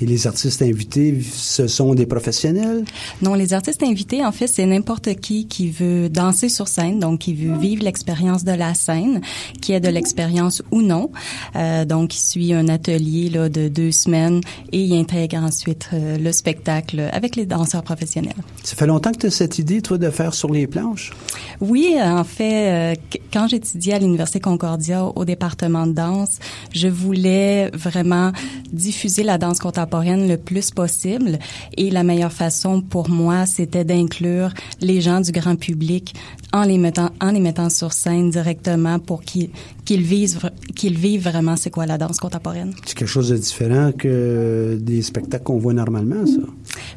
Et 0.00 0.06
les 0.06 0.26
artistes 0.26 0.60
invités, 0.60 1.20
ce 1.22 1.68
sont 1.68 1.94
des 1.94 2.06
professionnels? 2.06 2.84
Non, 3.22 3.34
les 3.34 3.52
artistes 3.52 3.84
invités, 3.84 4.24
en 4.24 4.32
fait, 4.32 4.48
c'est 4.48 4.66
n'importe 4.66 5.14
qui 5.20 5.46
qui 5.46 5.70
veut 5.70 6.08
danser 6.08 6.48
sur 6.48 6.66
scène, 6.66 6.98
donc 6.98 7.20
qui 7.20 7.32
veut 7.32 7.56
vivre 7.56 7.84
l'expérience 7.84 8.42
de 8.42 8.50
la 8.50 8.74
scène, 8.74 9.20
qui 9.60 9.72
est 9.72 9.78
de 9.78 9.88
l'expérience 9.88 10.62
ou 10.72 10.82
non. 10.82 11.12
Euh, 11.54 11.84
donc, 11.84 12.16
il 12.16 12.18
suit 12.18 12.52
un 12.52 12.68
atelier 12.68 13.30
là, 13.30 13.48
de 13.48 13.68
deux 13.68 13.92
semaines 13.92 14.40
et 14.72 14.80
il 14.80 14.92
intègre 14.98 15.36
ensuite 15.36 15.88
euh, 15.92 16.18
le 16.18 16.32
spectacle 16.32 17.08
avec 17.12 17.36
les 17.36 17.46
danseurs 17.46 17.84
professionnels. 17.84 18.34
Ça 18.64 18.74
fait 18.74 18.88
longtemps 18.88 19.12
que 19.12 19.18
tu 19.18 19.26
as 19.26 19.30
cette 19.30 19.60
idée, 19.60 19.80
toi, 19.80 19.96
de 19.96 20.10
faire 20.10 20.34
sur 20.34 20.50
les 20.50 20.66
planches? 20.66 21.12
Oui, 21.60 21.94
en 22.02 22.24
fait, 22.24 22.94
euh, 22.94 23.18
quand 23.32 23.46
j'étudiais 23.46 23.94
à 23.94 23.98
l'Université 24.00 24.40
Concordia 24.40 25.04
au 25.04 25.24
département 25.24 25.86
de 25.86 25.92
danse, 25.92 26.40
je 26.72 26.88
voulais 26.88 27.70
vraiment 27.72 28.32
diffuser 28.72 29.22
la 29.22 29.38
danse 29.38 29.60
contemporaine 29.60 29.83
le 29.92 30.36
plus 30.36 30.70
possible. 30.70 31.38
Et 31.76 31.90
la 31.90 32.02
meilleure 32.02 32.32
façon 32.32 32.80
pour 32.80 33.08
moi, 33.08 33.46
c'était 33.46 33.84
d'inclure 33.84 34.52
les 34.80 35.00
gens 35.00 35.20
du 35.20 35.32
grand 35.32 35.56
public 35.56 36.14
en 36.52 36.62
les 36.62 36.78
mettant, 36.78 37.10
en 37.20 37.32
les 37.32 37.40
mettant 37.40 37.68
sur 37.68 37.92
scène 37.92 38.30
directement 38.30 38.98
pour 38.98 39.22
qu'ils 39.22 39.50
qu'ils 39.84 40.02
vivent, 40.02 40.50
qu'ils 40.74 40.96
vivent 40.96 41.24
vraiment 41.24 41.56
c'est 41.56 41.70
quoi 41.70 41.84
la 41.84 41.98
danse 41.98 42.18
contemporaine. 42.18 42.72
C'est 42.86 42.96
quelque 42.96 43.08
chose 43.08 43.28
de 43.28 43.36
différent 43.36 43.92
que 43.92 44.78
des 44.80 45.02
spectacles 45.02 45.44
qu'on 45.44 45.58
voit 45.58 45.74
normalement, 45.74 46.24
ça? 46.26 46.40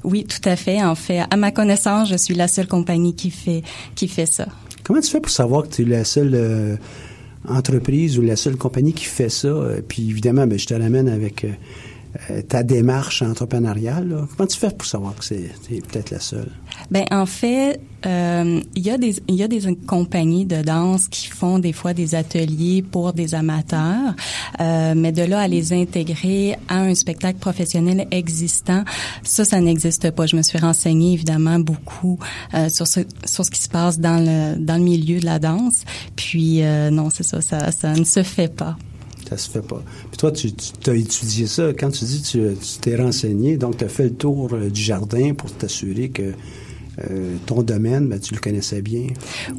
Oui, 0.03 0.25
tout 0.25 0.47
à 0.47 0.55
fait. 0.55 0.81
En 0.81 0.95
fait, 0.95 1.23
à 1.29 1.35
ma 1.37 1.51
connaissance, 1.51 2.09
je 2.09 2.15
suis 2.15 2.35
la 2.35 2.47
seule 2.47 2.67
compagnie 2.67 3.13
qui 3.13 3.29
fait, 3.29 3.63
qui 3.95 4.07
fait 4.07 4.25
ça. 4.25 4.47
Comment 4.83 5.01
tu 5.01 5.09
fais 5.09 5.19
pour 5.19 5.31
savoir 5.31 5.63
que 5.63 5.75
tu 5.75 5.81
es 5.81 5.85
la 5.85 6.05
seule 6.05 6.33
euh, 6.33 6.75
entreprise 7.49 8.17
ou 8.17 8.21
la 8.21 8.37
seule 8.37 8.55
compagnie 8.55 8.93
qui 8.93 9.05
fait 9.05 9.29
ça? 9.29 9.53
Puis 9.87 10.09
évidemment, 10.09 10.47
ben, 10.47 10.57
je 10.57 10.65
te 10.65 10.73
ramène 10.73 11.09
avec 11.09 11.43
euh, 11.43 11.49
euh, 11.49 11.51
ta 12.47 12.63
démarche 12.63 13.21
entrepreneuriale. 13.21 14.25
Comment 14.35 14.47
tu 14.47 14.57
fais 14.57 14.71
pour 14.71 14.87
savoir 14.87 15.15
que 15.15 15.23
c'est 15.23 15.51
peut-être 15.87 16.11
la 16.11 16.19
seule? 16.19 16.51
Ben 16.91 17.05
en 17.11 17.25
fait, 17.25 17.79
euh, 18.05 18.61
il 18.75 18.85
y 18.85 18.89
a 18.89 18.97
des 18.97 19.15
il 19.27 19.35
y 19.35 19.43
a 19.43 19.47
des 19.47 19.75
compagnies 19.87 20.45
de 20.45 20.61
danse 20.61 21.07
qui 21.07 21.27
font 21.27 21.59
des 21.59 21.73
fois 21.73 21.93
des 21.93 22.15
ateliers 22.15 22.81
pour 22.81 23.13
des 23.13 23.33
amateurs, 23.35 24.13
euh, 24.59 24.93
mais 24.95 25.11
de 25.11 25.23
là 25.23 25.39
à 25.39 25.47
les 25.47 25.73
intégrer 25.73 26.55
à 26.67 26.81
un 26.81 26.95
spectacle 26.95 27.39
professionnel 27.39 28.07
existant, 28.11 28.83
ça 29.23 29.45
ça 29.45 29.59
n'existe 29.59 30.11
pas. 30.11 30.25
Je 30.25 30.35
me 30.35 30.43
suis 30.43 30.59
renseignée 30.59 31.13
évidemment 31.13 31.59
beaucoup 31.59 32.19
euh, 32.53 32.69
sur 32.69 32.87
ce 32.87 33.01
sur 33.25 33.45
ce 33.45 33.51
qui 33.51 33.61
se 33.61 33.69
passe 33.69 33.99
dans 33.99 34.23
le 34.23 34.59
dans 34.59 34.77
le 34.77 34.83
milieu 34.83 35.19
de 35.19 35.25
la 35.25 35.39
danse, 35.39 35.83
puis 36.15 36.63
euh, 36.63 36.89
non 36.91 37.09
c'est 37.09 37.23
ça, 37.23 37.41
ça 37.41 37.71
ça 37.71 37.93
ne 37.93 38.03
se 38.03 38.23
fait 38.23 38.53
pas 38.53 38.77
ça 39.29 39.37
se 39.37 39.49
fait 39.49 39.61
pas. 39.61 39.83
Puis 40.09 40.17
toi, 40.17 40.31
tu, 40.31 40.51
tu 40.53 40.89
as 40.89 40.95
étudié 40.95 41.47
ça. 41.47 41.73
Quand 41.77 41.89
tu 41.89 42.05
dis 42.05 42.21
tu 42.21 42.39
t'es 42.81 42.95
renseigné, 42.95 43.57
donc 43.57 43.77
tu 43.77 43.83
as 43.83 43.89
fait 43.89 44.05
le 44.05 44.13
tour 44.13 44.49
euh, 44.53 44.69
du 44.69 44.81
jardin 44.81 45.33
pour 45.33 45.51
t'assurer 45.51 46.09
que 46.09 46.33
euh, 47.11 47.35
ton 47.45 47.61
domaine, 47.61 48.07
ben, 48.07 48.19
tu 48.19 48.33
le 48.33 48.39
connaissais 48.39 48.81
bien. 48.81 49.07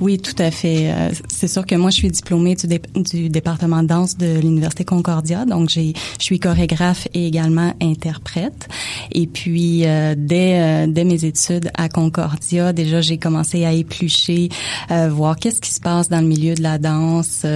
Oui, 0.00 0.18
tout 0.18 0.34
à 0.38 0.50
fait. 0.50 0.90
Euh, 0.90 1.10
c'est 1.28 1.46
sûr 1.46 1.64
que 1.66 1.76
moi, 1.76 1.90
je 1.90 1.96
suis 1.96 2.10
diplômée 2.10 2.56
du, 2.56 3.28
département 3.28 3.82
de 3.82 3.88
danse 3.88 4.16
de 4.16 4.40
l'Université 4.40 4.84
Concordia, 4.84 5.44
donc 5.44 5.68
j'ai, 5.68 5.92
je 6.18 6.24
suis 6.24 6.40
chorégraphe 6.40 7.06
et 7.14 7.28
également 7.28 7.74
interprète. 7.80 8.68
Et 9.12 9.28
puis, 9.28 9.82
dès, 10.16 10.86
dès 10.88 11.04
mes 11.04 11.24
études 11.24 11.70
à 11.74 11.88
Concordia, 11.88 12.72
déjà, 12.72 13.00
j'ai 13.00 13.18
commencé 13.18 13.64
à 13.64 13.72
éplucher, 13.72 14.48
voir 14.90 15.36
qu'est-ce 15.36 15.60
qui 15.60 15.70
se 15.70 15.80
passe 15.80 16.08
dans 16.08 16.20
le 16.20 16.26
milieu 16.26 16.54
de 16.54 16.62
la 16.62 16.78
danse 16.78 17.46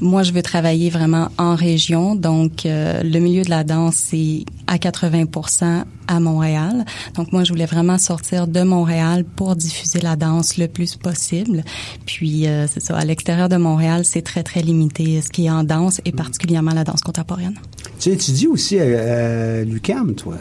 moi, 0.00 0.22
je 0.22 0.32
veux 0.32 0.42
travailler 0.42 0.90
vraiment 0.90 1.28
en 1.38 1.54
région, 1.54 2.14
donc 2.14 2.64
euh, 2.64 3.02
le 3.02 3.18
milieu 3.18 3.42
de 3.42 3.50
la 3.50 3.64
danse, 3.64 3.96
c'est 3.96 4.44
à 4.66 4.76
80% 4.76 5.84
à 6.06 6.20
Montréal. 6.20 6.84
Donc 7.14 7.32
moi, 7.32 7.44
je 7.44 7.52
voulais 7.52 7.66
vraiment 7.66 7.98
sortir 7.98 8.46
de 8.46 8.62
Montréal 8.62 9.24
pour 9.24 9.56
diffuser 9.56 10.00
la 10.00 10.16
danse 10.16 10.56
le 10.56 10.68
plus 10.68 10.96
possible. 10.96 11.64
Puis 12.06 12.46
euh, 12.46 12.66
c'est 12.66 12.82
ça, 12.82 12.96
à 12.96 13.04
l'extérieur 13.04 13.48
de 13.48 13.56
Montréal, 13.56 14.04
c'est 14.04 14.22
très 14.22 14.42
très 14.42 14.62
limité 14.62 15.20
ce 15.20 15.30
qui 15.30 15.46
est 15.46 15.50
en 15.50 15.64
danse 15.64 16.00
et 16.04 16.12
particulièrement 16.12 16.72
la 16.72 16.84
danse 16.84 17.02
contemporaine. 17.02 17.54
Tu 17.98 18.10
étudies 18.10 18.46
aussi 18.46 18.78
à, 18.78 18.82
à 18.82 19.64
l'UQAM, 19.64 20.14
toi? 20.14 20.36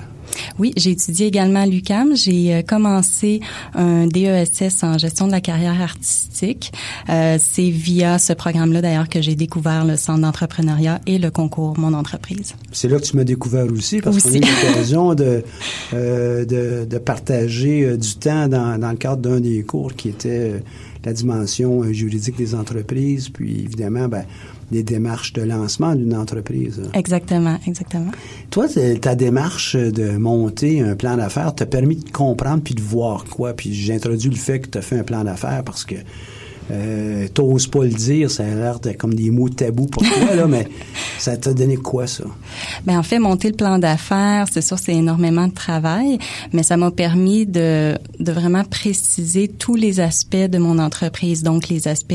Oui, 0.58 0.74
j'ai 0.78 0.92
étudié 0.92 1.28
également 1.28 1.62
à 1.62 1.66
l'UCAM. 1.66 2.16
J'ai 2.16 2.54
euh, 2.54 2.62
commencé 2.62 3.40
un 3.74 4.08
DESS 4.08 4.84
en 4.84 4.98
gestion 4.98 5.28
de 5.28 5.32
la 5.32 5.42
carrière 5.42 5.82
artistique. 5.82 6.72
Euh, 7.10 7.38
c'est 7.40 7.70
via 7.70 8.20
ce 8.20 8.34
programme-là 8.34 8.82
d'ailleurs 8.82 9.10
que 9.10 9.22
j'ai 9.22 9.36
découvert 9.36 9.86
le 9.86 9.96
centre 9.96 10.22
d'entrepreneuriat 10.22 11.02
et 11.06 11.18
le 11.18 11.32
concours 11.32 11.78
Mon 11.78 11.94
entreprise. 11.94 12.56
C'est 12.72 12.88
là 12.88 13.00
que 13.00 13.04
tu 13.04 13.16
m'as 13.16 13.24
découvert 13.24 13.66
aussi 13.72 14.00
parce 14.02 14.22
qu'on 14.22 14.30
a 14.30 14.38
eu 14.38 14.40
l'occasion 14.68 15.16
de, 15.16 15.44
euh, 15.94 16.46
de, 16.46 16.86
de, 16.86 16.98
partager 16.98 17.84
euh, 17.84 17.98
du 17.98 18.16
temps 18.16 18.48
dans, 18.48 18.80
dans 18.80 18.92
le 18.92 18.98
cadre 18.98 19.22
d'un 19.22 19.40
des 19.40 19.64
cours 19.64 19.94
qui 19.96 20.10
était 20.10 20.62
la 21.06 21.14
dimension 21.14 21.84
juridique 21.92 22.38
des 22.38 22.56
entreprises. 22.56 23.30
Puis 23.30 23.62
évidemment, 23.66 24.08
ben, 24.08 24.26
des 24.72 24.84
démarches 24.84 25.34
de 25.34 25.42
lancement 25.42 25.96
d'une 25.96 26.16
entreprise. 26.16 26.82
Exactement, 26.94 27.58
exactement. 27.68 28.12
Toi, 28.50 28.68
ta 29.02 29.16
démarche 29.16 29.76
de 29.76 30.18
monter 30.18 30.82
un 30.82 30.96
plan 30.96 31.18
d'affaires 31.18 31.56
t'a 31.56 31.66
permis 31.66 31.98
de 31.98 32.10
comprendre 32.12 32.64
puis 32.64 32.76
de 32.76 32.82
voir 32.82 33.26
quoi? 33.26 33.54
Puis 33.54 33.74
j'ai 33.74 33.94
introduit 33.94 34.30
le 34.30 34.36
fait 34.36 34.60
que 34.60 34.70
tu 34.70 34.78
as 34.78 34.82
fait 34.82 35.00
un 35.00 35.04
plan 35.04 35.24
d'affaires 35.24 35.64
parce 35.64 35.86
que 35.86 35.96
euh, 36.72 37.28
t'oses 37.34 37.66
pas 37.68 37.84
le 37.84 37.90
dire, 37.90 38.30
ça 38.30 38.44
a 38.44 38.48
l'air 38.48 38.80
comme 38.98 39.16
des 39.16 39.32
mots 39.32 39.50
tabous 39.50 39.88
pour 39.88 40.04
toi, 40.04 40.36
là, 40.36 40.46
mais 40.48 40.68
ça 41.18 41.36
t'a 41.36 41.54
donné 41.54 41.78
quoi, 41.78 42.06
ça? 42.06 42.26
Ben, 42.86 43.00
en 43.00 43.04
fait, 43.04 43.18
monter 43.18 43.50
le 43.50 43.56
plan 43.56 43.80
d'affaires, 43.80 44.46
c'est 44.52 44.62
sûr, 44.62 44.78
c'est 44.78 44.94
énormément 44.94 45.48
de 45.48 45.54
travail, 45.54 46.20
mais 46.54 46.62
ça 46.62 46.78
m'a 46.78 46.92
permis 46.92 47.48
de, 47.48 47.98
de 48.20 48.32
vraiment 48.32 48.64
préciser 48.64 49.48
tous 49.48 49.76
les 49.76 50.00
aspects 50.00 50.36
de 50.36 50.58
mon 50.60 50.78
entreprise, 50.78 51.42
donc 51.42 51.70
les 51.70 51.88
aspects 51.88 52.14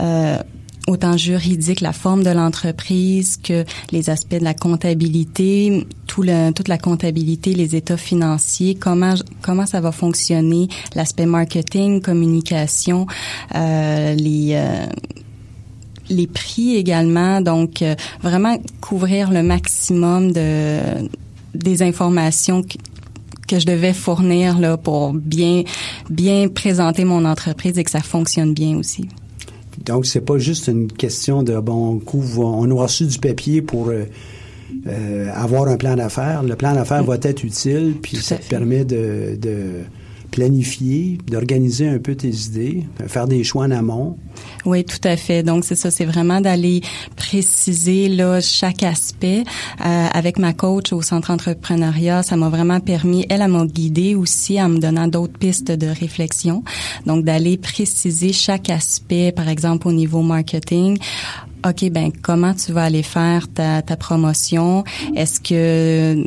euh, 0.00 0.38
autant 0.86 1.16
juridique, 1.16 1.80
la 1.80 1.92
forme 1.92 2.22
de 2.22 2.30
l'entreprise 2.30 3.36
que 3.36 3.64
les 3.92 4.10
aspects 4.10 4.38
de 4.38 4.44
la 4.44 4.54
comptabilité, 4.54 5.86
tout 6.06 6.22
le, 6.22 6.50
toute 6.50 6.68
la 6.68 6.78
comptabilité, 6.78 7.54
les 7.54 7.76
états 7.76 7.96
financiers, 7.96 8.74
comment 8.74 9.14
comment 9.42 9.66
ça 9.66 9.80
va 9.80 9.92
fonctionner, 9.92 10.68
l'aspect 10.94 11.26
marketing, 11.26 12.00
communication, 12.00 13.06
euh, 13.54 14.14
les 14.14 14.50
euh, 14.54 14.86
les 16.08 16.26
prix 16.26 16.76
également. 16.76 17.40
Donc, 17.40 17.82
euh, 17.82 17.94
vraiment 18.22 18.56
couvrir 18.80 19.30
le 19.30 19.42
maximum 19.42 20.32
de 20.32 20.80
des 21.54 21.82
informations 21.82 22.62
que 23.46 23.58
je 23.58 23.66
devais 23.66 23.92
fournir 23.92 24.58
là 24.58 24.76
pour 24.76 25.12
bien 25.12 25.62
bien 26.10 26.48
présenter 26.48 27.04
mon 27.04 27.24
entreprise 27.24 27.78
et 27.78 27.84
que 27.84 27.90
ça 27.90 28.00
fonctionne 28.00 28.54
bien 28.54 28.76
aussi. 28.76 29.08
Donc 29.84 30.06
c'est 30.06 30.20
pas 30.20 30.38
juste 30.38 30.68
une 30.68 30.90
question 30.90 31.42
de 31.42 31.58
bon 31.58 31.94
on 31.94 31.98
couvre 31.98 32.44
on 32.44 32.70
a 32.70 32.82
reçu 32.82 33.06
du 33.06 33.18
papier 33.18 33.62
pour 33.62 33.88
euh, 33.88 34.04
euh, 34.86 35.28
avoir 35.34 35.68
un 35.68 35.76
plan 35.76 35.96
d'affaires. 35.96 36.42
Le 36.42 36.56
plan 36.56 36.74
d'affaires 36.74 37.02
mm. 37.02 37.06
va 37.06 37.16
être 37.22 37.44
utile 37.44 37.94
puis 38.00 38.16
ça 38.16 38.36
te 38.36 38.48
permet 38.48 38.84
de, 38.84 39.36
de 39.36 39.82
planifier, 40.32 41.18
d'organiser 41.30 41.86
un 41.86 41.98
peu 41.98 42.16
tes 42.16 42.30
idées, 42.30 42.84
faire 43.06 43.28
des 43.28 43.44
choix 43.44 43.66
en 43.66 43.70
amont. 43.70 44.16
Oui, 44.64 44.84
tout 44.84 45.06
à 45.06 45.16
fait. 45.16 45.42
Donc 45.44 45.64
c'est 45.64 45.76
ça, 45.76 45.90
c'est 45.90 46.06
vraiment 46.06 46.40
d'aller 46.40 46.80
préciser 47.14 48.08
là 48.08 48.40
chaque 48.40 48.82
aspect. 48.82 49.44
Euh, 49.84 50.06
avec 50.12 50.38
ma 50.38 50.52
coach 50.54 50.92
au 50.92 51.02
centre 51.02 51.30
entrepreneuriat, 51.30 52.22
ça 52.22 52.36
m'a 52.36 52.48
vraiment 52.48 52.80
permis, 52.80 53.26
elle, 53.28 53.46
m'a 53.46 53.66
guidé 53.66 54.14
aussi 54.14 54.60
en 54.60 54.70
me 54.70 54.78
donnant 54.78 55.06
d'autres 55.06 55.38
pistes 55.38 55.70
de 55.70 55.86
réflexion. 55.86 56.64
Donc 57.06 57.24
d'aller 57.24 57.58
préciser 57.58 58.32
chaque 58.32 58.70
aspect, 58.70 59.32
par 59.32 59.48
exemple 59.48 59.86
au 59.86 59.92
niveau 59.92 60.22
marketing. 60.22 60.98
OK, 61.64 61.90
ben 61.90 62.10
comment 62.22 62.54
tu 62.54 62.72
vas 62.72 62.84
aller 62.84 63.04
faire 63.04 63.46
ta, 63.52 63.82
ta 63.82 63.96
promotion? 63.96 64.82
Est-ce 65.14 65.40
que 65.40 66.26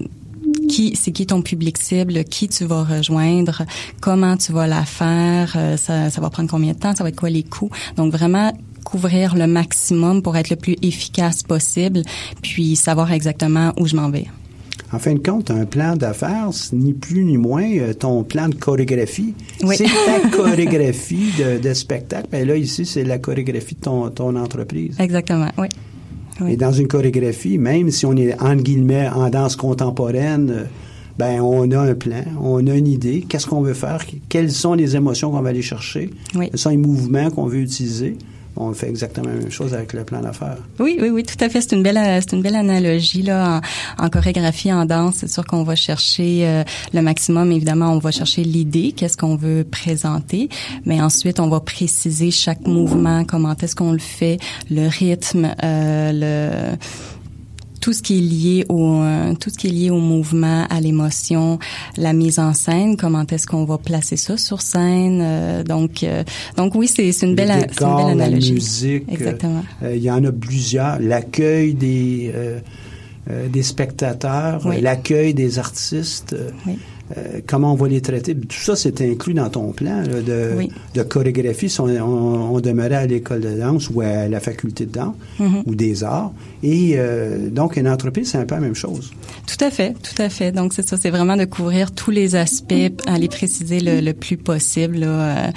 qui 0.68 0.96
c'est 0.96 1.12
qui 1.12 1.26
ton 1.26 1.42
public 1.42 1.78
cible, 1.78 2.24
qui 2.24 2.48
tu 2.48 2.66
vas 2.66 2.84
rejoindre, 2.84 3.64
comment 4.02 4.38
tu 4.38 4.52
vas 4.52 4.68
la 4.68 4.86
faire, 4.86 5.54
euh, 5.56 5.78
ça, 5.78 6.10
ça 6.10 6.22
va 6.22 6.30
prendre 6.30 6.50
combien 6.50 6.74
de 6.74 6.78
temps, 6.80 6.96
ça 6.96 7.04
va 7.04 7.10
être 7.10 7.20
quoi 7.20 7.30
les 7.30 7.44
coûts. 7.44 7.70
Donc 7.96 8.12
vraiment 8.12 8.52
couvrir 8.84 9.36
le 9.36 9.48
maximum 9.48 10.22
pour 10.22 10.38
être 10.38 10.50
le 10.50 10.56
plus 10.56 10.76
efficace 10.82 11.44
possible, 11.44 12.04
puis 12.42 12.76
savoir 12.76 13.12
exactement 13.12 13.74
où 13.80 13.88
je 13.88 13.96
m'en 13.96 14.10
vais. 14.10 14.28
En 14.94 15.00
fin 15.00 15.14
de 15.14 15.20
compte, 15.20 15.52
un 15.52 15.66
plan 15.66 15.96
d'affaires, 15.96 16.50
ni 16.72 16.94
plus 16.94 17.26
ni 17.26 17.38
moins 17.38 17.70
euh, 17.70 17.94
ton 17.94 18.24
plan 18.24 18.48
de 18.48 18.56
chorégraphie. 18.56 19.34
Oui. 19.64 19.76
C'est 19.76 19.86
ta 19.86 20.30
chorégraphie 20.38 21.32
de, 21.38 21.58
de 21.58 21.74
spectacle. 21.74 22.28
Mais 22.32 22.46
là, 22.46 22.56
ici, 22.56 22.86
c'est 22.86 23.04
la 23.04 23.18
chorégraphie 23.18 23.76
de 23.76 23.82
ton, 23.82 24.10
ton 24.10 24.36
entreprise. 24.36 24.96
Exactement, 25.00 25.50
oui. 25.58 25.68
Oui. 26.42 26.54
Et 26.54 26.58
dans 26.58 26.72
une 26.72 26.88
chorégraphie, 26.88 27.58
même 27.58 27.92
si 27.92 28.06
on 28.06 28.14
est 28.16 28.40
en 28.42 28.56
guillemets 28.56 29.08
en 29.08 29.30
danse 29.30 29.56
contemporaine, 29.56 30.68
ben 31.18 31.40
on 31.42 31.70
a 31.72 31.80
un 31.80 31.94
plan, 31.96 32.24
on 32.42 32.66
a 32.68 32.74
une 32.76 32.88
idée, 32.88 33.26
qu'est-ce 33.28 33.48
qu'on 33.48 33.62
veut 33.62 33.74
faire, 33.74 34.04
quelles 34.28 34.52
sont 34.52 34.74
les 34.74 34.96
émotions 34.98 35.32
qu'on 35.32 35.42
va 35.42 35.50
aller 35.50 35.62
chercher, 35.62 36.10
Oui. 36.36 36.50
quels 36.50 36.60
sont 36.60 36.72
les 36.72 36.78
mouvements 36.78 37.30
qu'on 37.30 37.46
veut 37.46 37.60
utiliser. 37.60 38.18
On 38.58 38.74
fait 38.74 38.90
exactement 38.90 39.28
la 39.30 39.36
même 39.36 39.52
chose 39.52 39.74
avec 39.74 39.94
le 39.94 40.04
plan 40.04 40.22
d'affaires. 40.22 40.58
Oui, 40.80 40.98
oui, 41.02 41.10
oui, 41.10 41.24
tout 41.24 41.42
à 41.44 41.50
fait. 41.50 41.62
C'est 41.62 41.76
une 41.76 41.84
belle, 41.84 41.98
euh, 41.98 42.20
c'est 42.22 42.36
une 42.36 42.42
belle 42.42 42.56
analogie 42.56 43.22
là 43.22 43.62
en, 43.98 44.10
chorégraphie, 44.10 44.72
en 44.72 44.86
danse. 44.86 45.16
C'est 45.18 45.30
sûr 45.30 45.46
qu'on 45.46 45.64
va 45.64 45.76
chercher 45.76 46.48
euh, 46.48 46.64
le 46.94 47.02
maximum. 47.02 47.52
Évidemment, 47.52 47.92
on 47.92 48.00
va 48.00 48.12
chercher 48.12 48.44
l'idée, 48.44 48.94
qu'est-ce 48.94 49.18
qu'on 49.18 49.36
veut 49.36 49.66
présenter, 49.70 50.50
mais 50.86 51.02
ensuite 51.02 51.40
on 51.40 51.50
va 51.50 51.60
préciser 51.60 52.32
chaque 52.32 52.66
mouvement, 52.66 53.26
comment 53.26 53.56
est-ce 53.62 53.76
qu'on 53.76 53.92
le 53.92 54.00
fait, 54.00 54.40
le 54.70 54.88
rythme, 54.88 55.54
euh, 55.64 56.12
le 56.14 56.78
tout 57.86 57.94
ce 57.94 58.02
qui 58.02 58.18
est 58.18 58.22
lié 58.22 58.66
au 58.68 59.02
euh, 59.04 59.36
tout 59.40 59.52
ce 59.52 59.58
qui 59.60 59.68
est 59.68 59.76
lié 59.82 59.90
au 59.92 60.00
mouvement, 60.00 60.66
à 60.76 60.82
l'émotion, 60.82 61.60
la 61.98 62.14
mise 62.14 62.40
en 62.40 62.52
scène, 62.54 62.98
comment 62.98 63.24
est-ce 63.32 63.46
qu'on 63.46 63.64
va 63.64 63.78
placer 63.78 64.18
ça 64.18 64.38
sur 64.38 64.60
scène. 64.64 65.20
euh, 65.22 65.64
donc 65.64 66.02
euh, 66.02 66.24
donc 66.58 66.74
oui, 66.74 66.88
c'est 66.88 67.12
c'est 67.12 67.28
une 67.28 67.36
belle 67.36 67.68
c'est 67.72 67.86
une 67.86 67.96
belle 67.96 68.10
analogie. 68.10 68.48
La 68.50 68.54
musique, 68.56 69.04
Exactement. 69.08 69.64
euh, 69.84 69.96
il 69.96 70.02
y 70.02 70.10
en 70.10 70.24
a 70.26 70.32
plusieurs. 70.32 70.98
L'accueil 71.00 71.76
des 71.76 72.32
euh, 72.34 72.60
euh, 73.30 73.48
des 73.50 73.62
spectateurs, 73.64 74.62
Oui. 74.66 74.78
euh, 74.78 74.82
l'accueil 74.82 75.36
des 75.36 75.60
artistes. 75.60 76.34
euh, 76.34 76.50
Oui. 76.66 76.80
Euh, 77.18 77.40
comment 77.46 77.74
on 77.74 77.76
va 77.76 77.88
les 77.88 78.02
traiter? 78.02 78.36
Tout 78.36 78.58
ça, 78.60 78.76
c'est 78.76 79.02
inclus 79.02 79.34
dans 79.34 79.50
ton 79.50 79.72
plan 79.72 80.02
là, 80.02 80.22
de, 80.22 80.52
Oui. 80.58 80.70
de 80.94 81.04
chorégraphie. 81.04 81.70
Si 81.70 81.80
on, 81.82 81.86
on- 81.86 82.56
on 82.56 82.60
demeurait 82.60 82.96
à 82.96 83.06
l'école 83.06 83.42
de 83.42 83.56
danse 83.58 83.90
ou 83.94 84.02
à 84.02 84.28
la 84.28 84.40
faculté 84.40 84.86
de 84.86 84.92
danse 84.92 85.16
Mhm. 85.40 85.64
ou 85.66 85.76
des 85.76 86.04
arts. 86.04 86.32
Et 86.64 86.94
euh, 86.96 87.50
donc, 87.50 87.78
une 87.78 87.88
entreprise, 87.88 88.32
c'est 88.32 88.38
un 88.40 88.46
peu 88.46 88.56
la 88.56 88.62
même 88.62 88.76
chose. 88.76 89.12
Tout 89.46 89.64
à 89.64 89.70
fait, 89.70 89.94
tout 90.02 90.20
à 90.22 90.30
fait. 90.30 90.52
Donc 90.52 90.74
c'est 90.74 90.88
ça, 90.88 90.98
c'est 90.98 91.12
vraiment 91.12 91.38
de 91.38 91.46
couvrir 91.46 91.92
tous 91.92 92.10
les 92.12 92.36
aspects, 92.36 92.74
aller 93.06 93.28
préciser 93.28 93.80
le, 93.80 94.02
le 94.02 94.14
plus 94.14 94.38
possible 94.38 94.98
là, 94.98 95.08
euh, 95.08 95.52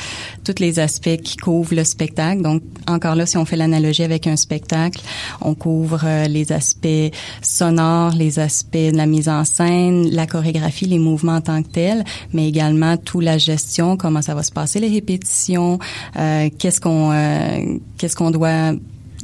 tous 0.44 0.56
les 0.60 0.78
aspects 0.78 1.16
qui 1.22 1.36
couvrent 1.36 1.74
le 1.74 1.84
spectacle. 1.84 2.42
Donc 2.42 2.62
encore 2.86 3.14
là, 3.14 3.24
si 3.24 3.36
on 3.38 3.44
fait 3.46 3.56
l'analogie 3.56 4.02
avec 4.02 4.26
un 4.26 4.36
spectacle, 4.36 5.00
on 5.40 5.54
couvre 5.54 6.00
les 6.28 6.52
aspects 6.52 7.10
sonores, 7.42 8.12
les 8.14 8.38
aspects 8.38 8.76
de 8.76 8.96
la 8.96 9.06
mise 9.06 9.28
en 9.28 9.44
scène, 9.44 10.10
la 10.10 10.26
chorégraphie, 10.26 10.86
les 10.86 10.98
mouvements 10.98 11.37
en 11.38 11.40
tant 11.40 11.62
que 11.62 11.68
tels, 11.68 12.04
mais 12.32 12.48
également 12.48 12.96
toute 12.96 13.24
la 13.24 13.38
gestion, 13.38 13.96
comment 13.96 14.22
ça 14.22 14.34
va 14.34 14.42
se 14.42 14.52
passer, 14.52 14.80
les 14.80 14.88
répétitions, 14.88 15.78
euh, 16.16 16.48
qu'est-ce 16.58 16.80
qu'on 16.80 17.12
euh, 17.12 17.78
qu'est-ce 17.96 18.16
qu'on 18.16 18.30
doit 18.30 18.72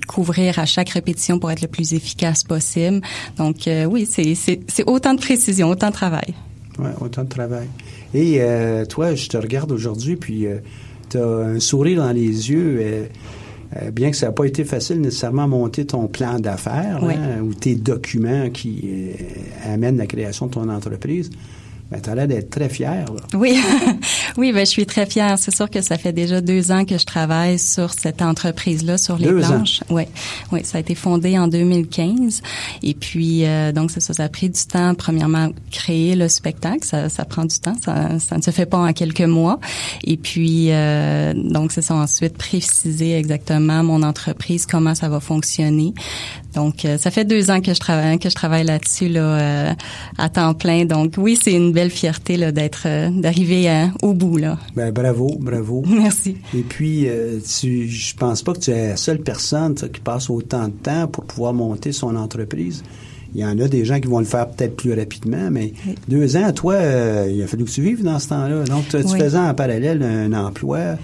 couvrir 0.07 0.59
à 0.59 0.67
chaque 0.67 0.91
répétition 0.91 1.39
pour 1.39 1.51
être 1.51 1.63
le 1.63 1.69
plus 1.69 1.95
efficace 1.95 2.45
possible. 2.45 3.01
Donc 3.37 3.67
euh, 3.67 3.85
oui, 3.85 4.07
c'est 4.07 4.85
autant 4.87 5.15
de 5.15 5.21
précision, 5.21 5.69
autant 5.71 5.89
de 5.89 5.93
travail. 5.95 6.35
Ouais, 6.79 6.91
autant 7.01 7.25
de 7.25 7.29
travail. 7.29 7.69
Et 8.15 8.41
toi, 8.89 9.15
je 9.15 9.29
te 9.29 9.37
regarde 9.37 9.73
aujourd'hui, 9.73 10.17
puis 10.17 10.47
tu 11.11 11.19
as 11.19 11.27
un 11.27 11.61
sourire 11.61 12.03
dans 12.03 12.13
les 12.13 12.51
yeux. 12.51 13.09
bien 13.93 14.11
que 14.11 14.17
ça 14.17 14.27
n'a 14.27 14.33
pas 14.33 14.45
été 14.45 14.65
facile 14.65 15.01
nécessairement 15.01 15.45
à 15.45 15.47
monter 15.49 15.85
ton 15.85 16.07
plan 16.07 16.39
d'affaires 16.39 17.01
Oui. 17.03 17.15
hein, 17.15 17.41
ou 17.43 17.55
tes 17.55 17.75
documents 17.75 18.51
qui 18.51 18.83
euh, 18.85 19.73
amènent 19.73 19.97
la 19.97 20.07
création 20.07 20.47
de 20.47 20.53
ton 20.53 20.69
entreprise, 20.69 21.31
ben, 21.91 22.01
tu 22.01 22.11
as 22.11 22.15
l'air 22.15 22.27
d'être 22.29 22.51
très 22.51 22.69
fier. 22.69 23.05
Là. 23.05 23.21
Oui, 23.35 23.59
oui, 24.37 24.53
ben 24.53 24.61
je 24.61 24.71
suis 24.71 24.87
très 24.87 25.07
fière. 25.07 25.39
C'est 25.39 25.55
sûr 25.55 25.69
que 25.71 25.81
ça 25.81 25.99
fait 25.99 26.13
déjà 26.13 26.41
deux 26.41 26.73
ans 26.73 26.85
que 26.85 26.97
je 26.99 27.05
travaille 27.05 27.59
sur 27.59 27.93
cette 27.93 28.23
entreprise-là, 28.23 28.99
sur 28.99 29.19
les 29.19 29.29
Deux 29.29 29.45
ans? 29.45 29.49
planches. 29.49 29.81
Oui, 29.91 30.05
oui, 30.51 30.61
ça 30.65 30.79
a 30.79 30.81
été 30.81 30.95
fondé 30.95 31.39
en 31.39 31.47
2015. 31.47 32.43
Et 32.83 32.95
puis 32.95 33.45
euh, 33.45 33.73
donc 33.73 33.91
ça, 33.91 34.01
ça 34.01 34.25
a 34.25 34.29
pris 34.29 34.49
du 34.49 34.65
temps. 34.65 34.95
Premièrement, 34.95 35.51
créer 35.71 36.17
le 36.17 36.29
spectacle, 36.29 36.85
ça, 36.85 37.09
ça 37.09 37.25
prend 37.25 37.45
du 37.45 37.59
temps. 37.59 37.77
Ça, 37.85 38.19
ça 38.19 38.37
ne 38.37 38.43
se 38.43 38.51
fait 38.51 38.67
pas 38.67 38.79
en 38.79 38.93
quelques 38.93 39.21
mois. 39.21 39.61
Et 40.05 40.17
puis 40.17 40.69
euh, 40.71 41.33
donc 41.35 41.71
c'est 41.73 41.83
ça. 41.83 41.95
Ensuite, 41.95 42.37
préciser 42.39 43.17
exactement 43.17 43.83
mon 43.85 44.03
entreprise, 44.03 44.67
comment 44.67 44.95
ça 44.95 45.09
va 45.09 45.21
fonctionner. 45.21 45.95
Donc 46.55 46.85
euh, 46.85 46.99
ça 46.99 47.11
fait 47.11 47.25
deux 47.25 47.51
ans 47.51 47.61
que 47.61 47.75
je 47.75 47.81
travaille 47.81 48.19
que 48.19 48.31
je 48.31 48.35
travaille 48.35 48.65
là-dessus 48.65 49.09
là 49.09 49.21
euh, 49.21 49.73
à 50.19 50.29
temps 50.29 50.55
plein. 50.55 50.85
Donc 50.87 51.15
oui, 51.19 51.39
c'est 51.41 51.53
une 51.53 51.73
belle 51.75 51.91
fierté 51.91 52.37
là 52.37 52.53
d'être 52.53 52.85
euh, 52.87 53.11
d'arriver 53.11 53.69
euh, 53.69 53.87
au 54.03 54.15
bout 54.15 54.39
là. 54.39 54.59
Ben, 54.75 54.91
bravo, 54.93 55.37
bravo. 55.39 55.83
Merci. 55.89 56.37
Et 56.55 56.63
puis, 56.63 57.07
euh, 57.09 57.39
tu, 57.41 57.89
je 57.89 58.15
pense 58.17 58.43
pas 58.43 58.55
que 58.55 58.61
tu 58.61 58.71
es 58.71 58.89
la 58.89 58.97
seule 58.97 59.19
personne 59.21 59.75
qui 59.75 60.01
passe 60.01 60.31
autant 60.31 60.69
de 60.69 60.73
temps 60.73 61.07
pour 61.07 61.25
pouvoir 61.25 61.53
monter 61.53 61.93
son 61.93 62.17
entreprise. 62.17 62.83
Il 63.35 63.41
y 63.41 63.45
en 63.45 63.59
a 63.59 63.67
des 63.67 63.85
gens 63.85 63.99
qui 63.99 64.07
vont 64.07 64.21
le 64.21 64.25
faire 64.25 64.49
peut-être 64.49 64.77
plus 64.77 64.95
rapidement, 64.95 65.51
mais 65.51 65.73
Oui. 65.89 65.97
deux 66.07 66.37
ans, 66.37 66.53
toi, 66.53 66.75
euh, 66.75 67.29
il 67.29 67.43
a 67.43 67.49
fallu 67.49 67.65
que 67.65 67.71
tu 67.71 67.83
vives 67.83 68.05
dans 68.05 68.21
ce 68.21 68.29
temps-là. 68.29 68.63
Donc, 68.65 68.87
tu, 68.89 69.03
faisais 69.03 69.37
en 69.37 69.53
parallèle 69.55 70.03
un 70.05 70.33
emploi. 70.33 70.97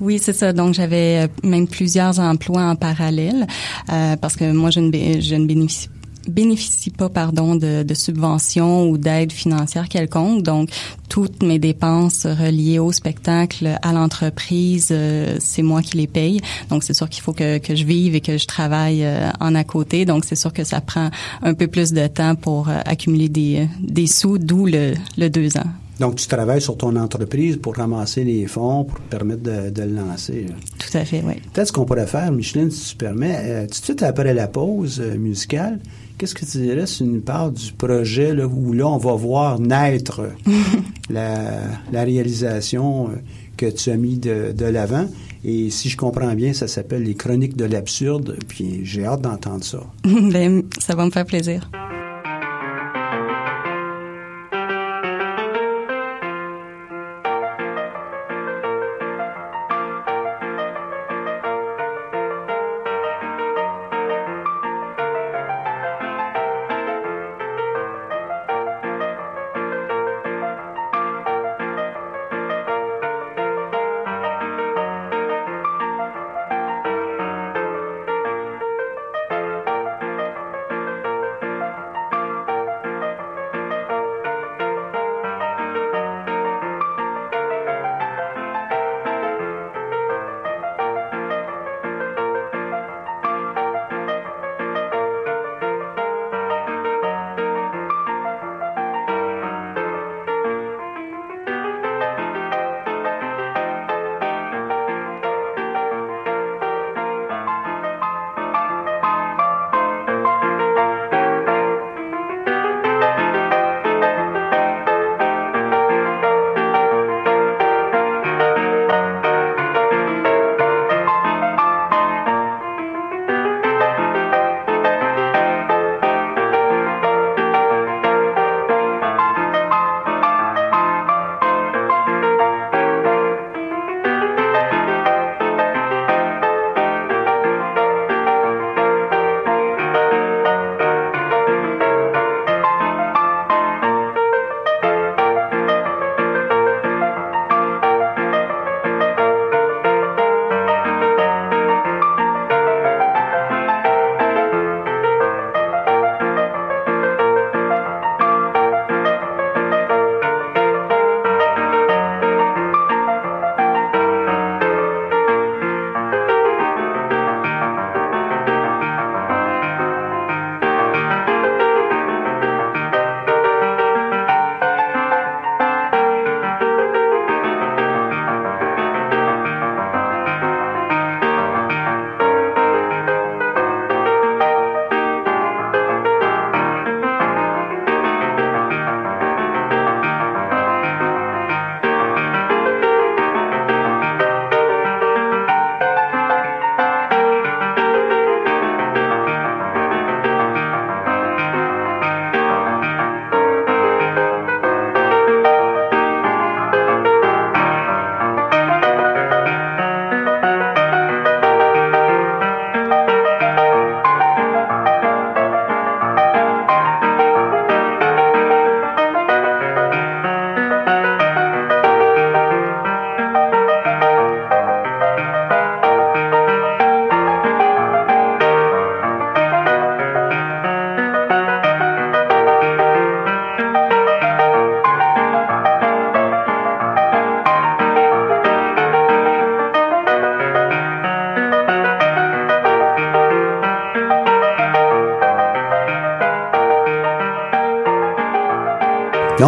Oui, 0.00 0.18
c'est 0.20 0.32
ça. 0.32 0.52
Donc 0.52 0.74
j'avais 0.74 1.28
même 1.44 1.68
plusieurs 1.68 2.18
emplois 2.18 2.62
en 2.62 2.74
parallèle 2.74 3.46
euh, 3.92 4.16
parce 4.16 4.34
que 4.34 4.50
moi 4.52 4.70
je 4.70 4.80
ne, 4.80 5.20
je 5.20 5.34
ne 5.36 5.46
bénéficie 5.46 5.88
bénéficie 6.28 6.90
pas 6.90 7.08
pardon 7.08 7.56
de, 7.56 7.82
de 7.82 7.94
subventions 7.94 8.88
ou 8.88 8.98
d'aide 8.98 9.32
financière 9.32 9.88
quelconque 9.88 10.42
donc 10.42 10.70
toutes 11.08 11.42
mes 11.42 11.58
dépenses 11.58 12.26
reliées 12.26 12.78
au 12.78 12.92
spectacle 12.92 13.78
à 13.82 13.92
l'entreprise 13.92 14.88
euh, 14.90 15.36
c'est 15.40 15.62
moi 15.62 15.82
qui 15.82 15.96
les 15.96 16.06
paye. 16.06 16.40
Donc 16.70 16.84
c'est 16.84 16.94
sûr 16.94 17.08
qu'il 17.08 17.22
faut 17.22 17.32
que, 17.32 17.58
que 17.58 17.74
je 17.74 17.84
vive 17.84 18.14
et 18.14 18.20
que 18.20 18.38
je 18.38 18.46
travaille 18.46 19.04
euh, 19.04 19.30
en 19.40 19.54
à 19.54 19.64
côté. 19.64 20.04
Donc 20.04 20.24
c'est 20.24 20.36
sûr 20.36 20.52
que 20.52 20.64
ça 20.64 20.80
prend 20.80 21.10
un 21.42 21.54
peu 21.54 21.66
plus 21.66 21.92
de 21.92 22.06
temps 22.06 22.34
pour 22.34 22.68
euh, 22.68 22.80
accumuler 22.84 23.28
des, 23.28 23.68
des 23.80 24.06
sous 24.06 24.38
d'où 24.38 24.66
le, 24.66 24.94
le 25.16 25.28
deux 25.28 25.56
ans 25.56 25.70
Donc, 25.98 26.16
tu 26.16 26.26
travailles 26.26 26.60
sur 26.60 26.76
ton 26.76 26.94
entreprise 26.96 27.56
pour 27.56 27.74
ramasser 27.76 28.22
les 28.24 28.46
fonds, 28.46 28.84
pour 28.84 28.98
te 28.98 29.08
permettre 29.10 29.42
de, 29.42 29.70
de 29.70 29.82
le 29.82 29.94
lancer. 29.96 30.46
là. 30.48 30.54
Tout 30.78 30.96
à 30.96 31.04
fait, 31.04 31.22
oui. 31.26 31.34
Peut-être 31.52 31.68
ce 31.68 31.72
qu'on 31.72 31.84
pourrait 31.84 32.06
faire, 32.06 32.30
Micheline, 32.30 32.70
si 32.70 32.90
tu 32.90 32.96
permets, 32.96 33.36
euh, 33.42 33.62
tout 33.62 33.80
de 33.80 33.84
suite 33.84 34.02
après 34.02 34.32
la 34.32 34.46
pause 34.46 35.00
euh, 35.04 35.16
musicale, 35.18 35.80
qu'est-ce 36.16 36.34
que 36.34 36.44
tu 36.44 36.58
dirais 36.58 36.86
sur 36.86 37.04
une 37.06 37.20
part 37.20 37.50
du 37.50 37.72
projet 37.72 38.34
là, 38.34 38.46
où 38.46 38.72
là, 38.72 38.86
on 38.86 38.98
va 38.98 39.12
voir 39.14 39.58
naître 39.58 40.22
la, 41.10 41.62
la 41.92 42.04
réalisation 42.04 43.08
euh, 43.08 43.16
que 43.56 43.66
tu 43.66 43.90
as 43.90 43.96
mis 43.96 44.18
de, 44.18 44.52
de 44.56 44.64
l'avant? 44.66 45.06
Et 45.44 45.70
si 45.70 45.88
je 45.88 45.96
comprends 45.96 46.34
bien, 46.34 46.52
ça 46.52 46.68
s'appelle 46.68 47.02
Les 47.04 47.14
Chroniques 47.14 47.56
de 47.56 47.64
l'absurde, 47.64 48.36
puis 48.48 48.80
j'ai 48.84 49.04
hâte 49.04 49.22
d'entendre 49.22 49.64
ça. 49.64 49.80
ben, 50.04 50.62
ça 50.78 50.94
va 50.94 51.04
me 51.04 51.10
faire 51.10 51.26
plaisir. 51.26 51.70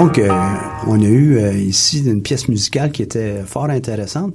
Donc, 0.00 0.18
euh, 0.18 0.30
on 0.86 0.98
a 1.02 1.04
eu 1.04 1.36
euh, 1.36 1.52
ici 1.52 2.02
une 2.02 2.22
pièce 2.22 2.48
musicale 2.48 2.90
qui 2.90 3.02
était 3.02 3.42
fort 3.42 3.66
intéressante. 3.66 4.32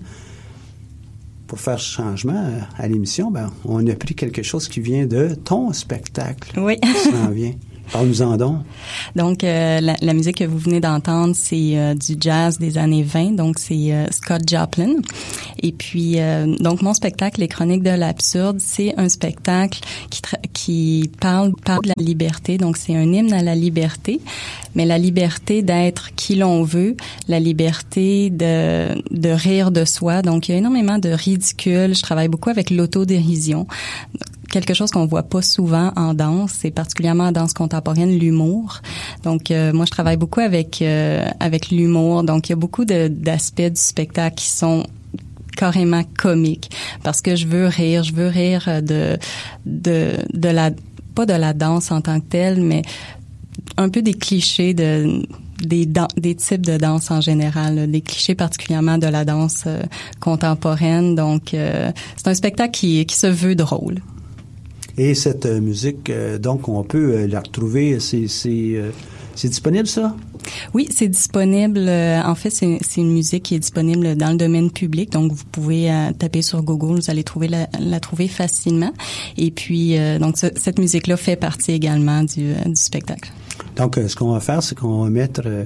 Pour 1.48 1.60
faire 1.60 1.80
changement 1.80 2.46
euh, 2.46 2.60
à 2.78 2.88
l'émission, 2.88 3.32
ben, 3.32 3.52
on 3.66 3.86
a 3.88 3.96
pris 3.96 4.14
quelque 4.14 4.44
chose 4.44 4.68
qui 4.68 4.80
vient 4.80 5.08
de 5.08 5.34
ton 5.34 5.74
spectacle. 5.74 6.60
Oui. 6.60 6.78
qui 6.80 7.10
s'en 7.10 7.32
vient. 7.32 7.54
Parle-nous-en 7.92 8.38
donc. 8.38 8.58
Donc, 9.16 9.44
euh, 9.44 9.80
la, 9.80 9.96
la 10.02 10.14
musique 10.14 10.38
que 10.38 10.44
vous 10.44 10.58
venez 10.58 10.80
d'entendre, 10.80 11.36
c'est 11.36 11.78
euh, 11.78 11.94
du 11.94 12.16
jazz 12.20 12.58
des 12.58 12.78
années 12.78 13.04
20. 13.04 13.36
Donc, 13.36 13.60
c'est 13.60 13.94
euh, 13.94 14.08
Scott 14.12 14.42
Joplin. 14.48 14.96
Et 15.62 15.72
puis, 15.72 16.20
euh, 16.20 16.56
donc, 16.60 16.82
mon 16.82 16.94
spectacle, 16.94 17.40
Les 17.40 17.48
Chroniques 17.48 17.84
de 17.84 17.92
l'absurde, 17.92 18.58
c'est 18.60 18.94
un 18.98 19.08
spectacle 19.08 19.80
qui, 20.10 20.22
qui 20.54 21.12
parle, 21.20 21.54
parle 21.64 21.84
de 21.84 21.92
la 21.96 22.04
liberté. 22.04 22.58
Donc, 22.58 22.78
c'est 22.78 22.96
un 22.96 23.12
hymne 23.12 23.34
à 23.34 23.44
la 23.44 23.56
liberté, 23.56 24.20
mais 24.76 24.86
la 24.86 24.98
liberté 24.98 25.62
d'être 25.62 26.14
qui 26.16 26.36
l'on 26.36 26.64
veut, 26.64 26.96
la 27.28 27.40
liberté 27.40 28.30
de, 28.30 29.02
de 29.12 29.30
rire 29.30 29.72
de 29.72 29.86
soi. 29.86 30.22
Donc, 30.22 30.48
il 30.48 30.52
y 30.52 30.56
a 30.56 30.58
énormément 30.58 30.98
de 30.98 31.10
ridicule. 31.10 31.96
Je 31.96 32.02
travaille 32.02 32.28
beaucoup 32.28 32.50
avec 32.50 32.70
l'autodérision 32.70 33.68
quelque 34.56 34.74
chose 34.74 34.90
qu'on 34.90 35.06
voit 35.06 35.24
pas 35.24 35.42
souvent 35.42 35.92
en 35.98 36.14
danse, 36.14 36.64
et 36.64 36.72
particulièrement 36.72 37.26
en 37.26 37.32
danse 37.34 37.54
contemporaine, 37.54 38.18
l'humour. 38.18 38.82
Donc, 39.24 39.52
euh, 39.52 39.74
moi, 39.74 39.86
je 39.86 39.92
travaille 39.92 40.16
beaucoup 40.16 40.40
avec 40.40 40.82
euh, 40.82 41.28
avec 41.42 41.72
l'humour. 41.72 42.24
Donc, 42.24 42.48
il 42.48 42.52
y 42.52 42.54
a 42.54 42.56
beaucoup 42.56 42.86
d'aspects 42.86 43.62
du 43.62 43.82
spectacle 43.82 44.36
qui 44.36 44.50
sont 44.50 44.86
carrément 45.58 46.04
comiques 46.18 46.70
parce 47.04 47.22
que 47.22 47.36
je 47.36 47.48
veux 47.48 47.68
rire, 47.68 48.04
je 48.04 48.14
veux 48.14 48.28
rire 48.28 48.82
de 48.82 49.18
de 49.66 50.14
de 50.34 50.50
la 50.50 50.72
pas 51.16 51.26
de 51.26 51.34
la 51.34 51.54
danse 51.54 51.92
en 51.92 52.02
tant 52.02 52.20
que 52.20 52.26
telle, 52.26 52.62
mais 52.62 52.82
un 53.78 53.90
peu 53.90 54.02
des 54.02 54.14
clichés 54.14 54.74
de 54.74 55.22
des, 55.64 55.88
des 56.18 56.36
types 56.36 56.66
de 56.66 56.78
danse 56.78 57.12
en 57.12 57.22
général, 57.22 57.76
là, 57.76 57.88
des 57.88 58.02
clichés 58.02 58.36
particulièrement 58.36 58.98
de 58.98 59.08
la 59.08 59.24
danse 59.26 59.64
euh, 59.68 59.82
contemporaine. 60.20 61.16
Donc, 61.16 61.54
euh, 61.54 61.92
c'est 62.18 62.28
un 62.28 62.34
spectacle 62.36 62.72
qui, 62.72 63.06
qui 63.06 63.16
se 63.16 63.28
veut 63.28 63.56
drôle. 63.56 64.00
Et 64.98 65.14
cette 65.16 65.46
euh, 65.46 65.62
musique, 65.62 66.10
euh, 66.10 66.38
donc, 66.38 66.68
on 66.68 66.84
peut 66.84 67.14
euh, 67.14 67.28
la 67.28 67.40
retrouver. 67.40 68.00
C'est, 68.00 68.28
c'est, 68.28 68.50
euh, 68.76 68.92
c'est 69.34 69.48
disponible, 69.48 69.88
ça? 69.88 70.16
Oui, 70.74 70.88
c'est 70.92 71.08
disponible. 71.08 71.80
euh, 71.80 72.22
en 72.24 72.36
fait, 72.36 72.50
c'est 72.52 72.78
c'est 72.82 73.02
une 73.02 73.12
musique 73.14 73.44
qui 73.44 73.56
est 73.56 73.60
disponible 73.60 74.16
dans 74.16 74.32
le 74.32 74.38
domaine 74.38 74.70
public, 74.70 75.12
donc 75.12 75.32
vous 75.32 75.46
pouvez 75.52 75.90
taper 76.20 76.42
sur 76.44 76.62
Google, 76.62 77.00
vous 77.00 77.10
allez 77.10 77.24
trouver 77.24 77.48
la, 77.48 77.68
la 77.80 78.00
trouver 78.00 78.28
facilement. 78.28 78.92
Et 79.38 79.50
puis, 79.52 79.98
euh, 79.98 80.20
donc 80.20 80.38
ce- 80.38 80.54
cette 80.56 80.78
musique-là 80.80 81.18
fait 81.18 81.36
partie 81.36 81.72
également 81.72 82.24
du, 82.24 82.54
du 82.66 82.76
spectacle. 82.76 83.32
Donc, 83.76 83.98
euh, 83.98 84.08
ce 84.08 84.16
qu'on 84.16 84.32
va 84.32 84.40
faire, 84.40 84.62
c'est 84.64 84.76
qu'on 84.78 85.04
va 85.04 85.10
mettre 85.10 85.42
euh, 85.46 85.64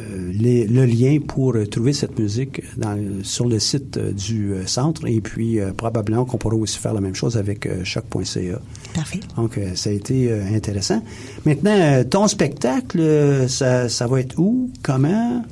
euh, 0.00 0.30
les- 0.32 0.66
le 0.66 0.84
lien 0.84 1.18
pour 1.26 1.54
trouver 1.70 1.92
cette 1.92 2.18
musique 2.18 2.62
dans, 2.76 2.96
sur 3.22 3.46
le 3.48 3.58
site 3.58 3.98
du 3.98 4.52
centre 4.66 5.06
et 5.06 5.20
puis 5.20 5.58
euh, 5.60 5.72
probablement 5.72 6.24
qu'on 6.24 6.36
pourra 6.38 6.54
aussi 6.56 6.78
faire 6.78 6.94
la 6.94 7.00
même 7.00 7.14
chose 7.14 7.36
avec 7.36 7.66
euh, 7.66 7.84
choc.ca. 7.84 8.60
Parfait. 8.94 9.20
Donc, 9.36 9.58
euh, 9.58 9.74
ça 9.74 9.90
a 9.90 9.92
été 9.92 10.30
euh, 10.30 10.42
intéressant. 10.54 11.02
Maintenant, 11.44 11.74
euh, 11.74 12.04
ton 12.04 12.26
spectacle, 12.28 13.46
ça, 13.48 13.88
ça 13.88 14.06
va 14.06 14.20
être 14.20 14.38
où? 14.38 14.70
Comment? 14.82 15.42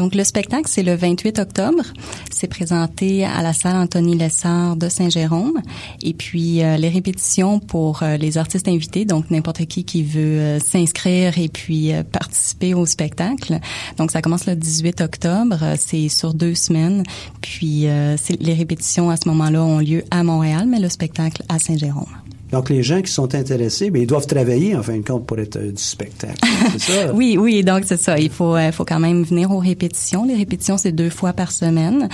Donc 0.00 0.14
le 0.14 0.24
spectacle, 0.24 0.64
c'est 0.66 0.82
le 0.82 0.94
28 0.94 1.40
octobre. 1.40 1.82
C'est 2.32 2.46
présenté 2.46 3.26
à 3.26 3.42
la 3.42 3.52
salle 3.52 3.76
Anthony 3.76 4.16
Lessard 4.16 4.76
de 4.76 4.88
Saint-Jérôme. 4.88 5.60
Et 6.00 6.14
puis 6.14 6.62
euh, 6.62 6.78
les 6.78 6.88
répétitions 6.88 7.60
pour 7.60 8.02
euh, 8.02 8.16
les 8.16 8.38
artistes 8.38 8.66
invités, 8.66 9.04
donc 9.04 9.30
n'importe 9.30 9.66
qui 9.66 9.84
qui 9.84 10.02
veut 10.02 10.38
euh, 10.40 10.58
s'inscrire 10.58 11.36
et 11.36 11.50
puis 11.50 11.92
euh, 11.92 12.02
participer 12.02 12.72
au 12.72 12.86
spectacle. 12.86 13.58
Donc 13.98 14.10
ça 14.10 14.22
commence 14.22 14.46
le 14.46 14.56
18 14.56 15.02
octobre. 15.02 15.58
C'est 15.76 16.08
sur 16.08 16.32
deux 16.32 16.54
semaines. 16.54 17.02
Puis 17.42 17.80
les 17.82 18.54
répétitions 18.54 19.10
à 19.10 19.16
ce 19.16 19.28
moment-là 19.28 19.62
ont 19.62 19.80
lieu 19.80 20.04
à 20.10 20.24
Montréal, 20.24 20.64
mais 20.66 20.78
le 20.78 20.88
spectacle 20.88 21.42
à 21.50 21.58
Saint-Jérôme. 21.58 22.06
Donc, 22.52 22.70
les 22.70 22.82
gens 22.82 23.00
qui 23.02 23.12
sont 23.12 23.34
intéressés, 23.34 23.90
ben, 23.90 24.02
ils 24.02 24.06
doivent 24.06 24.26
travailler, 24.26 24.76
en 24.76 24.82
fin 24.82 24.96
de 24.96 25.04
compte, 25.04 25.26
pour 25.26 25.38
être 25.38 25.56
euh, 25.56 25.72
du 25.72 25.82
spectacle. 25.82 26.38
C'est 26.72 26.80
ça? 26.80 27.12
Oui, 27.12 27.36
oui, 27.38 27.62
donc 27.64 27.84
c'est 27.86 27.96
ça. 27.96 28.18
Il 28.18 28.30
faut, 28.30 28.56
euh, 28.56 28.72
faut 28.72 28.84
quand 28.84 29.00
même 29.00 29.22
venir 29.22 29.50
aux 29.50 29.58
répétitions. 29.58 30.24
Les 30.24 30.34
répétitions, 30.34 30.76
c'est 30.78 30.92
deux 30.92 31.10
fois 31.10 31.32
par 31.32 31.52
semaine, 31.52 32.08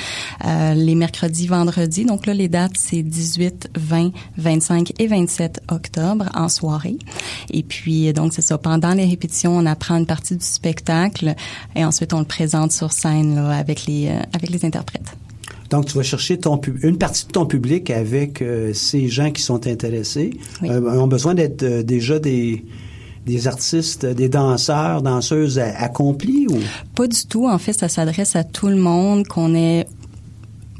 euh, 0.45 0.75
les 0.75 0.95
mercredis, 0.95 1.47
vendredis. 1.47 2.05
Donc 2.05 2.27
là, 2.27 2.35
les 2.35 2.49
dates, 2.49 2.77
c'est 2.77 3.03
18, 3.03 3.71
20, 3.77 4.11
25 4.39 4.93
et 4.99 5.07
27 5.07 5.61
octobre 5.71 6.27
en 6.35 6.49
soirée. 6.49 6.99
Et 7.51 7.63
puis, 7.63 8.13
donc 8.13 8.33
c'est 8.33 8.43
ça. 8.43 8.59
Pendant 8.59 8.95
les 8.95 9.05
répétitions, 9.05 9.57
on 9.57 9.67
apprend 9.67 9.97
une 9.97 10.07
partie 10.07 10.37
du 10.37 10.45
spectacle 10.45 11.35
et 11.75 11.85
ensuite 11.85 12.13
on 12.13 12.19
le 12.19 12.25
présente 12.25 12.73
sur 12.73 12.93
scène 12.93 13.37
là, 13.37 13.51
avec 13.57 13.87
les, 13.87 14.09
euh, 14.09 14.21
avec 14.33 14.51
les 14.51 14.65
interprètes. 14.65 15.17
Donc, 15.71 15.87
tu 15.87 15.97
vas 15.97 16.03
chercher 16.03 16.39
ton 16.39 16.59
pub- 16.59 16.79
une 16.83 16.99
partie 16.99 17.27
de 17.27 17.33
ton 17.33 17.47
public 17.47 17.91
avec 17.91 18.43
euh, 18.43 18.73
ces 18.73 19.09
gens 19.09 19.31
qui 19.31 19.43
sont 19.43 19.67
intéressés. 19.67 20.31
Oui. 20.63 20.71
Euh, 20.71 21.01
ont 21.01 21.07
besoin 21.07 21.35
d'être 21.35 21.63
euh, 21.63 21.83
déjà 21.83 22.19
des, 22.19 22.65
des 23.27 23.47
artistes, 23.49 24.07
des 24.07 24.29
danseurs, 24.29 25.03
danseuses 25.03 25.59
accomplis 25.59 26.47
ou? 26.51 26.59
Pas 26.95 27.07
du 27.09 27.27
tout. 27.27 27.47
En 27.49 27.59
fait, 27.59 27.73
ça 27.73 27.89
s'adresse 27.89 28.37
à 28.37 28.45
tout 28.45 28.69
le 28.69 28.77
monde, 28.77 29.27
qu'on 29.27 29.55
ait 29.55 29.87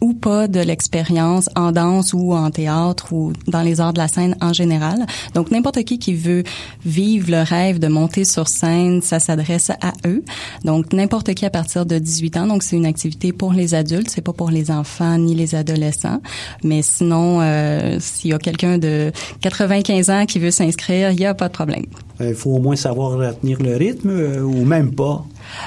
ou 0.01 0.15
pas 0.15 0.49
de 0.49 0.61
l'expérience 0.61 1.49
en 1.57 1.73
danse 1.73 2.13
ou 2.13 2.35
en 2.35 2.51
théâtre 2.51 3.13
ou 3.13 3.33
dans 3.47 3.63
les 3.63 3.81
arts 3.81 3.93
de 3.93 3.99
la 3.99 4.09
scène 4.09 4.37
en 4.41 4.53
général. 4.53 5.07
Donc 5.35 5.51
n'importe 5.51 5.83
qui 5.85 5.99
qui 5.99 6.15
veut 6.15 6.45
vivre 6.85 7.31
le 7.31 7.43
rêve 7.43 7.79
de 7.79 7.89
monter 7.89 8.25
sur 8.25 8.49
scène, 8.49 9.03
ça 9.03 9.21
s'adresse 9.21 9.71
à 9.71 9.93
eux. 10.07 10.25
Donc 10.65 10.93
n'importe 10.93 11.35
qui 11.35 11.45
à 11.45 11.51
partir 11.51 11.87
de 11.87 11.99
18 11.99 12.37
ans. 12.37 12.47
Donc 12.47 12.63
c'est 12.63 12.77
une 12.77 12.87
activité 12.87 13.33
pour 13.33 13.53
les 13.53 13.75
adultes, 13.75 14.11
c'est 14.11 14.21
pas 14.21 14.33
pour 14.33 14.51
les 14.51 14.71
enfants 14.71 15.19
ni 15.19 15.35
les 15.35 15.55
adolescents. 15.55 16.21
Mais 16.63 16.83
sinon, 16.83 17.41
euh, 17.41 17.99
s'il 18.01 18.31
y 18.31 18.35
a 18.35 18.39
quelqu'un 18.39 18.79
de 18.79 19.13
95 19.41 20.11
ans 20.11 20.27
qui 20.27 20.39
veut 20.39 20.51
s'inscrire, 20.51 21.11
il 21.11 21.21
y 21.21 21.27
a 21.27 21.35
pas 21.35 21.49
de 21.49 21.53
problème. 21.53 21.87
il 22.21 22.35
faut 22.35 22.51
au 22.51 22.61
moins 22.61 22.77
savoir 22.77 23.37
tenir 23.37 23.63
le 23.63 23.77
rythme 23.77 24.11
euh, 24.11 24.41
ou 24.41 24.65
même 24.65 24.95
pas? 24.95 25.25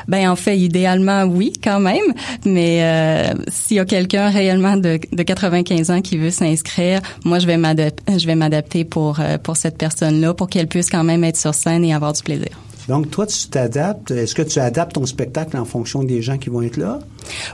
Ben 0.08 0.30
en 0.30 0.36
fait, 0.36 0.58
idéalement 0.58 1.24
oui, 1.24 1.54
quand 1.64 1.80
même. 1.80 2.14
Mais 2.46 2.84
euh, 2.84 3.34
s'il 3.48 3.78
y 3.78 3.80
a 3.80 3.86
quelqu'un 3.86 4.30
réellement 4.30 4.78
de, 4.78 5.00
de 5.12 5.24
95 5.24 5.92
ans 5.92 6.02
qui 6.02 6.18
veut 6.18 6.32
s'inscrire, 6.32 7.02
moi 7.26 7.40
je 7.40 7.48
vais 7.48 7.58
m'adapter, 7.58 8.20
je 8.20 8.26
vais 8.26 8.36
m'adapter 8.36 8.86
pour 8.86 9.20
euh, 9.20 9.38
pour 9.38 9.58
cette 9.58 9.78
personne-là, 9.78 10.34
pour 10.34 10.50
qu'elle 10.50 10.68
puisse 10.68 10.90
quand 10.90 11.04
même 11.04 11.24
être 11.24 11.38
sur 11.38 11.54
scène 11.54 11.84
et 11.84 11.94
avoir 11.94 12.14
du 12.14 12.24
plaisir. 12.24 12.52
Donc, 12.90 13.12
toi, 13.12 13.28
tu 13.28 13.48
t'adaptes. 13.50 14.10
Est-ce 14.10 14.34
que 14.34 14.42
tu 14.42 14.58
adaptes 14.58 14.94
ton 14.94 15.06
spectacle 15.06 15.56
en 15.56 15.64
fonction 15.64 16.04
des 16.04 16.24
gens 16.24 16.40
qui 16.40 16.50
vont 16.50 16.64
être 16.64 16.78
là? 16.78 16.98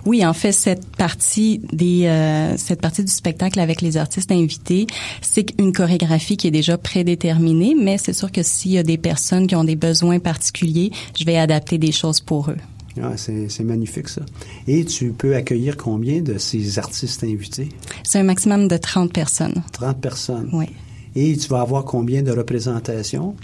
Oui, 0.05 0.25
en 0.25 0.31
fait, 0.31 0.53
cette 0.53 0.85
partie 0.95 1.59
des 1.73 2.05
euh, 2.05 2.55
cette 2.55 2.79
partie 2.79 3.03
du 3.03 3.11
spectacle 3.11 3.59
avec 3.59 3.81
les 3.81 3.97
artistes 3.97 4.31
invités, 4.31 4.87
c'est 5.21 5.47
une 5.59 5.73
chorégraphie 5.73 6.37
qui 6.37 6.47
est 6.47 6.51
déjà 6.51 6.77
prédéterminée, 6.77 7.75
mais 7.77 7.97
c'est 7.97 8.13
sûr 8.13 8.31
que 8.31 8.43
s'il 8.43 8.71
y 8.71 8.77
a 8.77 8.83
des 8.83 8.97
personnes 8.97 9.45
qui 9.45 9.57
ont 9.57 9.65
des 9.65 9.75
besoins 9.75 10.19
particuliers, 10.19 10.91
je 11.19 11.25
vais 11.25 11.37
adapter 11.37 11.77
des 11.77 11.91
choses 11.91 12.21
pour 12.21 12.49
eux. 12.49 12.57
Ah, 13.03 13.17
c'est 13.17 13.49
c'est 13.49 13.65
magnifique, 13.65 14.07
ça. 14.07 14.21
Et 14.69 14.85
tu 14.85 15.11
peux 15.11 15.35
accueillir 15.35 15.75
combien 15.75 16.21
de 16.21 16.37
ces 16.37 16.79
artistes 16.79 17.25
invités? 17.25 17.67
C'est 18.03 18.19
un 18.19 18.23
maximum 18.23 18.69
de 18.69 18.77
30 18.77 19.11
personnes. 19.11 19.63
30 19.73 19.99
personnes. 19.99 20.49
Oui. 20.53 20.67
Et 21.15 21.37
tu 21.37 21.47
vas 21.47 21.61
avoir 21.61 21.85
combien 21.85 22.23
de 22.23 22.31
représentations? 22.31 23.35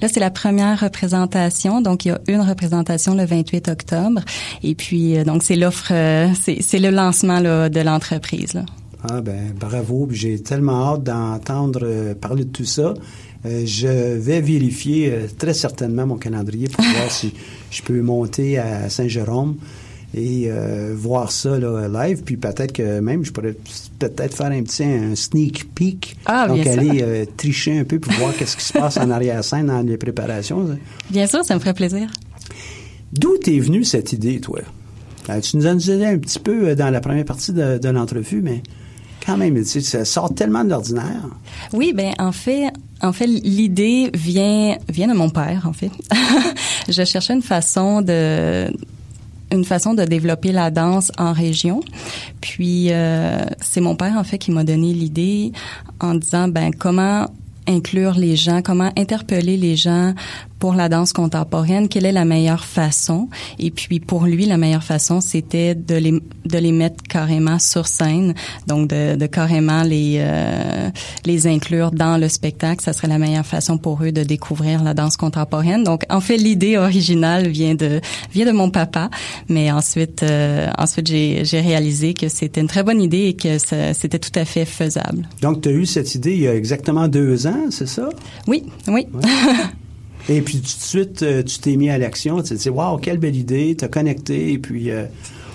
Là, 0.00 0.08
c'est 0.08 0.20
la 0.20 0.30
première 0.30 0.80
représentation. 0.80 1.80
Donc, 1.80 2.04
il 2.04 2.08
y 2.08 2.10
a 2.10 2.20
une 2.28 2.40
représentation 2.40 3.14
le 3.14 3.24
28 3.24 3.68
octobre. 3.68 4.22
Et 4.62 4.74
puis, 4.74 5.18
euh, 5.18 5.24
donc, 5.24 5.42
c'est 5.42 5.56
l'offre, 5.56 5.92
euh, 5.92 6.28
c'est 6.34 6.78
le 6.78 6.90
lancement 6.90 7.40
là, 7.40 7.68
de 7.68 7.80
l'entreprise. 7.80 8.62
Ah 9.06 9.20
ben 9.20 9.54
bravo, 9.58 10.08
j'ai 10.10 10.42
tellement 10.42 10.94
hâte 10.94 11.04
d'entendre 11.04 11.80
euh, 11.84 12.14
parler 12.14 12.44
de 12.44 12.50
tout 12.50 12.64
ça. 12.64 12.94
Euh, 13.46 13.64
je 13.64 13.86
vais 13.86 14.40
vérifier 14.40 15.12
euh, 15.12 15.26
très 15.38 15.54
certainement 15.54 16.04
mon 16.04 16.16
calendrier 16.16 16.66
pour 16.68 16.84
voir 16.84 17.08
si 17.10 17.32
je 17.70 17.82
peux 17.82 18.00
monter 18.02 18.58
à 18.58 18.90
Saint-Jérôme 18.90 19.56
et 20.14 20.46
euh, 20.48 20.94
voir 20.96 21.30
ça 21.30 21.58
là, 21.58 21.88
live. 21.88 22.22
Puis 22.24 22.36
peut-être 22.36 22.72
que 22.72 23.00
même 23.00 23.24
je 23.24 23.32
pourrais 23.32 23.54
peut-être 23.98 24.34
faire 24.34 24.46
un 24.46 24.62
petit 24.62 24.84
un 24.84 25.14
sneak 25.14 25.74
peek. 25.74 26.16
Ah, 26.26 26.48
Donc 26.48 26.62
bien 26.62 26.72
sûr. 26.72 26.80
aller 26.80 27.02
euh, 27.02 27.24
tricher 27.36 27.78
un 27.78 27.84
peu 27.84 27.98
pour 27.98 28.12
voir 28.14 28.34
qu'est-ce 28.36 28.56
qui 28.56 28.64
se 28.64 28.72
passe 28.72 28.96
en 28.96 29.10
arrière-scène 29.10 29.66
dans 29.66 29.82
les 29.82 29.96
préparations. 29.96 30.66
Bien 31.10 31.26
sûr, 31.26 31.44
ça 31.44 31.54
me 31.54 31.60
ferait 31.60 31.74
plaisir. 31.74 32.08
D'où 33.12 33.36
t'es 33.38 33.58
venue 33.58 33.84
cette 33.84 34.12
idée, 34.12 34.40
toi? 34.40 34.60
Euh, 35.30 35.40
tu 35.40 35.56
nous 35.56 35.66
en 35.66 35.74
disais 35.74 36.06
un 36.06 36.18
petit 36.18 36.38
peu 36.38 36.74
dans 36.74 36.90
la 36.90 37.00
première 37.00 37.24
partie 37.24 37.52
de, 37.52 37.78
de 37.78 37.88
l'entrevue, 37.88 38.40
mais 38.42 38.62
quand 39.26 39.36
même, 39.36 39.56
tu 39.56 39.64
sais, 39.64 39.80
ça 39.82 40.04
sort 40.06 40.34
tellement 40.34 40.64
de 40.64 40.70
l'ordinaire. 40.70 41.28
Oui, 41.74 41.92
ben 41.94 42.12
en 42.18 42.32
fait, 42.32 42.68
en 43.02 43.12
fait, 43.12 43.26
l'idée 43.26 44.10
vient 44.14 44.76
vient 44.88 45.06
de 45.08 45.12
mon 45.12 45.28
père. 45.28 45.66
En 45.66 45.74
fait, 45.74 45.90
je 46.88 47.04
cherchais 47.04 47.34
une 47.34 47.42
façon 47.42 48.00
de 48.00 48.70
une 49.52 49.64
façon 49.64 49.94
de 49.94 50.04
développer 50.04 50.52
la 50.52 50.70
danse 50.70 51.12
en 51.18 51.32
région. 51.32 51.80
Puis 52.40 52.88
euh, 52.90 53.44
c'est 53.60 53.80
mon 53.80 53.96
père 53.96 54.16
en 54.16 54.24
fait 54.24 54.38
qui 54.38 54.50
m'a 54.50 54.64
donné 54.64 54.92
l'idée 54.92 55.52
en 56.00 56.14
disant 56.14 56.48
ben 56.48 56.70
comment 56.74 57.26
inclure 57.66 58.14
les 58.14 58.34
gens, 58.34 58.62
comment 58.62 58.90
interpeller 58.96 59.56
les 59.56 59.76
gens 59.76 60.14
pour 60.58 60.74
la 60.74 60.88
danse 60.88 61.12
contemporaine, 61.12 61.88
quelle 61.88 62.06
est 62.06 62.12
la 62.12 62.24
meilleure 62.24 62.64
façon? 62.64 63.28
Et 63.58 63.70
puis 63.70 64.00
pour 64.00 64.24
lui, 64.26 64.46
la 64.46 64.56
meilleure 64.56 64.82
façon, 64.82 65.20
c'était 65.20 65.74
de 65.74 65.94
les 65.94 66.20
de 66.44 66.58
les 66.58 66.72
mettre 66.72 67.02
carrément 67.08 67.58
sur 67.58 67.86
scène, 67.86 68.34
donc 68.66 68.88
de, 68.88 69.16
de 69.16 69.26
carrément 69.26 69.82
les 69.82 70.16
euh, 70.18 70.88
les 71.26 71.46
inclure 71.46 71.90
dans 71.90 72.16
le 72.18 72.28
spectacle. 72.28 72.82
Ça 72.82 72.92
serait 72.92 73.08
la 73.08 73.18
meilleure 73.18 73.46
façon 73.46 73.78
pour 73.78 74.02
eux 74.02 74.12
de 74.12 74.22
découvrir 74.24 74.82
la 74.82 74.94
danse 74.94 75.16
contemporaine. 75.16 75.84
Donc 75.84 76.02
en 76.10 76.20
fait, 76.20 76.36
l'idée 76.36 76.76
originale 76.76 77.48
vient 77.48 77.74
de 77.74 78.00
vient 78.32 78.46
de 78.46 78.52
mon 78.52 78.70
papa, 78.70 79.10
mais 79.48 79.70
ensuite 79.70 80.22
euh, 80.22 80.68
ensuite 80.78 81.06
j'ai 81.08 81.44
j'ai 81.44 81.60
réalisé 81.60 82.14
que 82.14 82.28
c'était 82.28 82.60
une 82.60 82.68
très 82.68 82.82
bonne 82.82 83.00
idée 83.00 83.26
et 83.28 83.34
que 83.34 83.58
ça- 83.58 83.94
c'était 83.94 84.18
tout 84.18 84.36
à 84.38 84.44
fait 84.44 84.64
faisable. 84.64 85.28
Donc, 85.42 85.60
tu 85.62 85.68
as 85.68 85.72
eu 85.72 85.86
cette 85.86 86.14
idée 86.14 86.32
il 86.32 86.40
y 86.40 86.48
a 86.48 86.54
exactement 86.54 87.08
deux 87.08 87.46
ans, 87.46 87.66
c'est 87.70 87.86
ça? 87.88 88.08
Oui, 88.46 88.64
oui. 88.88 89.06
Et 90.28 90.40
puis, 90.42 90.56
tout 90.58 90.62
de 90.62 90.66
suite, 90.82 91.22
euh, 91.22 91.42
tu 91.42 91.58
t'es 91.58 91.76
mis 91.76 91.88
à 91.90 91.96
l'action. 91.98 92.42
Tu 92.42 92.50
t'es 92.50 92.54
dit, 92.56 92.68
waouh, 92.68 92.98
quelle 92.98 93.18
belle 93.18 93.36
idée, 93.36 93.74
t'as 93.78 93.88
connecté, 93.88 94.52
et 94.52 94.58
puis 94.58 94.90
euh, 94.90 95.04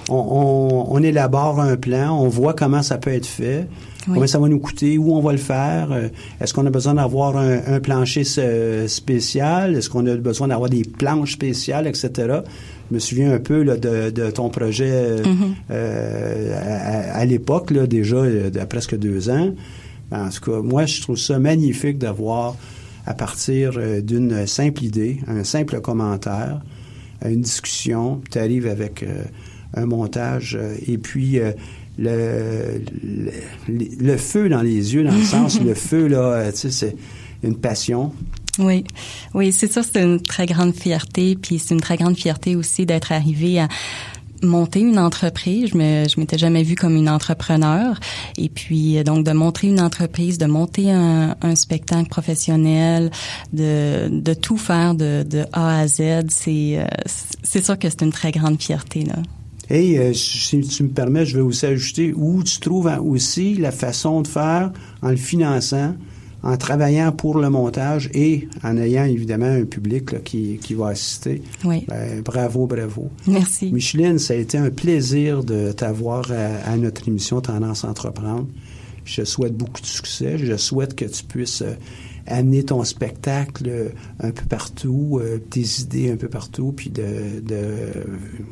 on, 0.10 0.16
on- 0.16 0.96
on 0.96 1.04
élabore 1.04 1.60
un 1.60 1.76
plan, 1.78 2.18
on 2.20 2.28
voit 2.28 2.54
comment 2.54 2.82
ça 2.82 2.98
peut 2.98 3.12
être 3.14 3.26
fait, 3.28 3.68
Oui. 4.08 4.16
combien 4.16 4.28
ça 4.28 4.40
va 4.40 4.48
nous 4.50 4.60
coûter, 4.60 4.98
où 4.98 5.14
on 5.16 5.22
va 5.22 5.32
le 5.32 5.38
faire, 5.38 5.92
euh, 5.92 6.08
est-ce 6.42 6.54
qu'on 6.54 6.66
a 6.66 6.70
besoin 6.72 6.96
d'avoir 6.96 7.38
un, 7.38 7.60
un 7.68 7.80
plancher 7.80 8.24
euh, 8.40 8.88
spécial, 8.88 9.76
est-ce 9.76 9.90
qu'on 9.90 10.06
a 10.08 10.16
besoin 10.16 10.48
d'avoir 10.48 10.70
des 10.70 10.82
planches 10.84 11.34
spéciales, 11.34 11.86
etc. 11.88 12.10
Je 12.90 12.96
me 12.96 13.00
souviens 13.00 13.32
un 13.34 13.40
peu 13.40 13.62
là, 13.64 13.78
de, 13.78 14.10
de 14.10 14.30
ton 14.32 14.50
projet 14.50 14.90
euh, 14.92 15.24
euh, 15.72 17.12
à, 17.14 17.20
à 17.20 17.26
l'époque, 17.26 17.72
déjà, 17.74 18.24
il 18.28 18.56
y 18.56 18.60
a 18.60 18.66
presque 18.66 18.98
deux 18.98 19.30
ans. 19.30 19.54
En 20.12 20.30
tout 20.30 20.52
cas, 20.52 20.60
moi, 20.62 20.86
je 20.86 21.02
trouve 21.02 21.18
ça 21.18 21.40
magnifique 21.40 21.98
d'avoir, 21.98 22.56
à 23.06 23.14
partir 23.14 23.74
euh, 23.78 24.02
d'une 24.02 24.48
simple 24.48 24.84
idée, 24.84 25.20
un 25.28 25.44
simple 25.44 25.82
commentaire, 25.82 26.62
une 27.26 27.42
discussion, 27.42 28.22
tu 28.32 28.38
arrives 28.38 28.68
avec 28.68 29.04
euh, 29.04 29.24
un 29.76 29.86
montage, 29.86 30.58
euh, 30.60 30.76
et 30.88 30.98
puis 30.98 31.40
le, 31.98 32.82
le, 33.04 33.32
le 33.68 34.18
feu 34.18 34.50
dans 34.50 34.62
les 34.62 34.94
yeux, 34.94 35.04
dans 35.04 35.16
le 35.16 35.24
sens, 35.24 35.60
le 35.62 35.74
feu, 35.74 36.08
là, 36.08 36.52
tu 36.52 36.58
sais, 36.58 36.72
c'est 36.72 36.96
une 37.44 37.58
passion. 37.58 38.12
Oui, 38.60 38.84
oui, 39.34 39.52
c'est 39.52 39.72
ça, 39.72 39.82
c'est 39.82 40.02
une 40.02 40.22
très 40.22 40.46
grande 40.46 40.76
fierté, 40.76 41.36
puis 41.36 41.58
c'est 41.58 41.74
une 41.74 41.82
très 41.82 41.98
grande 41.98 42.16
fierté 42.16 42.56
aussi 42.56 42.86
d'être 42.86 43.12
arrivé 43.12 43.60
à 43.60 43.68
monter 44.46 44.80
une 44.80 45.00
entreprise. 45.00 45.72
Je 45.72 45.78
me, 45.78 46.08
je 46.08 46.20
m'étais 46.20 46.38
jamais 46.38 46.64
vue 46.64 46.76
comme 46.76 46.96
une 46.96 47.10
entrepreneur. 47.10 48.00
Et 48.38 48.50
puis, 48.50 48.98
euh, 48.98 49.04
donc, 49.04 49.26
de 49.26 49.32
montrer 49.32 49.68
une 49.68 49.82
entreprise, 49.82 50.38
de 50.38 50.46
monter 50.46 50.92
un, 50.92 51.36
spectacle 51.56 52.10
professionnel, 52.10 53.12
de, 53.52 54.34
tout 54.34 54.58
faire 54.58 54.96
de, 54.96 55.46
A 55.52 55.80
à 55.80 55.88
Z, 55.88 56.02
c'est, 56.30 56.78
euh, 56.78 56.86
c'est 57.44 57.64
sûr 57.64 57.78
que 57.78 57.90
c'est 57.90 58.02
une 58.02 58.12
très 58.12 58.32
grande 58.32 58.62
fierté, 58.62 59.04
là. 59.04 59.16
Et 59.70 59.98
euh, 59.98 60.14
si 60.14 60.60
tu 60.62 60.84
me 60.84 60.90
permets, 60.90 61.26
je 61.26 61.38
vais 61.38 61.42
aussi 61.42 61.66
ajouter 61.66 62.14
où 62.14 62.44
tu 62.44 62.60
trouves 62.60 62.92
aussi 63.02 63.56
la 63.56 63.72
façon 63.72 64.22
de 64.22 64.28
faire 64.28 64.72
en 65.02 65.10
le 65.10 65.16
finançant, 65.16 65.96
en 66.44 66.58
travaillant 66.58 67.12
pour 67.12 67.40
le 67.40 67.50
montage 67.50 68.10
et 68.14 68.48
en 68.64 68.78
ayant 68.78 69.06
évidemment 69.06 69.46
un 69.46 69.64
public 69.64 70.12
là, 70.12 70.20
qui, 70.20 70.60
qui 70.62 70.74
va 70.74 70.90
assister. 70.90 71.42
Oui. 71.64 71.86
Ben, 71.88 72.22
bravo, 72.22 72.68
bravo. 72.68 73.10
Merci. 73.28 73.72
Micheline, 73.72 74.20
ça 74.20 74.34
a 74.34 74.38
été 74.38 74.58
un 74.58 74.70
plaisir 74.70 75.44
de 75.44 75.72
t'avoir 75.72 76.26
à, 76.32 76.72
à 76.72 76.76
notre 76.76 77.08
émission 77.08 77.40
Tendance 77.42 77.86
à 77.86 77.90
entreprendre. 77.90 78.48
Je 79.06 79.24
souhaite 79.24 79.56
beaucoup 79.56 79.82
de 79.82 79.86
succès. 79.86 80.38
Je 80.38 80.56
souhaite 80.58 80.96
que 80.96 81.06
tu 81.06 81.24
puisses 81.24 81.62
euh, 81.62 81.74
amener 82.28 82.64
ton 82.64 82.84
spectacle 82.84 83.66
euh, 83.68 83.90
un 84.22 84.32
peu 84.32 84.46
partout, 84.46 85.20
euh, 85.22 85.40
tes 85.50 85.66
idées 85.82 86.12
un 86.12 86.16
peu 86.16 86.28
partout, 86.30 86.74
puis 86.76 86.90
de, 86.90 87.42
de 87.42 87.62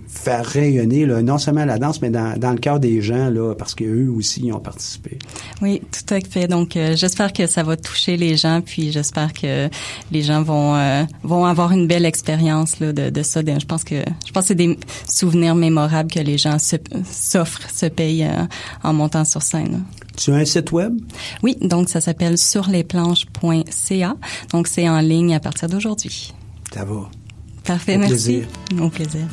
faire 0.07 0.45
rayonner 0.45 1.05
là, 1.05 1.22
non 1.22 1.38
seulement 1.38 1.65
la 1.65 1.78
danse, 1.78 2.01
mais 2.01 2.09
dans, 2.09 2.38
dans 2.38 2.51
le 2.51 2.57
cœur 2.57 2.80
des 2.80 3.01
gens, 3.01 3.30
là, 3.30 3.55
parce 3.55 3.76
qu'eux 3.76 4.09
aussi 4.09 4.41
y 4.41 4.51
ont 4.51 4.59
participé. 4.59 5.17
Oui, 5.61 5.82
tout 5.91 6.13
à 6.13 6.19
fait. 6.19 6.47
Donc, 6.47 6.76
euh, 6.76 6.95
j'espère 6.95 7.34
que 7.34 7.47
ça 7.47 7.63
va 7.63 7.78
toucher 7.78 8.17
les 8.17 8.38
gens, 8.38 8.61
puis 8.61 8.91
j'espère 8.91 9.34
que 9.34 9.69
les 10.11 10.22
gens 10.22 10.43
vont 10.43 10.76
euh, 10.76 11.03
vont 11.24 11.45
avoir 11.45 11.72
une 11.72 11.88
belle 11.88 12.05
expérience 12.05 12.80
là, 12.80 12.93
de, 12.93 13.09
de 13.09 13.24
ça. 13.24 13.41
Je 13.41 13.65
pense 13.65 13.84
que 13.84 14.03
je 14.26 14.32
pense 14.32 14.43
que 14.43 14.47
c'est 14.49 14.55
des 14.55 14.78
souvenirs 15.09 15.55
mémorables 15.55 16.11
que 16.11 16.19
les 16.19 16.38
gens 16.38 16.57
s'offrent, 16.59 17.69
se 17.72 17.86
payent 17.86 18.26
euh, 18.26 18.45
en 18.84 18.93
montant 18.93 19.26
sur 19.26 19.41
scène. 19.41 19.72
là. 19.72 19.78
Tu 20.18 20.32
as 20.32 20.36
un 20.36 20.45
site 20.45 20.72
web? 20.72 20.99
Oui, 21.43 21.57
donc 21.62 21.89
ça 21.89 22.01
s'appelle 22.01 22.38
surlesplanches.ca. 22.38 24.16
Donc, 24.51 24.68
c'est 24.68 24.88
en 24.89 24.99
ligne 24.99 25.34
à 25.36 25.39
partir 25.39 25.70
d'aujourd'hui. 25.70 26.34
Ça 26.74 26.86
va. 26.86 27.09
Parfait, 27.64 27.95
Au 27.95 27.99
merci. 27.99 28.14
plaisir. 28.14 28.47
Au 28.82 28.89
plaisir. 28.89 29.28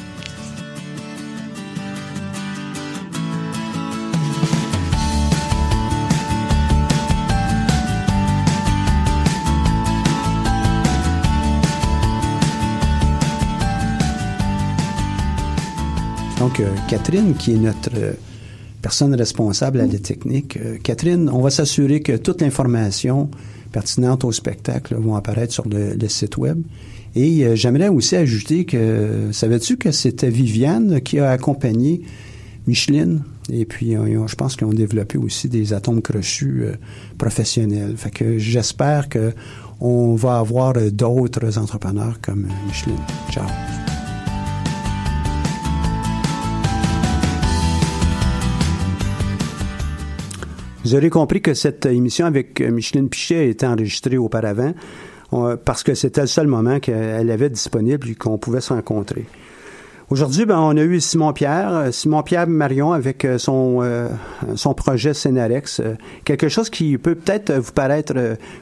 Donc, 16.39 16.61
euh, 16.61 16.73
Catherine, 16.89 17.35
qui 17.35 17.55
est 17.55 17.57
notre 17.57 17.91
euh, 17.97 18.13
personne 18.83 19.15
responsable 19.15 19.81
à 19.81 19.87
la 19.87 19.99
technique, 19.99 20.57
euh, 20.57 20.79
Catherine, 20.83 21.29
on 21.33 21.41
va 21.41 21.51
s'assurer 21.51 22.01
que 22.01 22.17
toute 22.17 22.41
l'information 22.41 23.31
pertinente 23.73 24.25
au 24.25 24.33
spectacle 24.33 24.95
vont 24.95 25.15
apparaître 25.15 25.53
sur 25.53 25.69
le, 25.69 26.09
site 26.09 26.37
web. 26.37 26.63
Et 27.15 27.45
euh, 27.45 27.55
j'aimerais 27.57 27.89
aussi 27.89 28.17
ajouter 28.17 28.65
que, 28.65 29.31
savais-tu 29.33 29.77
que 29.77 29.91
c'était 29.91 30.31
Viviane 30.31 31.01
qui 31.01 31.19
a 31.19 31.31
accompagné 31.31 32.03
Micheline? 32.67 33.23
Et 33.51 33.65
puis, 33.65 33.95
je 33.95 34.35
pense 34.35 34.57
qu'ils 34.57 34.67
ont 34.67 34.75
développé 34.75 35.17
aussi 35.17 35.49
des 35.49 35.73
atomes 35.73 36.03
crochus 36.03 36.65
euh, 36.65 36.73
professionnels. 37.17 37.97
Fait 37.97 38.11
que 38.11 38.39
j'espère 38.39 39.09
que 39.09 39.33
on 39.81 40.17
va 40.17 40.39
avoir 40.39 40.75
d'autres 40.91 41.57
entrepreneurs 41.57 42.19
comme 42.21 42.49
Micheline. 42.67 42.99
Ciao. 43.31 43.47
Vous 50.85 50.95
aurez 50.95 51.11
compris 51.11 51.43
que 51.43 51.55
cette 51.55 51.87
émission 51.87 52.27
avec 52.27 52.61
euh, 52.61 52.71
Micheline 52.71 53.09
Pichet 53.09 53.39
a 53.39 53.43
été 53.43 53.67
enregistrée 53.67 54.17
auparavant 54.19 54.75
parce 55.65 55.83
que 55.83 55.95
c'était 55.95 56.23
le 56.23 56.27
seul 56.27 56.47
moment 56.47 56.81
qu'elle 56.81 57.31
avait 57.31 57.51
disponible 57.51 58.09
et 58.09 58.15
qu'on 58.15 58.39
pouvait 58.39 58.63
se 58.63 58.73
rencontrer. 58.73 59.27
Aujourd'hui, 60.11 60.47
ben, 60.47 60.59
on 60.59 60.75
a 60.79 60.83
eu 60.83 61.03
Simon 61.03 61.35
Pierre, 61.35 61.71
euh, 61.71 61.91
Simon 61.91 62.23
Pierre 62.23 62.47
Marion 62.47 62.93
avec 62.93 63.27
euh, 63.27 63.37
son 63.37 63.81
euh, 63.83 64.09
son 64.55 64.73
projet 64.73 65.13
Scénarex, 65.13 65.81
euh, 65.81 65.97
quelque 66.25 66.49
chose 66.49 66.71
qui 66.71 66.97
peut 66.97 67.15
peut-être 67.15 67.53
vous 67.53 67.73
paraître 67.73 68.15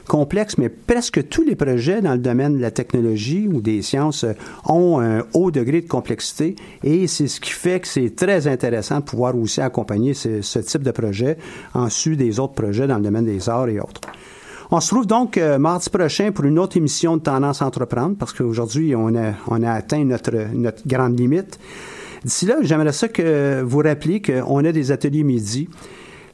complexe, 0.09 0.57
mais 0.57 0.67
presque 0.67 1.29
tous 1.29 1.43
les 1.43 1.55
projets 1.55 2.01
dans 2.01 2.11
le 2.11 2.17
domaine 2.17 2.57
de 2.57 2.61
la 2.61 2.71
technologie 2.71 3.47
ou 3.47 3.61
des 3.61 3.81
sciences 3.81 4.25
ont 4.65 4.99
un 4.99 5.23
haut 5.33 5.49
degré 5.49 5.79
de 5.79 5.87
complexité 5.87 6.57
et 6.83 7.07
c'est 7.07 7.27
ce 7.27 7.39
qui 7.39 7.51
fait 7.51 7.79
que 7.79 7.87
c'est 7.87 8.13
très 8.13 8.47
intéressant 8.47 8.99
de 8.99 9.05
pouvoir 9.05 9.37
aussi 9.37 9.61
accompagner 9.61 10.13
ce, 10.13 10.41
ce 10.41 10.59
type 10.59 10.83
de 10.83 10.91
projet 10.91 11.37
en 11.73 11.87
su 11.87 12.17
des 12.17 12.41
autres 12.41 12.55
projets 12.55 12.87
dans 12.87 12.97
le 12.97 13.03
domaine 13.03 13.25
des 13.25 13.47
arts 13.47 13.69
et 13.69 13.79
autres. 13.79 14.01
On 14.69 14.81
se 14.81 14.89
trouve 14.89 15.07
donc 15.07 15.37
euh, 15.37 15.57
mardi 15.57 15.89
prochain 15.89 16.33
pour 16.33 16.43
une 16.43 16.59
autre 16.59 16.75
émission 16.75 17.15
de 17.15 17.21
Tendance 17.21 17.61
à 17.61 17.65
entreprendre 17.67 18.17
parce 18.17 18.33
qu'aujourd'hui, 18.33 18.95
on 18.95 19.15
a, 19.15 19.31
on 19.47 19.63
a 19.63 19.71
atteint 19.71 20.03
notre, 20.03 20.33
notre 20.53 20.85
grande 20.85 21.17
limite. 21.17 21.57
D'ici 22.25 22.45
là, 22.45 22.57
j'aimerais 22.61 22.91
ça 22.91 23.07
que 23.07 23.61
vous 23.61 23.77
rappeliez 23.77 24.21
qu'on 24.21 24.65
a 24.65 24.71
des 24.73 24.91
ateliers 24.91 25.23
midi 25.23 25.69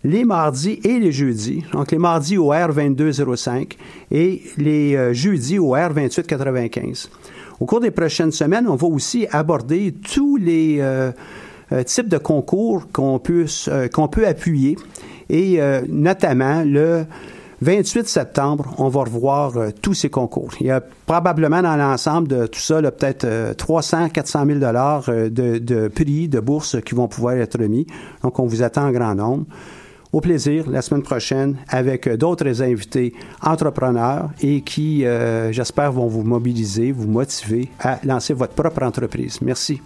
les 0.03 0.25
mardis 0.25 0.79
et 0.83 0.99
les 0.99 1.11
jeudis. 1.11 1.63
Donc, 1.71 1.91
les 1.91 1.99
mardis 1.99 2.37
au 2.37 2.51
R2205 2.51 3.73
et 4.11 4.41
les 4.57 4.95
euh, 4.95 5.13
jeudis 5.13 5.59
au 5.59 5.75
R2895. 5.75 7.09
Au 7.59 7.65
cours 7.65 7.81
des 7.81 7.91
prochaines 7.91 8.31
semaines, 8.31 8.67
on 8.67 8.75
va 8.75 8.87
aussi 8.87 9.27
aborder 9.31 9.93
tous 9.93 10.37
les 10.37 10.79
euh, 10.81 11.11
types 11.85 12.09
de 12.09 12.17
concours 12.17 12.87
qu'on 12.91 13.19
peut, 13.19 13.45
qu'on 13.93 14.07
peut 14.07 14.27
appuyer 14.27 14.75
et 15.29 15.59
notamment 15.87 16.63
le 16.65 17.05
28 17.63 18.07
septembre, 18.07 18.75
on 18.77 18.89
va 18.89 19.01
revoir 19.01 19.55
euh, 19.55 19.69
tous 19.81 19.93
ces 19.93 20.09
concours. 20.09 20.51
Il 20.59 20.67
y 20.67 20.71
a 20.71 20.81
probablement 21.05 21.61
dans 21.61 21.77
l'ensemble 21.77 22.27
de 22.27 22.45
tout 22.45 22.59
ça, 22.59 22.81
peut-être 22.81 23.23
euh, 23.23 23.53
300, 23.53 24.09
400 24.09 24.45
000 24.45 24.59
dollars 24.59 25.05
euh, 25.07 25.29
de, 25.29 25.59
de 25.59 25.87
prix, 25.87 26.27
de 26.27 26.41
bourses 26.41 26.81
qui 26.81 26.93
vont 26.93 27.07
pouvoir 27.07 27.35
être 27.35 27.57
remis. 27.57 27.87
Donc, 28.21 28.37
on 28.39 28.45
vous 28.45 28.63
attend 28.63 28.87
en 28.87 28.91
grand 28.91 29.15
nombre. 29.15 29.45
Au 30.11 30.19
plaisir, 30.19 30.69
la 30.69 30.81
semaine 30.81 31.03
prochaine, 31.03 31.55
avec 31.69 32.05
euh, 32.05 32.17
d'autres 32.17 32.61
invités 32.61 33.13
entrepreneurs 33.41 34.29
et 34.41 34.59
qui, 34.61 35.05
j'espère, 35.51 35.93
vont 35.93 36.07
vous 36.07 36.23
mobiliser, 36.23 36.91
vous 36.91 37.07
motiver 37.07 37.69
à 37.79 37.99
lancer 38.03 38.33
votre 38.33 38.53
propre 38.53 38.83
entreprise. 38.83 39.39
Merci. 39.41 39.81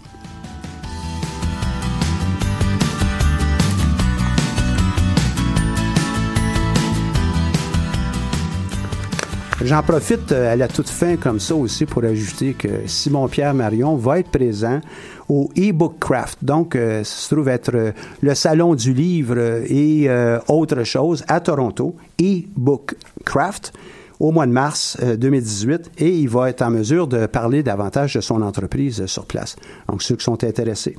J'en 9.64 9.82
profite 9.82 10.30
euh, 10.30 10.52
à 10.52 10.56
la 10.56 10.68
toute 10.68 10.88
fin 10.88 11.16
comme 11.16 11.40
ça 11.40 11.56
aussi 11.56 11.84
pour 11.84 12.04
ajouter 12.04 12.54
que 12.54 12.86
Simon-Pierre 12.86 13.54
Marion 13.54 13.96
va 13.96 14.20
être 14.20 14.30
présent 14.30 14.80
au 15.28 15.50
e-book 15.58 15.96
craft. 15.98 16.38
Donc, 16.42 16.76
euh, 16.76 17.02
ça 17.02 17.16
se 17.16 17.34
trouve 17.34 17.48
être 17.48 17.74
euh, 17.74 17.92
le 18.20 18.36
salon 18.36 18.76
du 18.76 18.92
livre 18.94 19.34
euh, 19.36 19.64
et 19.68 20.08
euh, 20.08 20.38
autre 20.46 20.84
chose 20.84 21.24
à 21.26 21.40
Toronto, 21.40 21.96
e-book 22.20 22.94
craft 23.24 23.72
au 24.20 24.30
mois 24.30 24.46
de 24.46 24.52
mars 24.52 24.96
euh, 25.02 25.16
2018 25.16 25.90
et 25.98 26.08
il 26.08 26.28
va 26.28 26.50
être 26.50 26.62
en 26.62 26.70
mesure 26.70 27.08
de 27.08 27.26
parler 27.26 27.64
davantage 27.64 28.14
de 28.14 28.20
son 28.20 28.42
entreprise 28.42 29.00
euh, 29.00 29.06
sur 29.08 29.26
place. 29.26 29.56
Donc, 29.88 30.02
ceux 30.02 30.14
qui 30.14 30.24
sont 30.24 30.44
intéressés. 30.44 30.96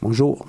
Bonjour. 0.00 0.46